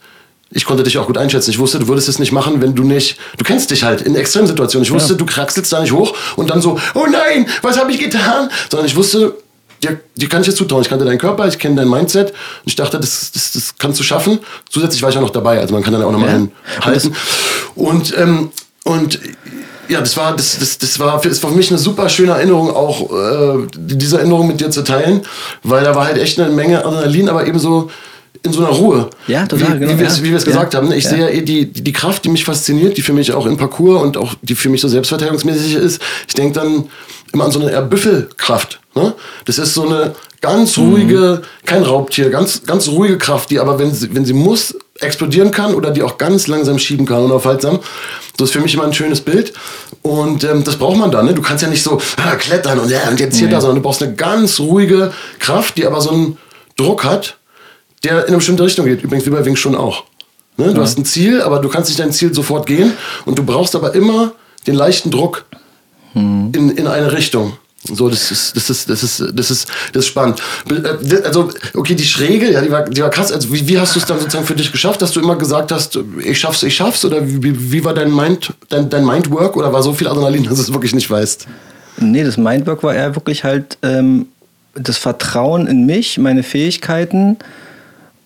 ich 0.51 0.65
konnte 0.65 0.85
dich 0.85 0.97
auch 0.97 1.07
gut 1.07 1.19
einschätzen. 1.19 1.51
Ich 1.51 1.59
wusste, 1.59 1.81
du 1.81 1.89
würdest 1.89 2.09
es 2.09 2.21
nicht 2.21 2.31
machen, 2.31 2.61
wenn 2.63 2.75
du 2.75 2.85
nicht. 2.85 3.19
Du 3.37 3.45
kennst 3.45 3.73
dich 3.73 3.83
halt 3.83 4.01
in 4.03 4.15
Extremsituationen. 4.15 4.85
Ich 4.85 4.93
wusste, 4.93 5.15
Ja. 5.15 5.19
du 5.19 5.27
kraxelst 5.27 5.73
da 5.73 5.81
nicht 5.81 5.93
hoch 5.93 6.15
und 6.37 6.51
dann 6.51 6.63
so, 6.63 6.79
oh 6.95 7.07
nein, 7.11 7.49
was 7.63 7.79
habe 7.79 7.91
ich 7.91 7.99
getan? 7.99 8.49
Sondern 8.71 8.87
ich 8.87 8.95
wusste, 8.95 9.35
dir, 9.83 10.01
dir 10.15 10.29
kann 10.29 10.41
ich 10.43 10.47
jetzt 10.49 10.57
zutrauen. 10.57 10.83
Ich 10.83 10.89
kannte 10.89 11.05
deinen 11.05 11.19
Körper, 11.19 11.47
ich 11.49 11.59
kenne 11.59 11.77
dein 11.77 11.89
Mindset 11.89 12.31
und 12.31 12.35
ich 12.67 12.77
dachte, 12.77 12.99
das, 12.99 13.31
das, 13.33 13.53
das 13.53 13.75
kannst 13.79 13.99
du 14.01 14.05
schaffen. 14.05 14.39
Zusätzlich 14.71 15.03
war 15.03 15.11
ich 15.11 15.17
auch 15.17 15.23
noch 15.23 15.31
dabei, 15.31 15.61
also 15.61 15.75
man 15.75 15.83
kann 15.83 15.93
dann 15.93 16.03
auch 16.03 16.13
nochmal 16.13 16.49
Ja. 16.79 16.85
halten. 16.85 17.15
Und, 17.75 18.17
ähm, 18.17 18.51
und 18.85 19.21
ja, 19.89 20.01
das 20.01 20.17
war, 20.17 20.35
das, 20.35 20.59
das, 20.59 20.79
das 20.79 20.99
war, 20.99 21.21
für, 21.21 21.29
das 21.29 21.43
war 21.43 21.51
für 21.51 21.57
mich 21.57 21.71
eine 21.71 21.79
super 21.79 22.09
schöne 22.09 22.33
Erinnerung, 22.33 22.71
auch 22.75 23.11
äh, 23.13 23.67
diese 23.77 24.19
Erinnerung 24.19 24.49
mit 24.49 24.61
dir 24.61 24.71
zu 24.71 24.83
teilen, 24.83 25.21
weil 25.63 25.85
da 25.85 25.95
war 25.95 26.07
halt 26.07 26.19
echt 26.19 26.41
eine 26.41 26.51
Menge 26.53 26.85
Adrenalin, 26.85 27.29
aber 27.29 27.47
eben 27.47 27.59
so 27.59 27.91
in 28.43 28.53
so 28.53 28.61
einer 28.65 28.75
Ruhe. 28.75 29.11
Ja, 29.27 29.47
total, 29.47 29.75
Wie, 29.77 29.79
genau, 29.81 29.93
wie 29.95 29.99
wir 29.99 30.07
es 30.09 30.19
ja. 30.19 30.25
Ja. 30.25 30.45
gesagt 30.45 30.75
haben. 30.75 30.93
Ich 30.93 31.05
Ja. 31.05 31.11
sehe 31.11 31.31
eh 31.31 31.43
die, 31.43 31.73
die 31.73 31.93
Kraft, 31.93 32.25
die 32.25 32.29
mich 32.29 32.45
fasziniert, 32.45 32.97
die 32.97 33.03
für 33.03 33.13
mich 33.13 33.33
auch 33.33 33.47
im 33.47 33.57
Parcours 33.57 34.03
und 34.03 34.17
auch 34.17 34.35
die 34.43 34.55
für 34.55 34.69
mich 34.69 34.81
so 34.81 34.89
selbstverteidigungsmäßig 34.89 35.75
ist. 35.75 36.01
Ich 36.29 36.35
denke 36.35 36.59
dann 36.61 36.85
immer 37.33 37.45
an 37.45 37.51
so 37.51 37.61
eine 37.61 37.71
eher 37.71 37.83
Büffelkraft. 37.83 38.81
Ne? 38.95 39.15
Das 39.45 39.59
ist 39.59 39.75
so 39.75 39.87
eine 39.87 40.15
ganz 40.41 40.79
ruhige, 40.79 41.43
kein 41.65 41.83
Raubtier, 41.83 42.31
ganz, 42.31 42.63
ganz 42.65 42.89
ruhige 42.89 43.19
Kraft, 43.19 43.51
die 43.51 43.59
aber, 43.59 43.79
wenn 43.79 43.93
sie, 43.93 44.15
wenn 44.15 44.25
sie 44.25 44.33
muss, 44.33 44.77
explodieren 45.01 45.51
kann 45.51 45.75
oder 45.75 45.91
die 45.91 46.03
auch 46.03 46.19
ganz 46.19 46.47
langsam 46.47 46.79
schieben 46.79 47.05
kann, 47.05 47.25
unaufhaltsam. 47.25 47.81
Das 48.37 48.49
ist 48.49 48.53
für 48.53 48.61
mich 48.61 48.75
immer 48.75 48.85
ein 48.85 48.95
schönes 48.95 49.21
Bild. 49.21 49.53
Und 50.03 50.45
ähm, 50.45 50.65
das 50.65 50.77
braucht 50.77 50.97
man 50.97 51.11
dann. 51.11 51.27
Ne? 51.27 51.35
Du 51.35 51.43
kannst 51.43 51.63
ja 51.63 51.69
nicht 51.69 51.83
so 51.83 52.01
ah, 52.17 52.37
klettern 52.37 52.79
und, 52.79 52.91
ja, 52.91 53.09
und 53.09 53.21
jetzt 53.21 53.37
hier 53.37 53.49
Nee. 53.49 53.53
da, 53.53 53.61
sondern 53.61 53.77
du 53.77 53.83
brauchst 53.83 54.03
eine 54.03 54.15
ganz 54.15 54.59
ruhige 54.61 55.13
Kraft, 55.39 55.77
die 55.77 55.87
aber 55.87 56.01
so 56.01 56.11
einen 56.11 56.39
Druck 56.77 57.05
hat, 57.05 57.37
der 58.05 58.23
in 58.23 58.29
eine 58.29 58.37
bestimmte 58.37 58.63
Richtung 58.65 58.87
geht. 58.87 59.03
Übrigens 59.03 59.27
wie 59.27 59.31
bei 59.31 59.45
Wing 59.45 59.57
schon 59.57 59.75
auch. 59.75 60.05
Ne? 60.57 60.73
Du 60.73 60.81
hast 60.81 60.99
ein 60.99 61.05
Ziel, 61.05 61.43
aber 61.43 61.59
du 61.59 61.69
kannst 61.69 61.91
nicht 61.91 62.01
dein 62.01 62.13
Ziel 62.13 62.33
sofort 62.33 62.67
gehen. 62.67 62.93
Und 63.25 63.39
du 63.39 63.43
brauchst 63.43 63.75
aber 63.75 63.95
immer 63.95 64.33
den 64.67 64.75
leichten 64.75 65.11
Druck 65.11 65.45
in, 66.17 66.71
in 66.71 66.87
eine 66.87 67.13
Richtung. 67.13 67.55
So, 67.85 68.09
das 68.09 68.31
ist, 68.31 68.57
das 68.57 68.69
ist, 68.69 68.91
das 68.91 69.03
ist, 69.03 69.21
das 69.33 69.51
ist, 69.51 69.69
das 69.93 70.05
ist 70.05 70.07
spannend. 70.09 70.41
Äh, 70.69 71.23
Also, 71.25 71.51
okay, 71.75 71.95
die 71.95 72.05
Schräge, 72.05 72.51
ja, 72.51 72.61
die 72.61 72.71
war, 72.71 72.85
die 72.85 73.01
war 73.01 73.11
krass. 73.11 73.31
Also, 73.31 73.53
wie, 73.53 73.69
wie 73.69 73.79
hast 73.79 73.95
du 73.95 74.01
es 74.01 74.07
dann 74.07 74.19
sozusagen 74.19 74.47
für 74.47 74.55
dich 74.55 74.73
geschafft, 74.73 75.03
dass 75.03 75.13
du 75.13 75.21
immer 75.21 75.37
gesagt 75.37 75.71
hast, 75.71 75.99
ich 76.25 76.41
schaff's, 76.41 76.63
ich 76.63 76.75
schaff's? 76.75 77.05
Oder 77.05 77.27
wie, 77.27 77.73
wie 77.73 77.85
war 77.85 77.95
dein 77.95 78.13
Mind, 78.15 78.53
dein, 78.69 78.89
dein 78.89 79.05
Mindwork? 79.05 79.57
Oder 79.57 79.73
war 79.73 79.83
so 79.83 79.93
viel 79.93 80.09
Adrenalin, 80.09 80.45
dass 80.49 80.57
du 80.57 80.63
es 80.63 80.73
wirklich 80.73 80.95
nicht 80.95 81.11
weißt? 81.11 81.47
Nee, 81.99 82.25
das 82.25 82.37
Mindwork 82.37 82.83
war 82.83 82.95
eher 82.95 83.15
wirklich 83.15 83.45
halt 83.45 83.79
ähm, 83.83 84.27
das 84.75 84.99
Vertrauen 84.99 85.67
in 85.67 85.87
mich, 85.87 86.19
meine 86.19 86.43
Fähigkeiten 86.43 87.39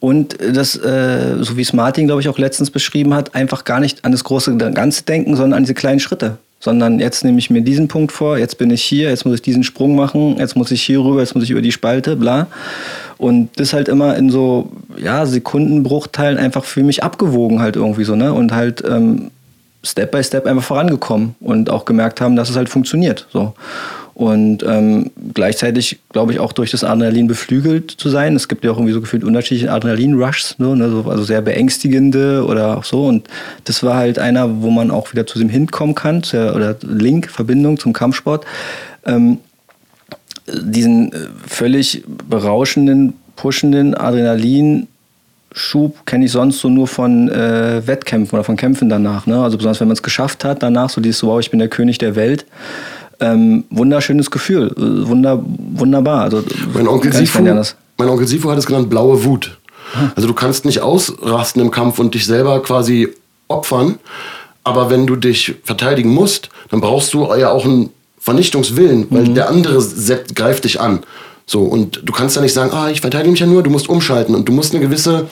und 0.01 0.38
das, 0.41 0.76
äh, 0.76 1.36
so 1.41 1.57
wie 1.57 1.62
es 1.62 1.72
Martin, 1.72 2.07
glaube 2.07 2.22
ich, 2.22 2.28
auch 2.28 2.38
letztens 2.38 2.70
beschrieben 2.70 3.14
hat, 3.14 3.34
einfach 3.34 3.64
gar 3.64 3.78
nicht 3.78 4.05
an 4.05 4.12
das 4.12 4.24
große 4.24 4.57
Ganze 4.57 5.05
denken, 5.05 5.36
sondern 5.36 5.59
an 5.59 5.62
diese 5.64 5.74
kleinen 5.74 6.01
Schritte. 6.01 6.38
Sondern 6.61 7.01
jetzt 7.01 7.25
nehme 7.25 7.39
ich 7.39 7.49
mir 7.49 7.63
diesen 7.63 7.89
Punkt 7.89 8.13
vor, 8.13 8.37
jetzt 8.37 8.59
bin 8.59 8.71
ich 8.71 8.83
hier, 8.83 9.09
jetzt 9.09 9.25
muss 9.25 9.37
ich 9.37 9.43
diesen 9.43 9.65
Sprung 9.65 9.97
machen, 9.97 10.37
jetzt 10.39 10.57
muss 10.57 10.71
ich 10.71 10.83
hier 10.83 11.01
rüber, 11.01 11.21
jetzt 11.21 11.35
muss 11.35 11.45
ich 11.45 11.51
über 11.51 11.63
die 11.63 11.73
Spalte, 11.73 12.17
bla. 12.17 12.49
Und 13.17 13.49
das 13.57 13.73
halt 13.73 13.89
immer 13.89 14.17
in 14.17 14.31
so 14.31 14.71
ja, 14.97 15.25
Sekundenbruchteilen 15.27 16.39
einfach 16.39 16.65
für 16.65 16.83
mich 16.83 17.03
abgewogen 17.03 17.61
halt 17.61 17.77
irgendwie 17.77 18.05
so, 18.05 18.15
ne? 18.15 18.33
Und 18.33 18.53
halt 18.53 18.85
ähm, 18.87 19.31
Step 19.83 20.11
by 20.11 20.23
Step 20.23 20.47
einfach 20.47 20.63
vorangekommen 20.63 21.35
und 21.41 21.71
auch 21.71 21.85
gemerkt 21.85 22.21
haben, 22.21 22.37
dass 22.37 22.51
es 22.51 22.57
halt 22.57 22.69
funktioniert. 22.69 23.27
So. 23.33 23.55
Und 24.21 24.62
ähm, 24.64 25.12
gleichzeitig, 25.33 25.99
glaube 26.12 26.35
ich, 26.35 26.41
auch 26.41 26.53
durch 26.53 26.71
das 26.71 26.85
Adrenalin 26.85 27.27
beflügelt 27.27 27.91
zu 27.91 28.11
sein. 28.11 28.37
Es 28.37 28.49
gibt 28.49 28.66
ja 28.66 28.71
auch 28.71 28.77
irgendwie 28.77 28.93
so 28.93 29.01
gefühlt 29.01 29.25
unterschiedliche 29.25 29.73
Adrenalin-Rushs, 29.73 30.59
ne? 30.59 30.91
so, 30.91 31.11
also 31.11 31.25
sehr 31.25 31.41
beängstigende 31.41 32.45
oder 32.45 32.77
auch 32.77 32.85
so. 32.85 33.07
Und 33.07 33.29
das 33.64 33.83
war 33.83 33.97
halt 33.97 34.18
einer, 34.18 34.61
wo 34.61 34.68
man 34.68 34.91
auch 34.91 35.11
wieder 35.14 35.27
zu 35.27 35.39
dem 35.39 35.49
hinkommen 35.49 35.95
kann, 35.95 36.23
zu 36.23 36.37
der, 36.37 36.55
oder 36.55 36.77
Link, 36.83 37.31
Verbindung 37.31 37.79
zum 37.79 37.95
Kampfsport. 37.95 38.45
Ähm, 39.07 39.39
diesen 40.47 41.14
äh, 41.14 41.16
völlig 41.47 42.05
berauschenden, 42.29 43.14
pushenden 43.37 43.95
Adrenalin 43.95 44.87
Schub 45.53 46.05
kenne 46.05 46.27
ich 46.27 46.33
sonst 46.33 46.59
so 46.59 46.68
nur 46.68 46.89
von 46.89 47.31
äh, 47.31 47.87
Wettkämpfen 47.87 48.37
oder 48.37 48.45
von 48.45 48.57
Kämpfen 48.57 48.91
danach. 48.91 49.27
Ne? 49.27 49.43
Also 49.43 49.57
besonders 49.57 49.81
wenn 49.81 49.89
man 49.89 49.97
es 49.97 50.03
geschafft 50.03 50.45
hat, 50.45 50.62
danach 50.62 50.91
so 50.91 51.01
dieses, 51.01 51.23
wow, 51.23 51.41
ich 51.41 51.51
bin 51.51 51.59
der 51.59 51.68
König 51.68 51.97
der 51.97 52.16
Welt. 52.16 52.45
Ähm, 53.21 53.64
wunderschönes 53.71 54.31
Gefühl, 54.31 54.73
äh, 54.77 55.09
wunder, 55.09 55.43
wunderbar. 55.75 56.23
Also, 56.23 56.43
Mein 56.73 56.89
Onkel, 56.89 57.12
Sifu, 57.12 57.43
mein 57.43 58.09
Onkel 58.09 58.27
Sifu 58.27 58.51
hat 58.51 58.59
es 58.59 58.66
genannt 58.66 58.89
blaue 58.89 59.25
Wut. 59.25 59.59
Also 60.16 60.29
du 60.29 60.35
kannst 60.35 60.64
nicht 60.64 60.81
ausrasten 60.81 61.61
im 61.61 61.71
Kampf 61.71 61.99
und 61.99 62.14
dich 62.14 62.25
selber 62.25 62.62
quasi 62.62 63.09
opfern, 63.49 63.99
aber 64.64 64.89
wenn 64.89 65.07
du 65.07 65.16
dich 65.16 65.57
verteidigen 65.64 66.11
musst, 66.14 66.49
dann 66.71 66.81
brauchst 66.81 67.12
du 67.12 67.27
ja 67.35 67.51
auch 67.51 67.64
einen 67.64 67.91
Vernichtungswillen, 68.18 69.07
weil 69.11 69.25
Mhm. 69.25 69.35
der 69.35 69.49
andere 69.49 69.81
set, 69.81 70.37
greift 70.37 70.64
dich 70.64 70.81
an. 70.81 71.01
So, 71.47 71.62
und 71.62 72.01
du 72.05 72.12
kannst 72.12 72.37
ja 72.37 72.43
nicht 72.43 72.53
sagen, 72.53 72.71
ah, 72.73 72.89
ich 72.91 73.01
verteidige 73.01 73.33
mich 73.33 73.41
ja 73.41 73.47
nur, 73.47 73.62
du 73.64 73.71
musst 73.71 73.89
umschalten 73.89 74.35
und 74.37 74.49
du 74.49 74.53
musst 74.53 74.73
eine 74.73 74.83
gewisse 74.85 75.27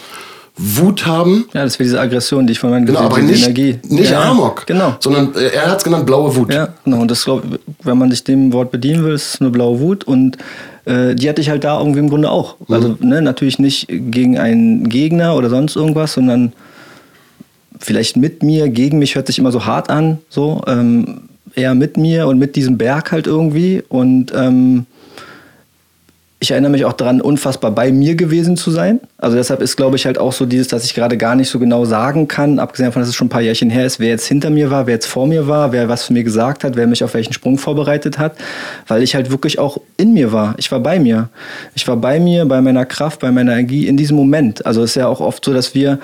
Wut 0.58 1.06
haben, 1.06 1.46
Ja, 1.54 1.62
das 1.62 1.78
wäre 1.78 1.84
diese 1.84 2.00
Aggression, 2.00 2.46
die 2.46 2.52
ich 2.52 2.58
von 2.58 2.70
meiner 2.70 2.84
genau, 2.84 3.00
aber 3.00 3.18
nicht, 3.20 3.44
Energie. 3.44 3.78
nicht 3.88 4.10
ja, 4.10 4.22
Amok, 4.22 4.66
Genau. 4.66 4.96
sondern 4.98 5.32
äh, 5.36 5.54
er 5.54 5.70
hat 5.70 5.78
es 5.78 5.84
genannt 5.84 6.04
blaue 6.04 6.34
Wut. 6.34 6.52
Ja, 6.52 6.74
genau. 6.84 7.00
Und 7.00 7.10
das 7.10 7.24
glaub, 7.24 7.42
wenn 7.84 7.96
man 7.98 8.10
sich 8.10 8.24
dem 8.24 8.52
Wort 8.52 8.72
bedienen 8.72 9.04
will, 9.04 9.14
ist 9.14 9.34
es 9.34 9.40
eine 9.40 9.50
blaue 9.50 9.78
Wut. 9.78 10.02
Und 10.02 10.36
äh, 10.84 11.14
die 11.14 11.28
hatte 11.28 11.40
ich 11.40 11.48
halt 11.48 11.62
da 11.62 11.78
irgendwie 11.78 12.00
im 12.00 12.08
Grunde 12.08 12.28
auch. 12.30 12.56
Also 12.68 12.96
ne, 13.00 13.22
natürlich 13.22 13.60
nicht 13.60 13.86
gegen 13.88 14.36
einen 14.38 14.88
Gegner 14.88 15.36
oder 15.36 15.48
sonst 15.48 15.76
irgendwas, 15.76 16.14
sondern 16.14 16.52
vielleicht 17.78 18.16
mit 18.16 18.42
mir, 18.42 18.68
gegen 18.68 18.98
mich 18.98 19.14
hört 19.14 19.28
sich 19.28 19.38
immer 19.38 19.52
so 19.52 19.64
hart 19.64 19.90
an. 19.90 20.18
So 20.28 20.62
ähm, 20.66 21.22
eher 21.54 21.74
mit 21.76 21.96
mir 21.96 22.26
und 22.26 22.38
mit 22.38 22.56
diesem 22.56 22.78
Berg 22.78 23.12
halt 23.12 23.28
irgendwie. 23.28 23.82
Und 23.88 24.32
ähm, 24.34 24.86
ich 26.40 26.52
erinnere 26.52 26.70
mich 26.70 26.84
auch 26.84 26.92
daran, 26.92 27.20
unfassbar 27.20 27.72
bei 27.72 27.90
mir 27.90 28.14
gewesen 28.14 28.56
zu 28.56 28.70
sein. 28.70 29.00
Also 29.18 29.36
deshalb 29.36 29.60
ist, 29.60 29.76
glaube 29.76 29.96
ich, 29.96 30.06
halt 30.06 30.18
auch 30.18 30.32
so 30.32 30.46
dieses, 30.46 30.68
dass 30.68 30.84
ich 30.84 30.94
gerade 30.94 31.16
gar 31.16 31.34
nicht 31.34 31.48
so 31.48 31.58
genau 31.58 31.84
sagen 31.84 32.28
kann, 32.28 32.60
abgesehen 32.60 32.86
davon, 32.86 33.02
dass 33.02 33.08
es 33.08 33.16
schon 33.16 33.26
ein 33.26 33.30
paar 33.30 33.40
Jährchen 33.40 33.70
her 33.70 33.84
ist, 33.84 33.98
wer 33.98 34.08
jetzt 34.08 34.26
hinter 34.26 34.50
mir 34.50 34.70
war, 34.70 34.86
wer 34.86 34.94
jetzt 34.94 35.06
vor 35.06 35.26
mir 35.26 35.48
war, 35.48 35.72
wer 35.72 35.88
was 35.88 36.04
für 36.04 36.12
mir 36.12 36.22
gesagt 36.22 36.62
hat, 36.62 36.76
wer 36.76 36.86
mich 36.86 37.02
auf 37.02 37.14
welchen 37.14 37.32
Sprung 37.32 37.58
vorbereitet 37.58 38.20
hat, 38.20 38.36
weil 38.86 39.02
ich 39.02 39.16
halt 39.16 39.32
wirklich 39.32 39.58
auch 39.58 39.80
in 39.96 40.12
mir 40.12 40.32
war. 40.32 40.54
Ich 40.58 40.70
war 40.70 40.78
bei 40.78 41.00
mir. 41.00 41.28
Ich 41.74 41.88
war 41.88 41.96
bei 41.96 42.20
mir, 42.20 42.44
bei 42.44 42.60
meiner 42.60 42.86
Kraft, 42.86 43.18
bei 43.18 43.32
meiner 43.32 43.52
Energie 43.52 43.88
in 43.88 43.96
diesem 43.96 44.16
Moment. 44.16 44.64
Also 44.64 44.84
es 44.84 44.90
ist 44.90 44.96
ja 44.96 45.08
auch 45.08 45.20
oft 45.20 45.44
so, 45.44 45.52
dass 45.52 45.74
wir 45.74 45.98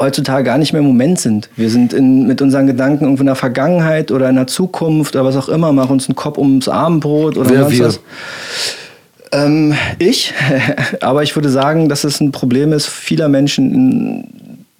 heutzutage 0.00 0.42
gar 0.42 0.58
nicht 0.58 0.72
mehr 0.72 0.80
im 0.80 0.88
Moment 0.88 1.20
sind. 1.20 1.48
Wir 1.54 1.70
sind 1.70 1.92
in, 1.92 2.26
mit 2.26 2.42
unseren 2.42 2.66
Gedanken 2.66 3.04
irgendwo 3.04 3.22
in 3.22 3.26
der 3.26 3.36
Vergangenheit 3.36 4.10
oder 4.10 4.28
in 4.28 4.34
der 4.34 4.48
Zukunft 4.48 5.14
oder 5.14 5.24
was 5.24 5.36
auch 5.36 5.48
immer, 5.48 5.72
machen 5.72 5.92
uns 5.92 6.08
einen 6.08 6.16
Kopf 6.16 6.38
ums 6.38 6.68
Abendbrot 6.68 7.36
oder 7.36 7.50
Wer 7.50 7.60
sonst 7.62 7.78
wir? 7.78 7.86
was. 7.86 8.00
Ähm, 9.32 9.74
ich, 9.98 10.32
aber 11.00 11.22
ich 11.22 11.34
würde 11.34 11.48
sagen, 11.48 11.88
dass 11.88 12.04
es 12.04 12.20
ein 12.20 12.32
Problem 12.32 12.72
ist 12.72 12.86
vieler 12.86 13.28
Menschen 13.28 13.72
in 13.74 14.24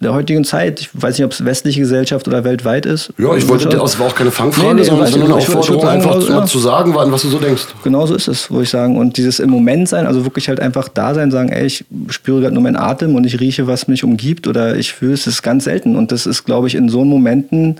der 0.00 0.12
heutigen 0.14 0.42
Zeit. 0.44 0.80
Ich 0.80 0.88
weiß 0.92 1.16
nicht, 1.16 1.24
ob 1.24 1.30
es 1.30 1.44
westliche 1.44 1.78
Gesellschaft 1.80 2.26
oder 2.26 2.42
weltweit 2.42 2.86
ist. 2.86 3.12
Ja, 3.18 3.36
ich 3.36 3.48
wollte 3.48 3.68
dir, 3.68 3.78
das 3.78 3.98
war 4.00 4.08
auch 4.08 4.14
keine 4.16 4.32
Fangfrage, 4.32 4.74
Nee, 4.74 4.80
nee, 4.80 4.82
sondern 4.84 5.10
nur 5.12 5.24
eine 5.26 5.34
Aufforderung, 5.36 5.86
einfach 5.86 6.18
zu, 6.18 6.28
ja. 6.28 6.44
zu 6.44 6.58
sagen, 6.58 6.92
wa- 6.94 7.06
was 7.08 7.22
du 7.22 7.28
so 7.28 7.38
denkst. 7.38 7.66
Genau 7.84 8.04
so 8.06 8.16
ist 8.16 8.26
es, 8.26 8.50
würde 8.50 8.64
ich 8.64 8.70
sagen. 8.70 8.96
Und 8.98 9.16
dieses 9.16 9.38
im 9.38 9.50
Moment 9.50 9.88
sein, 9.88 10.06
also 10.06 10.24
wirklich 10.24 10.48
halt 10.48 10.58
einfach 10.58 10.88
da 10.88 11.14
sein, 11.14 11.30
sagen, 11.30 11.50
ey, 11.50 11.66
ich 11.66 11.84
spüre 12.08 12.40
gerade 12.40 12.52
nur 12.54 12.64
meinen 12.64 12.74
Atem 12.76 13.14
und 13.14 13.24
ich 13.24 13.38
rieche, 13.38 13.68
was 13.68 13.86
mich 13.86 14.02
umgibt 14.02 14.48
oder 14.48 14.74
ich 14.76 14.92
fühle 14.92 15.14
es, 15.14 15.28
ist 15.28 15.42
ganz 15.42 15.64
selten. 15.64 15.94
Und 15.94 16.10
das 16.10 16.26
ist, 16.26 16.44
glaube 16.44 16.66
ich, 16.66 16.74
in 16.74 16.88
so 16.88 17.04
Momenten 17.04 17.76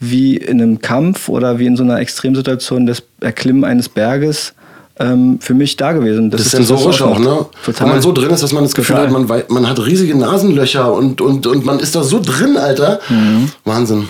wie 0.00 0.36
in 0.38 0.60
einem 0.60 0.80
Kampf 0.80 1.28
oder 1.28 1.60
wie 1.60 1.66
in 1.66 1.76
so 1.76 1.84
einer 1.84 2.00
Extremsituation 2.00 2.86
des 2.86 3.04
Erklimmen 3.20 3.64
eines 3.64 3.88
Berges 3.88 4.54
ähm, 5.00 5.38
für 5.40 5.54
mich 5.54 5.76
da 5.76 5.92
gewesen. 5.92 6.30
Das 6.30 6.40
ist 6.42 6.46
was 6.52 6.66
sensorisch 6.68 7.02
auch, 7.02 7.18
ne? 7.18 7.46
Total. 7.64 7.86
Wenn 7.86 7.94
man 7.94 8.02
so 8.02 8.12
drin 8.12 8.30
ist, 8.30 8.42
dass 8.42 8.52
man 8.52 8.62
das 8.64 8.74
Gefühl 8.74 8.96
Total. 8.96 9.12
hat, 9.12 9.28
man, 9.28 9.42
man 9.48 9.68
hat 9.68 9.78
riesige 9.84 10.16
Nasenlöcher 10.16 10.92
und, 10.92 11.20
und, 11.20 11.46
und 11.46 11.64
man 11.64 11.78
ist 11.80 11.94
da 11.96 12.02
so 12.02 12.20
drin, 12.20 12.56
Alter. 12.56 13.00
Mhm. 13.08 13.50
Wahnsinn. 13.64 14.08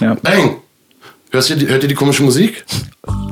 Ja. 0.00 0.14
Bang! 0.22 0.56
Hörst 1.30 1.50
ihr 1.50 1.56
die, 1.56 1.66
hört 1.68 1.82
ihr 1.82 1.88
die 1.88 1.94
komische 1.94 2.22
Musik? 2.22 2.64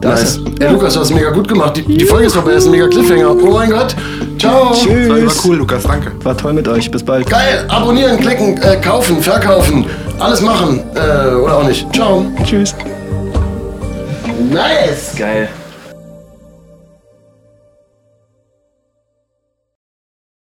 Das- 0.01 0.39
nice. 0.39 0.41
ja. 0.61 0.71
Lukas, 0.73 0.95
du 0.95 1.01
hast 1.01 1.11
mega 1.15 1.31
gut 1.31 1.47
gemacht. 1.49 1.77
Die, 1.77 1.83
die 1.83 2.05
Folge 2.05 2.27
ist 2.27 2.33
vorbei, 2.35 2.53
das 2.53 2.63
ist 2.65 2.69
ein 2.69 2.73
mega 2.73 2.89
Cliffhanger. 2.89 3.31
Oh 3.37 3.53
mein 3.53 3.71
Gott. 3.71 3.95
Ciao. 4.39 4.71
Das 4.71 4.87
war 4.87 5.17
Tschüss. 5.19 5.45
cool, 5.45 5.57
Lukas, 5.57 5.83
danke. 5.85 6.13
War 6.25 6.37
toll 6.37 6.53
mit 6.55 6.67
euch. 6.67 6.91
Bis 6.91 7.03
bald. 7.03 7.29
Geil. 7.31 7.65
Abonnieren, 7.69 8.19
klicken, 8.19 8.57
äh, 8.63 8.77
kaufen, 8.77 9.23
verkaufen. 9.23 9.87
Alles 10.19 10.41
machen. 10.41 10.81
Äh, 10.95 11.35
oder 11.37 11.59
auch 11.59 11.67
nicht. 11.69 11.87
Ciao. 11.95 12.27
Tschüss. 12.45 12.75
Nice. 14.51 15.13
Geil. 15.17 15.49